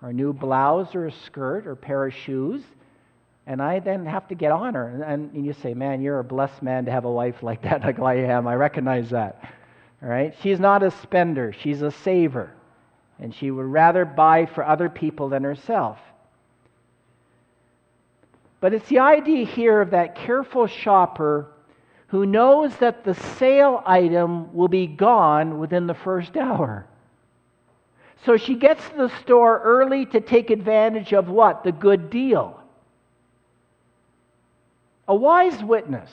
or 0.02 0.10
a 0.10 0.12
new 0.12 0.32
blouse 0.32 0.94
or 0.94 1.06
a 1.06 1.12
skirt 1.12 1.66
or 1.66 1.76
pair 1.76 2.06
of 2.06 2.14
shoes 2.14 2.62
and 3.46 3.62
I 3.62 3.78
then 3.78 4.04
have 4.06 4.26
to 4.28 4.34
get 4.34 4.50
on 4.50 4.74
her. 4.74 5.04
And, 5.04 5.30
and 5.32 5.46
you 5.46 5.52
say, 5.52 5.72
man, 5.72 6.02
you're 6.02 6.18
a 6.18 6.24
blessed 6.24 6.62
man 6.62 6.84
to 6.86 6.90
have 6.90 7.04
a 7.04 7.10
wife 7.10 7.42
like 7.42 7.62
that, 7.62 7.82
like 7.82 8.00
I 8.00 8.16
am. 8.24 8.46
I 8.46 8.56
recognize 8.56 9.10
that. 9.10 9.54
All 10.02 10.08
right? 10.08 10.34
She's 10.42 10.58
not 10.58 10.82
a 10.82 10.90
spender, 10.90 11.52
she's 11.52 11.82
a 11.82 11.90
saver. 11.90 12.52
And 13.18 13.34
she 13.34 13.50
would 13.50 13.64
rather 13.64 14.04
buy 14.04 14.44
for 14.46 14.66
other 14.66 14.90
people 14.90 15.30
than 15.30 15.44
herself. 15.44 15.98
But 18.60 18.72
it's 18.72 18.88
the 18.88 19.00
idea 19.00 19.44
here 19.44 19.80
of 19.80 19.90
that 19.90 20.14
careful 20.14 20.66
shopper 20.66 21.48
who 22.08 22.24
knows 22.24 22.76
that 22.76 23.04
the 23.04 23.14
sale 23.14 23.82
item 23.84 24.54
will 24.54 24.68
be 24.68 24.86
gone 24.86 25.58
within 25.58 25.86
the 25.86 25.94
first 25.94 26.36
hour. 26.36 26.86
So 28.24 28.36
she 28.36 28.54
gets 28.54 28.88
to 28.90 28.96
the 28.96 29.20
store 29.20 29.60
early 29.62 30.06
to 30.06 30.20
take 30.20 30.50
advantage 30.50 31.12
of 31.12 31.28
what? 31.28 31.64
The 31.64 31.72
good 31.72 32.10
deal. 32.10 32.60
A 35.08 35.14
wise 35.14 35.62
witness 35.62 36.10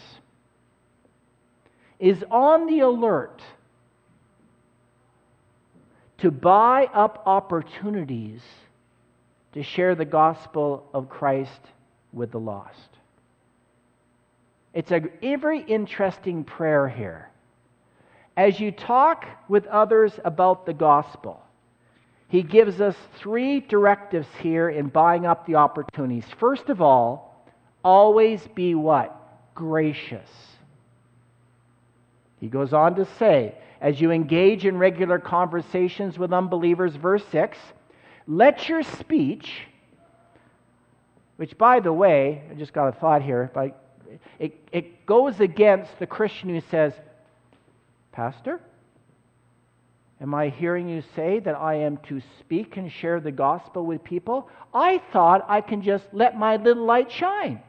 is 2.00 2.24
on 2.30 2.68
the 2.68 2.82
alert 2.82 3.42
to 6.20 6.30
buy 6.30 6.86
up 6.94 7.24
opportunities 7.26 8.42
to 9.54 9.64
share 9.64 9.96
the 9.96 10.06
gospel 10.06 10.88
of 10.94 11.10
Christ 11.10 11.62
with 12.14 12.32
the 12.32 12.40
lost. 12.40 12.90
It's 14.74 14.92
a 14.92 15.02
very 15.22 15.62
interesting 15.62 16.44
prayer 16.44 16.88
here. 16.88 17.30
As 18.36 18.60
you 18.60 18.72
talk 18.72 19.28
with 19.48 19.68
others 19.68 20.14
about 20.24 20.66
the 20.66 20.74
gospel, 20.74 21.44
he 22.28 22.42
gives 22.42 22.82
us 22.82 22.96
three 23.20 23.60
directives 23.60 24.28
here 24.42 24.70
in 24.70 24.88
buying 24.88 25.26
up 25.26 25.46
the 25.46 25.56
opportunities. 25.56 26.26
First 26.40 26.70
of 26.70 26.82
all, 26.82 27.48
always 27.84 28.48
be 28.56 28.74
what? 28.74 29.16
Gracious. 29.54 30.30
He 32.40 32.48
goes 32.48 32.74
on 32.74 32.96
to 32.96 33.06
say, 33.20 33.56
as 33.80 34.02
you 34.02 34.10
engage 34.10 34.66
in 34.66 34.78
regular 34.78 35.20
conversations 35.20 36.18
with 36.18 36.34
unbelievers, 36.34 36.96
verse 36.96 37.24
6, 37.32 37.58
let 38.28 38.68
your 38.68 38.82
speech, 38.82 39.68
which 41.44 41.58
by 41.58 41.82
the 41.82 41.92
way, 41.92 42.42
I 42.50 42.54
just 42.54 42.72
got 42.72 42.88
a 42.88 42.94
thought 42.94 43.22
here, 43.22 43.52
but 43.54 43.78
it, 44.40 44.56
it 44.72 45.06
goes 45.06 45.42
against 45.42 46.00
the 46.00 46.08
Christian 46.08 46.48
who 46.48 46.62
says, 46.72 46.94
Pastor, 48.14 48.62
Am 50.22 50.34
I 50.34 50.48
hearing 50.48 50.88
you 50.88 51.04
say 51.18 51.40
that 51.40 51.56
I 51.56 51.76
am 51.76 51.98
to 52.08 52.22
speak 52.40 52.78
and 52.78 52.90
share 52.90 53.20
the 53.20 53.30
gospel 53.30 53.86
with 53.86 54.06
people? 54.06 54.48
I 54.74 55.00
thought 55.12 55.46
I 55.50 55.60
can 55.60 55.82
just 55.82 56.06
let 56.14 56.40
my 56.40 56.56
little 56.56 56.86
light 56.86 57.12
shine. 57.12 57.62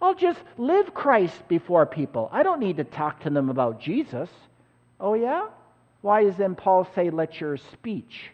I'll 0.00 0.14
just 0.14 0.38
live 0.56 0.94
Christ 0.94 1.48
before 1.48 1.84
people. 1.84 2.28
I 2.30 2.44
don't 2.44 2.60
need 2.60 2.76
to 2.76 2.84
talk 2.84 3.22
to 3.22 3.30
them 3.30 3.50
about 3.50 3.80
Jesus. 3.80 4.28
Oh, 5.00 5.14
yeah? 5.14 5.48
Why 6.00 6.22
does 6.22 6.36
then 6.36 6.54
Paul 6.54 6.86
say, 6.94 7.10
let 7.10 7.40
your 7.40 7.56
speech? 7.56 8.30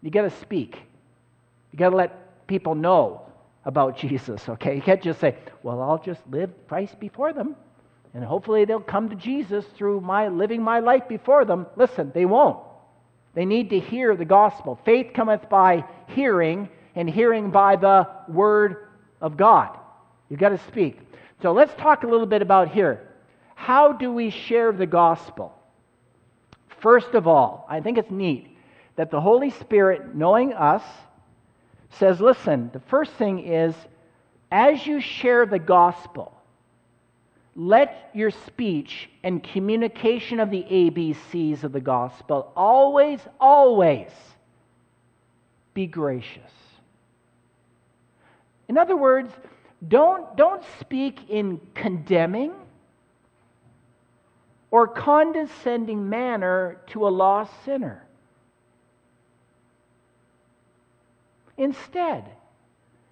You 0.00 0.10
got 0.10 0.22
to 0.22 0.30
speak. 0.40 0.78
You 1.76 1.80
got 1.80 1.90
to 1.90 1.96
let 1.96 2.46
people 2.46 2.74
know 2.74 3.20
about 3.66 3.98
Jesus, 3.98 4.48
okay? 4.48 4.76
You 4.76 4.80
can't 4.80 5.02
just 5.02 5.20
say, 5.20 5.36
well, 5.62 5.82
I'll 5.82 6.02
just 6.02 6.22
live 6.30 6.50
Christ 6.68 6.98
before 6.98 7.34
them, 7.34 7.54
and 8.14 8.24
hopefully 8.24 8.64
they'll 8.64 8.80
come 8.80 9.10
to 9.10 9.14
Jesus 9.14 9.66
through 9.76 10.00
my 10.00 10.28
living 10.28 10.62
my 10.62 10.78
life 10.78 11.06
before 11.06 11.44
them. 11.44 11.66
Listen, 11.76 12.12
they 12.14 12.24
won't. 12.24 12.58
They 13.34 13.44
need 13.44 13.68
to 13.70 13.78
hear 13.78 14.16
the 14.16 14.24
gospel. 14.24 14.80
Faith 14.86 15.12
cometh 15.12 15.50
by 15.50 15.84
hearing, 16.08 16.70
and 16.94 17.10
hearing 17.10 17.50
by 17.50 17.76
the 17.76 18.08
word 18.26 18.88
of 19.20 19.36
God. 19.36 19.78
You've 20.30 20.40
got 20.40 20.48
to 20.48 20.58
speak. 20.68 20.98
So 21.42 21.52
let's 21.52 21.74
talk 21.74 22.04
a 22.04 22.06
little 22.06 22.26
bit 22.26 22.40
about 22.40 22.70
here. 22.70 23.06
How 23.54 23.92
do 23.92 24.10
we 24.10 24.30
share 24.30 24.72
the 24.72 24.86
gospel? 24.86 25.52
First 26.80 27.12
of 27.12 27.26
all, 27.26 27.66
I 27.68 27.80
think 27.80 27.98
it's 27.98 28.10
neat 28.10 28.56
that 28.96 29.10
the 29.10 29.20
Holy 29.20 29.50
Spirit, 29.50 30.14
knowing 30.14 30.54
us, 30.54 30.82
says, 31.90 32.20
listen, 32.20 32.70
the 32.72 32.80
first 32.80 33.12
thing 33.12 33.46
is 33.46 33.74
as 34.50 34.86
you 34.86 35.00
share 35.00 35.46
the 35.46 35.58
gospel, 35.58 36.32
let 37.54 38.10
your 38.14 38.30
speech 38.30 39.08
and 39.22 39.42
communication 39.42 40.40
of 40.40 40.50
the 40.50 40.62
ABCs 40.62 41.64
of 41.64 41.72
the 41.72 41.80
gospel 41.80 42.52
always, 42.54 43.20
always 43.40 44.10
be 45.74 45.86
gracious. 45.86 46.50
In 48.68 48.76
other 48.78 48.96
words, 48.96 49.32
don't, 49.86 50.36
don't 50.36 50.62
speak 50.80 51.30
in 51.30 51.60
condemning 51.74 52.52
or 54.70 54.88
condescending 54.88 56.08
manner 56.08 56.80
to 56.88 57.06
a 57.06 57.10
lost 57.10 57.52
sinner. 57.64 58.05
Instead, 61.56 62.24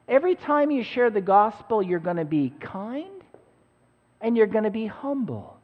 every 0.09 0.35
time 0.35 0.71
you 0.71 0.83
share 0.83 1.11
the 1.11 1.21
gospel, 1.21 1.83
you're 1.83 1.99
going 1.99 2.17
to 2.17 2.25
be 2.25 2.53
kind 2.61 3.23
and 4.21 4.37
you're 4.37 4.47
going 4.47 4.65
to 4.65 4.71
be 4.71 4.87
humble. 4.87 5.57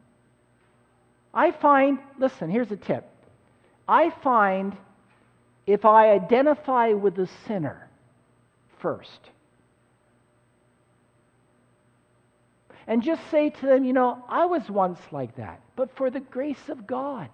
I 1.32 1.52
find, 1.52 1.98
listen, 2.18 2.50
here's 2.50 2.70
a 2.70 2.76
tip. 2.76 3.08
I 3.86 4.10
find 4.22 4.76
if 5.66 5.84
I 5.84 6.10
identify 6.10 6.92
with 6.92 7.14
the 7.16 7.28
sinner 7.46 7.88
first, 8.78 9.20
and 12.86 13.02
just 13.02 13.22
say 13.30 13.50
to 13.50 13.66
them, 13.66 13.84
you 13.84 13.92
know, 13.92 14.24
I 14.28 14.46
was 14.46 14.68
once 14.68 14.98
like 15.12 15.36
that, 15.36 15.60
but 15.76 15.96
for 15.96 16.10
the 16.10 16.18
grace 16.18 16.68
of 16.68 16.86
God. 16.86 17.28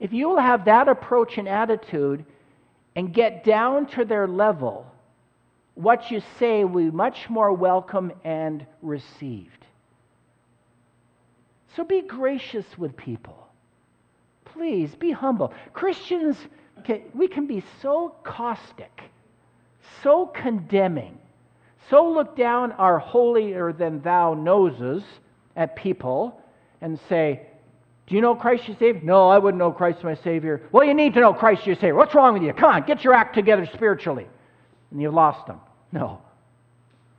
If 0.00 0.12
you 0.12 0.28
will 0.28 0.40
have 0.40 0.64
that 0.64 0.88
approach 0.88 1.36
and 1.36 1.48
attitude 1.48 2.24
and 2.98 3.14
get 3.14 3.44
down 3.44 3.86
to 3.86 4.04
their 4.04 4.26
level, 4.26 4.84
what 5.76 6.10
you 6.10 6.20
say 6.40 6.64
will 6.64 6.86
be 6.86 6.90
much 6.90 7.30
more 7.30 7.52
welcome 7.52 8.10
and 8.24 8.66
received. 8.82 9.64
So 11.76 11.84
be 11.84 12.00
gracious 12.02 12.66
with 12.76 12.96
people. 12.96 13.46
Please 14.46 14.96
be 14.96 15.12
humble. 15.12 15.54
Christians, 15.72 16.36
we 17.14 17.28
can 17.28 17.46
be 17.46 17.62
so 17.80 18.16
caustic, 18.24 19.00
so 20.02 20.26
condemning, 20.26 21.16
so 21.90 22.10
look 22.10 22.36
down 22.36 22.72
our 22.72 22.98
holier 22.98 23.72
than 23.72 24.02
thou 24.02 24.34
noses 24.34 25.04
at 25.54 25.76
people 25.76 26.42
and 26.80 26.98
say, 27.08 27.46
Do 28.08 28.14
you 28.14 28.22
know 28.22 28.34
Christ 28.34 28.66
your 28.66 28.76
Savior? 28.78 29.02
No, 29.04 29.28
I 29.28 29.36
wouldn't 29.36 29.58
know 29.58 29.70
Christ 29.70 30.02
my 30.02 30.14
Savior. 30.14 30.62
Well, 30.72 30.82
you 30.82 30.94
need 30.94 31.12
to 31.14 31.20
know 31.20 31.34
Christ 31.34 31.66
your 31.66 31.74
Savior. 31.74 31.94
What's 31.94 32.14
wrong 32.14 32.32
with 32.32 32.42
you? 32.42 32.54
Come 32.54 32.72
on, 32.72 32.82
get 32.86 33.04
your 33.04 33.12
act 33.12 33.34
together 33.34 33.66
spiritually. 33.74 34.26
And 34.90 35.02
you've 35.02 35.12
lost 35.12 35.46
them. 35.46 35.60
No. 35.92 36.22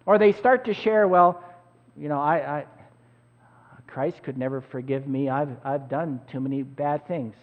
Or 0.08 0.18
they 0.18 0.34
start 0.34 0.66
to 0.66 0.74
share, 0.74 1.08
well, 1.08 1.44
you 1.96 2.10
know, 2.10 2.20
I, 2.20 2.60
I 2.60 2.66
Christ 3.86 4.24
could 4.24 4.38
never 4.38 4.62
forgive 4.62 5.08
me. 5.08 5.30
I've, 5.30 5.50
I've 5.64 5.90
done 5.90 6.22
too 6.32 6.40
many 6.40 6.64
bad 6.64 7.08
things. 7.08 7.36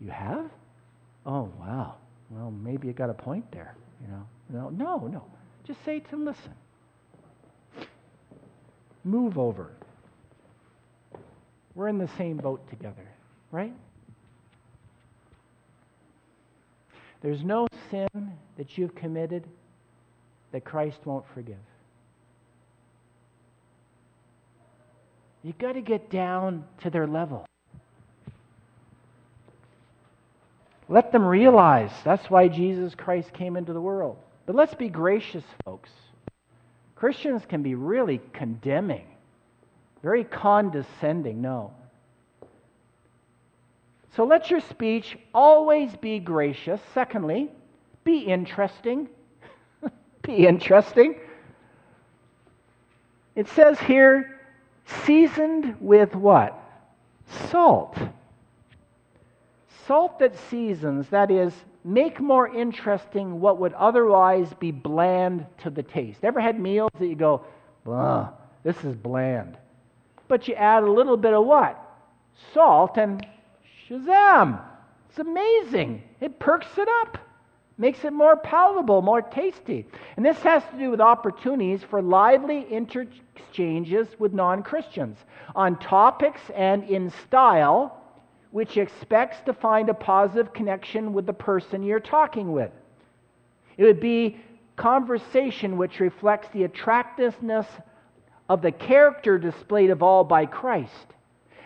You 0.00 0.10
have? 0.10 0.50
Oh, 1.24 1.50
wow. 1.58 1.94
Well, 2.28 2.50
maybe 2.50 2.88
you 2.88 2.92
got 2.92 3.08
a 3.08 3.14
point 3.14 3.50
there, 3.52 3.74
you 4.02 4.08
know. 4.08 4.26
No, 4.50 4.68
no, 4.68 5.06
no. 5.06 5.24
Just 5.64 5.82
say 5.86 6.00
to 6.00 6.16
listen. 6.16 6.52
Move 9.02 9.38
over. 9.38 9.70
We're 11.76 11.88
in 11.88 11.98
the 11.98 12.08
same 12.16 12.38
boat 12.38 12.68
together, 12.70 13.06
right? 13.52 13.74
There's 17.20 17.44
no 17.44 17.68
sin 17.90 18.32
that 18.56 18.76
you've 18.76 18.94
committed 18.94 19.44
that 20.52 20.64
Christ 20.64 20.98
won't 21.04 21.26
forgive. 21.34 21.56
You've 25.42 25.58
got 25.58 25.72
to 25.72 25.82
get 25.82 26.10
down 26.10 26.64
to 26.82 26.90
their 26.90 27.06
level. 27.06 27.46
Let 30.88 31.12
them 31.12 31.24
realize 31.24 31.90
that's 32.04 32.30
why 32.30 32.48
Jesus 32.48 32.94
Christ 32.94 33.32
came 33.32 33.56
into 33.56 33.72
the 33.72 33.80
world. 33.80 34.16
But 34.46 34.56
let's 34.56 34.74
be 34.74 34.88
gracious, 34.88 35.44
folks. 35.64 35.90
Christians 36.94 37.42
can 37.46 37.62
be 37.62 37.74
really 37.74 38.20
condemning, 38.32 39.06
very 40.06 40.22
condescending. 40.22 41.42
No. 41.42 41.72
So 44.14 44.24
let 44.24 44.52
your 44.52 44.60
speech 44.60 45.18
always 45.34 45.96
be 45.96 46.20
gracious. 46.20 46.80
Secondly, 46.94 47.50
be 48.04 48.20
interesting. 48.20 49.08
be 50.22 50.46
interesting. 50.46 51.16
It 53.34 53.48
says 53.48 53.80
here, 53.80 54.38
seasoned 55.04 55.74
with 55.80 56.14
what? 56.14 56.56
Salt. 57.50 57.98
Salt 59.88 60.20
that 60.20 60.38
seasons, 60.50 61.08
that 61.08 61.32
is, 61.32 61.52
make 61.82 62.20
more 62.20 62.46
interesting 62.46 63.40
what 63.40 63.58
would 63.58 63.72
otherwise 63.72 64.54
be 64.60 64.70
bland 64.70 65.46
to 65.64 65.70
the 65.70 65.82
taste. 65.82 66.20
Ever 66.22 66.38
had 66.38 66.60
meals 66.60 66.92
that 67.00 67.08
you 67.08 67.16
go, 67.16 67.44
this 68.62 68.84
is 68.84 68.94
bland? 68.94 69.58
But 70.28 70.48
you 70.48 70.54
add 70.54 70.82
a 70.82 70.90
little 70.90 71.16
bit 71.16 71.32
of 71.32 71.44
what? 71.44 71.80
Salt, 72.52 72.98
and 72.98 73.26
shazam! 73.88 74.60
It's 75.08 75.18
amazing. 75.18 76.02
It 76.20 76.38
perks 76.38 76.66
it 76.76 76.88
up, 77.00 77.18
makes 77.78 78.04
it 78.04 78.12
more 78.12 78.36
palatable, 78.36 79.02
more 79.02 79.22
tasty. 79.22 79.86
And 80.16 80.24
this 80.24 80.38
has 80.42 80.62
to 80.72 80.78
do 80.78 80.90
with 80.90 81.00
opportunities 81.00 81.82
for 81.82 82.02
lively 82.02 82.66
interchanges 82.70 84.08
with 84.18 84.32
non 84.32 84.62
Christians 84.62 85.18
on 85.54 85.78
topics 85.78 86.40
and 86.54 86.84
in 86.84 87.10
style 87.10 88.02
which 88.50 88.76
expects 88.76 89.36
to 89.44 89.52
find 89.52 89.88
a 89.88 89.94
positive 89.94 90.52
connection 90.52 91.12
with 91.12 91.26
the 91.26 91.32
person 91.32 91.82
you're 91.82 92.00
talking 92.00 92.52
with. 92.52 92.70
It 93.76 93.84
would 93.84 94.00
be 94.00 94.40
conversation 94.76 95.76
which 95.76 96.00
reflects 96.00 96.48
the 96.52 96.64
attractiveness 96.64 97.66
of 98.48 98.62
the 98.62 98.72
character 98.72 99.38
displayed 99.38 99.90
of 99.90 100.02
all 100.02 100.24
by 100.24 100.46
Christ. 100.46 101.06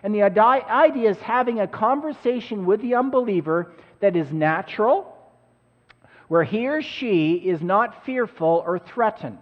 And 0.03 0.14
the 0.14 0.22
idea 0.22 1.11
is 1.11 1.18
having 1.18 1.61
a 1.61 1.66
conversation 1.66 2.64
with 2.64 2.81
the 2.81 2.95
unbeliever 2.95 3.72
that 4.01 4.16
is 4.16 4.33
natural, 4.33 5.14
where 6.28 6.45
he 6.45 6.68
or 6.68 6.81
she 6.81 7.35
is 7.35 7.61
not 7.61 8.05
fearful 8.05 8.62
or 8.66 8.78
threatened. 8.78 9.41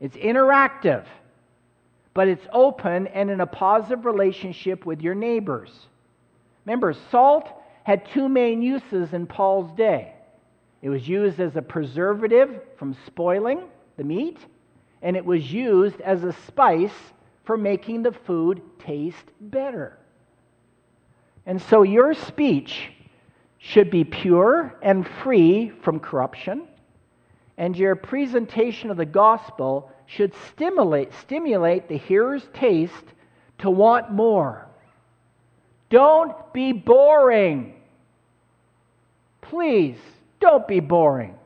It's 0.00 0.16
interactive, 0.16 1.04
but 2.12 2.28
it's 2.28 2.46
open 2.52 3.08
and 3.08 3.30
in 3.30 3.40
a 3.40 3.46
positive 3.46 4.04
relationship 4.04 4.86
with 4.86 5.00
your 5.00 5.14
neighbors. 5.14 5.70
Remember, 6.64 6.94
salt 7.10 7.48
had 7.82 8.06
two 8.10 8.28
main 8.28 8.62
uses 8.62 9.12
in 9.12 9.26
Paul's 9.26 9.72
day 9.76 10.14
it 10.84 10.90
was 10.90 11.08
used 11.08 11.40
as 11.40 11.56
a 11.56 11.62
preservative 11.62 12.60
from 12.76 12.94
spoiling 13.06 13.62
the 13.96 14.04
meat, 14.04 14.36
and 15.04 15.16
it 15.16 15.24
was 15.24 15.52
used 15.52 16.00
as 16.00 16.24
a 16.24 16.32
spice 16.48 17.12
for 17.44 17.56
making 17.56 18.02
the 18.02 18.10
food 18.10 18.60
taste 18.80 19.30
better. 19.40 19.96
And 21.46 21.62
so 21.62 21.84
your 21.84 22.12
speech 22.14 22.90
should 23.58 23.90
be 23.90 24.02
pure 24.02 24.74
and 24.82 25.06
free 25.22 25.70
from 25.82 26.00
corruption, 26.00 26.66
and 27.56 27.76
your 27.76 27.94
presentation 27.94 28.90
of 28.90 28.96
the 28.96 29.06
gospel 29.06 29.92
should 30.06 30.34
stimulate, 30.48 31.14
stimulate 31.14 31.86
the 31.86 31.96
hearer's 31.96 32.48
taste 32.52 33.04
to 33.58 33.70
want 33.70 34.10
more 34.10 34.66
don't 35.94 36.52
be 36.52 36.72
boring. 36.72 37.74
Please, 39.42 39.96
don't 40.40 40.66
be 40.66 40.80
boring. 40.80 41.38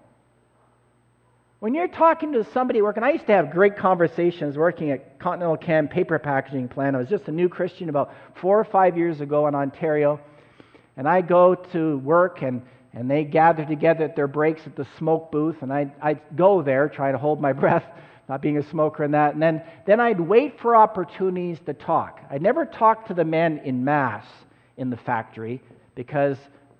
When 1.61 1.74
you're 1.74 1.88
talking 1.88 2.34
to 2.34 2.44
somebody 2.52 2.82
working, 2.82 3.02
I 3.02 3.11
used 3.11 3.26
to 3.26 3.32
have 3.32 3.50
great 3.50 3.76
conversations 3.76 4.56
working 4.56 4.92
at 4.92 5.18
Continental 5.18 5.56
Can 5.56 5.88
paper 5.88 6.16
packaging 6.16 6.68
plant. 6.68 6.94
I 6.94 7.00
was 7.00 7.09
just 7.09 7.26
a 7.26 7.32
new 7.32 7.48
Christian 7.48 7.88
about 7.88 8.14
four 8.40 8.61
or 8.61 8.64
five 8.64 8.96
years 8.96 9.20
ago 9.20 9.48
in 9.48 9.56
Ontario. 9.56 10.20
And 10.96 11.09
I 11.09 11.20
go 11.20 11.56
to 11.56 11.98
work 11.98 12.42
and, 12.42 12.62
and 12.92 13.11
they 13.11 13.24
gather 13.24 13.64
together 13.64 14.04
at 14.04 14.14
their 14.14 14.28
breaks 14.28 14.62
at 14.66 14.76
the 14.76 14.86
smoke 14.98 15.32
booth. 15.32 15.56
And 15.62 15.72
I, 15.72 15.92
I'd 16.00 16.20
go 16.36 16.62
there, 16.62 16.88
trying 16.88 17.14
to 17.14 17.18
hold 17.18 17.40
my 17.40 17.52
breath 17.64 17.84
not 18.28 18.40
being 18.40 18.59
a 18.59 18.62
smoker 18.62 19.02
and 19.02 19.14
that. 19.14 19.32
And 19.32 19.42
then, 19.42 19.62
then 19.84 19.98
I'd 19.98 20.20
wait 20.20 20.61
for 20.61 20.76
opportunities 20.76 21.59
to 21.66 21.74
talk. 21.74 22.20
I'd 22.30 22.42
never 22.42 22.66
talked 22.66 23.09
to 23.09 23.14
the 23.14 23.24
men 23.24 23.62
in 23.64 23.82
mass 23.84 24.26
in 24.76 24.90
the 24.90 24.96
factory 24.98 25.61
because 25.96 26.36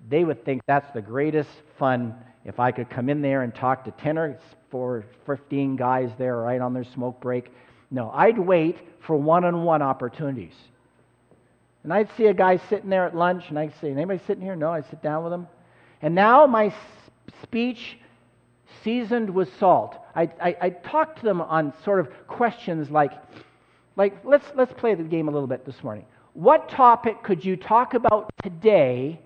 they 0.07 0.23
would 0.23 0.45
think 0.45 0.61
that's 0.67 0.89
the 0.93 1.01
greatest 1.01 1.49
fun 1.77 2.15
if 2.45 2.61
I 2.61 2.71
could 2.71 2.89
come 2.89 3.09
in 3.09 3.21
there 3.21 3.41
and 3.41 3.53
talk 3.53 3.83
to 3.83 3.91
10 3.91 4.17
or 4.17 4.39
15 4.71 5.75
guys 5.75 6.09
there 6.17 6.37
right 6.37 6.61
on 6.61 6.73
their 6.73 6.83
smoke 6.83 7.19
break. 7.19 7.51
No, 7.91 8.11
I'd 8.11 8.37
wait 8.37 8.77
for 9.05 9.15
one 9.15 9.43
on 9.45 9.63
one 9.63 9.81
opportunities. 9.81 10.53
And 11.83 11.93
I'd 11.93 12.09
see 12.17 12.25
a 12.25 12.33
guy 12.33 12.57
sitting 12.69 12.89
there 12.89 13.05
at 13.05 13.15
lunch, 13.15 13.45
and 13.49 13.57
I'd 13.57 13.73
say, 13.79 13.91
Anybody 13.91 14.21
sitting 14.27 14.43
here? 14.43 14.55
No, 14.55 14.71
I'd 14.71 14.89
sit 14.89 15.01
down 15.01 15.23
with 15.23 15.33
him. 15.33 15.47
And 16.01 16.13
now 16.13 16.45
my 16.45 16.73
speech 17.43 17.97
seasoned 18.83 19.29
with 19.29 19.49
salt. 19.57 19.97
I, 20.15 20.29
I, 20.41 20.55
I 20.61 20.69
talk 20.69 21.15
to 21.17 21.23
them 21.23 21.41
on 21.41 21.73
sort 21.83 21.99
of 21.99 22.09
questions 22.27 22.89
like, 22.89 23.11
like 23.95 24.23
let's, 24.23 24.45
let's 24.55 24.73
play 24.73 24.95
the 24.95 25.03
game 25.03 25.27
a 25.27 25.31
little 25.31 25.47
bit 25.47 25.65
this 25.65 25.83
morning. 25.83 26.05
What 26.33 26.69
topic 26.69 27.23
could 27.23 27.43
you 27.43 27.57
talk 27.57 27.93
about 27.93 28.29
today 28.43 29.19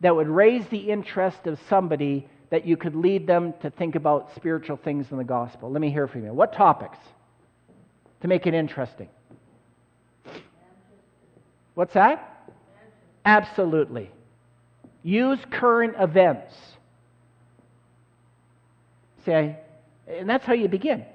that 0.00 0.14
would 0.14 0.28
raise 0.28 0.66
the 0.68 0.78
interest 0.78 1.46
of 1.46 1.58
somebody 1.68 2.28
that 2.52 2.66
you 2.66 2.76
could 2.76 2.94
lead 2.94 3.26
them 3.26 3.54
to 3.62 3.70
think 3.70 3.94
about 3.94 4.30
spiritual 4.36 4.76
things 4.76 5.06
in 5.10 5.16
the 5.16 5.24
gospel? 5.24 5.70
Let 5.70 5.80
me 5.80 5.90
hear 5.90 6.06
from 6.06 6.22
you. 6.22 6.34
What 6.34 6.52
topics 6.52 6.98
to 8.20 8.28
make 8.28 8.46
it 8.46 8.52
interesting? 8.52 9.08
What's 11.72 11.94
that? 11.94 12.50
Absolutely. 13.24 14.10
Use 15.02 15.38
current 15.50 15.94
events. 15.98 16.54
Say, 19.24 19.56
and 20.06 20.28
that's 20.28 20.44
how 20.44 20.52
you 20.52 20.68
begin. 20.68 21.06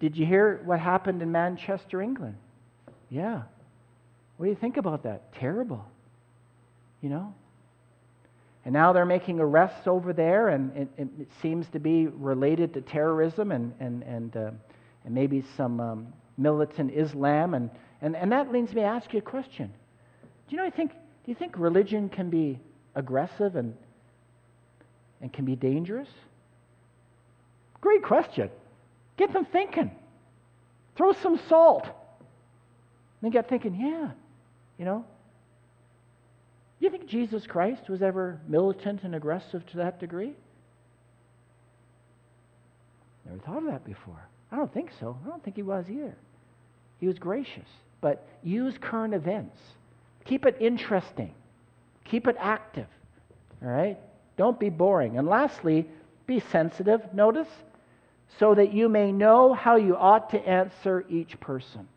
Did 0.00 0.16
you 0.16 0.24
hear 0.24 0.62
what 0.64 0.80
happened 0.80 1.20
in 1.20 1.30
Manchester, 1.30 2.00
England? 2.00 2.36
Yeah. 3.10 3.42
What 4.38 4.46
do 4.46 4.50
you 4.50 4.56
think 4.56 4.78
about 4.78 5.02
that? 5.02 5.34
Terrible. 5.34 5.84
You 7.02 7.10
know? 7.10 7.34
And 8.64 8.72
now 8.72 8.92
they're 8.92 9.04
making 9.04 9.40
arrests 9.40 9.86
over 9.86 10.12
there, 10.12 10.48
and 10.48 10.74
it, 10.74 10.88
it, 10.96 11.28
seems 11.42 11.68
to 11.68 11.78
be 11.78 12.06
related 12.06 12.72
to 12.74 12.80
terrorism 12.80 13.52
and, 13.52 13.74
and, 13.78 14.02
and, 14.04 14.36
uh, 14.36 14.50
and 15.04 15.14
maybe 15.14 15.44
some 15.56 15.80
um, 15.80 16.06
militant 16.38 16.90
Islam. 16.94 17.52
And, 17.52 17.68
and, 18.00 18.16
and 18.16 18.32
that 18.32 18.50
leads 18.50 18.72
me 18.72 18.80
to 18.80 18.86
ask 18.86 19.12
you 19.12 19.18
a 19.18 19.22
question. 19.22 19.70
Do 20.48 20.56
you 20.56 20.56
know, 20.56 20.64
I 20.64 20.70
think, 20.70 20.92
do 20.92 21.30
you 21.30 21.34
think 21.34 21.58
religion 21.58 22.08
can 22.08 22.30
be 22.30 22.58
aggressive 22.94 23.56
and, 23.56 23.74
and 25.20 25.30
can 25.30 25.44
be 25.44 25.56
dangerous? 25.56 26.08
Great 27.82 28.02
question. 28.02 28.48
Get 29.18 29.34
them 29.34 29.44
thinking. 29.44 29.90
Throw 30.96 31.12
some 31.12 31.38
salt. 31.48 31.84
And 31.84 31.92
They 33.22 33.30
get 33.30 33.48
thinking, 33.48 33.74
yeah, 33.74 34.10
you 34.78 34.86
know. 34.86 35.04
Do 36.84 36.90
you 36.90 36.98
think 36.98 37.08
Jesus 37.08 37.46
Christ 37.46 37.88
was 37.88 38.02
ever 38.02 38.38
militant 38.46 39.04
and 39.04 39.14
aggressive 39.14 39.64
to 39.68 39.78
that 39.78 39.98
degree? 39.98 40.34
Never 43.24 43.38
thought 43.38 43.56
of 43.56 43.64
that 43.68 43.86
before. 43.86 44.22
I 44.52 44.56
don't 44.56 44.70
think 44.70 44.90
so. 45.00 45.16
I 45.24 45.30
don't 45.30 45.42
think 45.42 45.56
he 45.56 45.62
was 45.62 45.86
either. 45.88 46.14
He 47.00 47.06
was 47.06 47.18
gracious. 47.18 47.64
But 48.02 48.28
use 48.42 48.74
current 48.78 49.14
events. 49.14 49.56
Keep 50.26 50.44
it 50.44 50.58
interesting. 50.60 51.32
Keep 52.04 52.28
it 52.28 52.36
active. 52.38 52.88
All 53.62 53.70
right? 53.70 53.98
Don't 54.36 54.60
be 54.60 54.68
boring. 54.68 55.16
And 55.16 55.26
lastly, 55.26 55.86
be 56.26 56.40
sensitive. 56.52 57.00
Notice 57.14 57.48
so 58.38 58.54
that 58.56 58.74
you 58.74 58.90
may 58.90 59.10
know 59.10 59.54
how 59.54 59.76
you 59.76 59.96
ought 59.96 60.28
to 60.32 60.38
answer 60.46 61.06
each 61.08 61.40
person. 61.40 61.88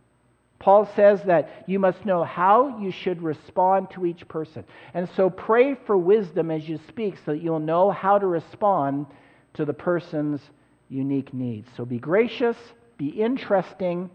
Paul 0.59 0.89
says 0.95 1.21
that 1.23 1.63
you 1.67 1.79
must 1.79 2.05
know 2.05 2.23
how 2.23 2.79
you 2.79 2.91
should 2.91 3.21
respond 3.21 3.91
to 3.91 4.05
each 4.05 4.27
person. 4.27 4.63
And 4.93 5.07
so 5.15 5.29
pray 5.29 5.75
for 5.85 5.97
wisdom 5.97 6.49
as 6.49 6.67
you 6.67 6.79
speak 6.87 7.15
so 7.17 7.33
that 7.33 7.43
you'll 7.43 7.59
know 7.59 7.91
how 7.91 8.17
to 8.17 8.25
respond 8.25 9.05
to 9.53 9.65
the 9.65 9.73
person's 9.73 10.41
unique 10.89 11.33
needs. 11.33 11.69
So 11.77 11.85
be 11.85 11.99
gracious, 11.99 12.57
be 12.97 13.07
interesting, 13.07 14.09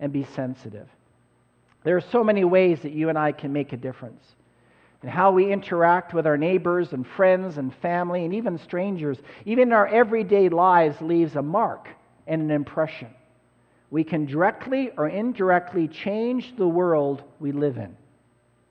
and 0.00 0.12
be 0.12 0.24
sensitive. 0.24 0.88
There 1.84 1.96
are 1.96 2.04
so 2.12 2.22
many 2.22 2.44
ways 2.44 2.80
that 2.82 2.92
you 2.92 3.08
and 3.08 3.18
I 3.18 3.32
can 3.32 3.52
make 3.52 3.72
a 3.72 3.76
difference 3.76 4.22
and 5.02 5.10
how 5.10 5.30
we 5.30 5.52
interact 5.52 6.12
with 6.12 6.26
our 6.26 6.36
neighbors 6.36 6.92
and 6.92 7.06
friends 7.06 7.56
and 7.56 7.74
family 7.76 8.24
and 8.24 8.34
even 8.34 8.58
strangers, 8.58 9.18
even 9.44 9.68
in 9.68 9.72
our 9.72 9.86
everyday 9.86 10.48
lives, 10.48 11.00
leaves 11.00 11.36
a 11.36 11.42
mark 11.42 11.88
and 12.26 12.42
an 12.42 12.50
impression. 12.50 13.08
We 13.90 14.04
can 14.04 14.26
directly 14.26 14.90
or 14.96 15.08
indirectly 15.08 15.88
change 15.88 16.54
the 16.56 16.68
world 16.68 17.22
we 17.40 17.52
live 17.52 17.78
in. 17.78 17.96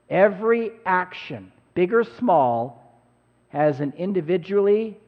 Every 0.08 0.72
action, 0.86 1.52
big 1.74 1.92
or 1.92 2.04
small, 2.04 3.02
has 3.48 3.80
an 3.80 3.92
individually, 3.96 4.98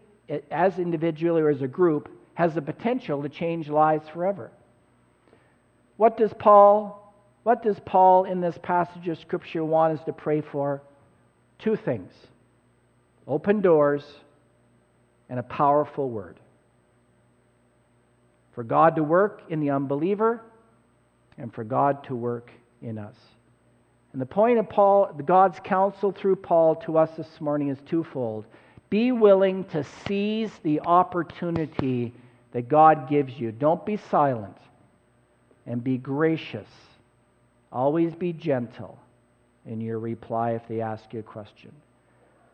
as 0.51 0.79
individually 0.79 1.43
or 1.43 1.51
as 1.51 1.63
a 1.63 1.69
group, 1.69 2.09
has 2.35 2.55
the 2.55 2.63
potential 2.63 3.23
to 3.23 3.29
change 3.29 3.69
lives 3.69 4.09
forever. 4.09 4.51
What 5.97 6.17
does 6.17 6.33
Paul 6.39 7.01
what 7.43 7.63
does 7.63 7.81
Paul 7.85 8.25
in 8.25 8.41
this 8.41 8.59
passage 8.63 9.09
of 9.09 9.19
Scripture 9.19 9.65
want 9.65 9.99
us 9.99 10.05
to 10.05 10.13
pray 10.13 10.41
for? 10.41 10.83
Two 11.59 11.77
things 11.77 12.13
open 13.27 13.61
doors 13.61 14.05
and 15.29 15.39
a 15.39 15.43
powerful 15.43 16.11
word. 16.11 16.39
For 18.61 18.65
God 18.65 18.97
to 18.97 19.03
work 19.03 19.45
in 19.49 19.61
the 19.61 19.71
unbeliever 19.71 20.43
and 21.39 21.51
for 21.51 21.65
God 21.65 22.05
to 22.05 22.15
work 22.15 22.51
in 22.83 22.99
us. 22.99 23.15
And 24.13 24.21
the 24.21 24.27
point 24.27 24.59
of 24.59 24.69
Paul, 24.69 25.15
God's 25.25 25.59
counsel 25.65 26.13
through 26.13 26.37
Paul 26.37 26.75
to 26.85 26.99
us 26.99 27.09
this 27.17 27.41
morning 27.41 27.71
is 27.71 27.79
twofold. 27.87 28.45
Be 28.91 29.13
willing 29.13 29.65
to 29.71 29.83
seize 30.07 30.51
the 30.63 30.81
opportunity 30.81 32.13
that 32.53 32.69
God 32.69 33.09
gives 33.09 33.33
you. 33.41 33.51
Don't 33.51 33.87
be 33.87 33.97
silent. 33.97 34.59
And 35.65 35.83
be 35.83 35.97
gracious. 35.97 36.69
Always 37.73 38.15
be 38.15 38.35
gentle 38.35 38.99
in 39.65 39.81
your 39.81 39.99
reply 39.99 40.51
if 40.51 40.69
they 40.69 40.83
ask 40.83 41.15
you 41.15 41.21
a 41.21 41.23
question. 41.23 41.73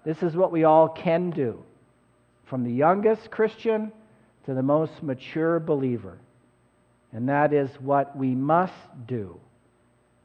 This 0.05 0.23
is 0.23 0.37
what 0.37 0.53
we 0.53 0.63
all 0.63 0.89
can 0.89 1.31
do, 1.31 1.61
from 2.45 2.63
the 2.63 2.73
youngest 2.73 3.29
Christian 3.33 3.91
to 4.47 4.55
the 4.55 4.63
most 4.63 5.03
mature 5.03 5.61
believer. 5.61 6.19
And 7.13 7.29
that 7.29 7.53
is 7.53 7.71
what 7.81 8.17
we 8.17 8.35
must 8.35 8.73
do 9.07 9.39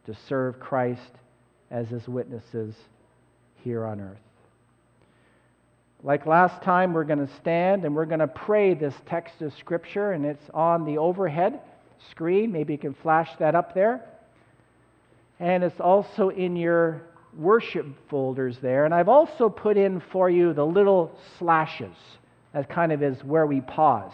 to 0.05 0.15
serve 0.27 0.59
Christ 0.59 1.11
as 1.69 1.87
his 1.89 2.07
witnesses 2.07 2.75
here 3.63 3.85
on 3.85 3.99
earth. 4.01 4.17
Like 6.03 6.25
last 6.25 6.63
time, 6.63 6.93
we're 6.93 7.03
going 7.03 7.25
to 7.25 7.33
stand 7.35 7.85
and 7.85 7.95
we're 7.95 8.05
going 8.05 8.19
to 8.19 8.27
pray 8.27 8.73
this 8.73 8.95
text 9.05 9.41
of 9.41 9.53
Scripture, 9.59 10.13
and 10.13 10.25
it's 10.25 10.49
on 10.53 10.85
the 10.85 10.97
overhead 10.97 11.59
screen. 12.09 12.51
Maybe 12.51 12.73
you 12.73 12.79
can 12.79 12.95
flash 12.95 13.29
that 13.39 13.53
up 13.53 13.75
there. 13.75 14.03
And 15.39 15.63
it's 15.63 15.79
also 15.79 16.29
in 16.29 16.55
your 16.55 17.03
worship 17.37 17.85
folders 18.09 18.57
there. 18.61 18.85
And 18.85 18.93
I've 18.93 19.09
also 19.09 19.49
put 19.49 19.77
in 19.77 20.01
for 20.11 20.29
you 20.29 20.53
the 20.53 20.65
little 20.65 21.15
slashes. 21.37 21.95
That 22.53 22.69
kind 22.69 22.91
of 22.91 23.01
is 23.01 23.23
where 23.23 23.45
we 23.45 23.61
pause. 23.61 24.13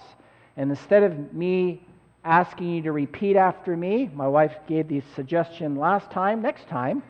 And 0.55 0.69
instead 0.69 1.03
of 1.03 1.33
me 1.33 1.81
asking 2.23 2.69
you 2.69 2.81
to 2.83 2.91
repeat 2.91 3.35
after 3.35 3.75
me, 3.75 4.09
my 4.13 4.27
wife 4.27 4.55
gave 4.67 4.87
the 4.87 5.01
suggestion 5.15 5.75
last 5.75 6.11
time, 6.11 6.41
next 6.41 6.67
time, 6.67 7.01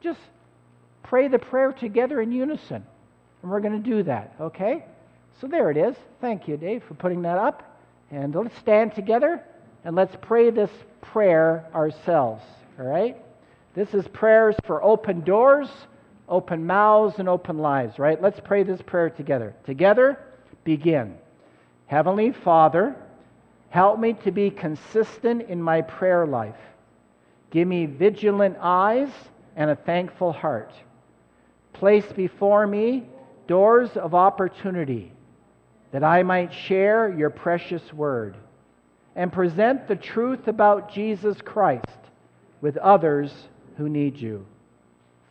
just 0.00 0.20
pray 1.02 1.28
the 1.28 1.38
prayer 1.38 1.72
together 1.72 2.20
in 2.20 2.32
unison. 2.32 2.84
And 3.42 3.50
we're 3.50 3.60
going 3.60 3.82
to 3.82 3.90
do 3.90 4.02
that, 4.02 4.34
okay? 4.40 4.84
So 5.40 5.46
there 5.46 5.70
it 5.70 5.76
is. 5.76 5.94
Thank 6.20 6.48
you, 6.48 6.56
Dave, 6.56 6.82
for 6.84 6.94
putting 6.94 7.22
that 7.22 7.38
up. 7.38 7.78
And 8.10 8.34
let's 8.34 8.56
stand 8.58 8.94
together 8.94 9.42
and 9.84 9.94
let's 9.94 10.16
pray 10.20 10.50
this 10.50 10.70
prayer 11.00 11.66
ourselves, 11.74 12.42
all 12.78 12.86
right? 12.86 13.16
This 13.74 13.94
is 13.94 14.08
prayers 14.08 14.56
for 14.64 14.82
open 14.82 15.20
doors, 15.20 15.68
open 16.28 16.66
mouths, 16.66 17.18
and 17.18 17.28
open 17.28 17.58
lives, 17.58 17.98
right? 17.98 18.20
Let's 18.20 18.40
pray 18.40 18.64
this 18.64 18.82
prayer 18.82 19.08
together. 19.08 19.54
Together, 19.64 20.18
begin. 20.64 21.16
Heavenly 21.86 22.32
Father, 22.32 22.96
help 23.70 23.98
me 23.98 24.14
to 24.24 24.30
be 24.30 24.50
consistent 24.50 25.42
in 25.48 25.62
my 25.62 25.82
prayer 25.82 26.26
life. 26.26 26.56
Give 27.50 27.66
me 27.66 27.86
vigilant 27.86 28.56
eyes 28.60 29.08
and 29.56 29.70
a 29.70 29.76
thankful 29.76 30.32
heart. 30.32 30.72
Place 31.72 32.10
before 32.12 32.66
me 32.66 33.08
doors 33.46 33.90
of 33.96 34.14
opportunity 34.14 35.12
that 35.92 36.04
I 36.04 36.22
might 36.22 36.52
share 36.52 37.08
your 37.08 37.30
precious 37.30 37.92
word 37.92 38.36
and 39.16 39.32
present 39.32 39.88
the 39.88 39.96
truth 39.96 40.46
about 40.48 40.92
Jesus 40.92 41.40
Christ 41.40 41.86
with 42.60 42.76
others 42.76 43.32
who 43.76 43.88
need 43.88 44.16
you. 44.16 44.44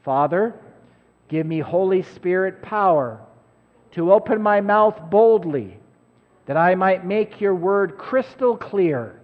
Father, 0.03 0.55
give 1.27 1.45
me 1.45 1.59
Holy 1.59 2.01
Spirit 2.01 2.61
power 2.61 3.21
to 3.97 4.13
open 4.13 4.39
my 4.39 4.61
mouth 4.61 5.09
boldly, 5.09 5.75
that 6.45 6.55
I 6.55 6.75
might 6.75 7.03
make 7.03 7.41
your 7.41 7.55
word 7.55 7.97
crystal 7.97 8.55
clear, 8.55 9.19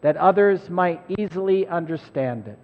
that 0.00 0.16
others 0.16 0.70
might 0.70 1.02
easily 1.18 1.68
understand 1.68 2.48
it. 2.48 2.58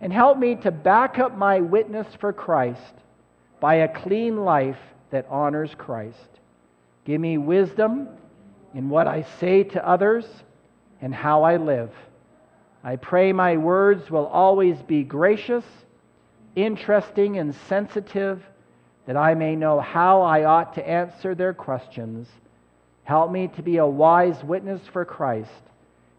And 0.00 0.12
help 0.12 0.38
me 0.38 0.54
to 0.56 0.70
back 0.70 1.18
up 1.18 1.36
my 1.36 1.58
witness 1.60 2.06
for 2.20 2.32
Christ 2.32 2.94
by 3.58 3.74
a 3.74 3.88
clean 3.88 4.44
life 4.44 4.78
that 5.10 5.26
honors 5.28 5.74
Christ. 5.76 6.28
Give 7.04 7.20
me 7.20 7.36
wisdom 7.36 8.08
in 8.74 8.88
what 8.88 9.08
I 9.08 9.26
say 9.40 9.64
to 9.64 9.88
others 9.88 10.24
and 11.00 11.12
how 11.12 11.42
I 11.42 11.56
live. 11.56 11.90
I 12.84 12.94
pray 12.94 13.32
my 13.32 13.56
words 13.56 14.08
will 14.08 14.26
always 14.26 14.80
be 14.82 15.02
gracious, 15.02 15.64
interesting, 16.54 17.38
and 17.38 17.52
sensitive, 17.66 18.40
that 19.06 19.16
I 19.16 19.34
may 19.34 19.56
know 19.56 19.80
how 19.80 20.22
I 20.22 20.44
ought 20.44 20.74
to 20.74 20.88
answer 20.88 21.34
their 21.34 21.52
questions. 21.52 22.28
Help 23.04 23.30
me 23.30 23.48
to 23.56 23.62
be 23.62 23.76
a 23.76 23.86
wise 23.86 24.42
witness 24.42 24.80
for 24.92 25.04
Christ, 25.04 25.50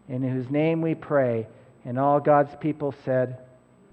in 0.08 0.22
whose 0.22 0.50
name 0.50 0.80
we 0.82 0.94
pray. 0.94 1.46
And 1.84 1.98
all 1.98 2.20
God's 2.20 2.54
people 2.60 2.94
said, 3.04 3.38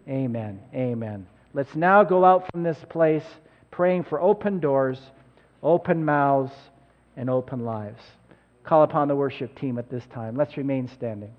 Amen. 0.07 0.59
Amen. 0.73 1.25
Let's 1.53 1.75
now 1.75 2.03
go 2.03 2.25
out 2.25 2.49
from 2.51 2.63
this 2.63 2.83
place 2.89 3.23
praying 3.71 4.03
for 4.03 4.21
open 4.21 4.59
doors, 4.59 4.99
open 5.61 6.03
mouths, 6.03 6.53
and 7.15 7.29
open 7.29 7.63
lives. 7.63 8.01
Call 8.63 8.83
upon 8.83 9.07
the 9.07 9.15
worship 9.15 9.57
team 9.59 9.77
at 9.77 9.89
this 9.89 10.03
time. 10.13 10.35
Let's 10.35 10.57
remain 10.57 10.87
standing. 10.87 11.33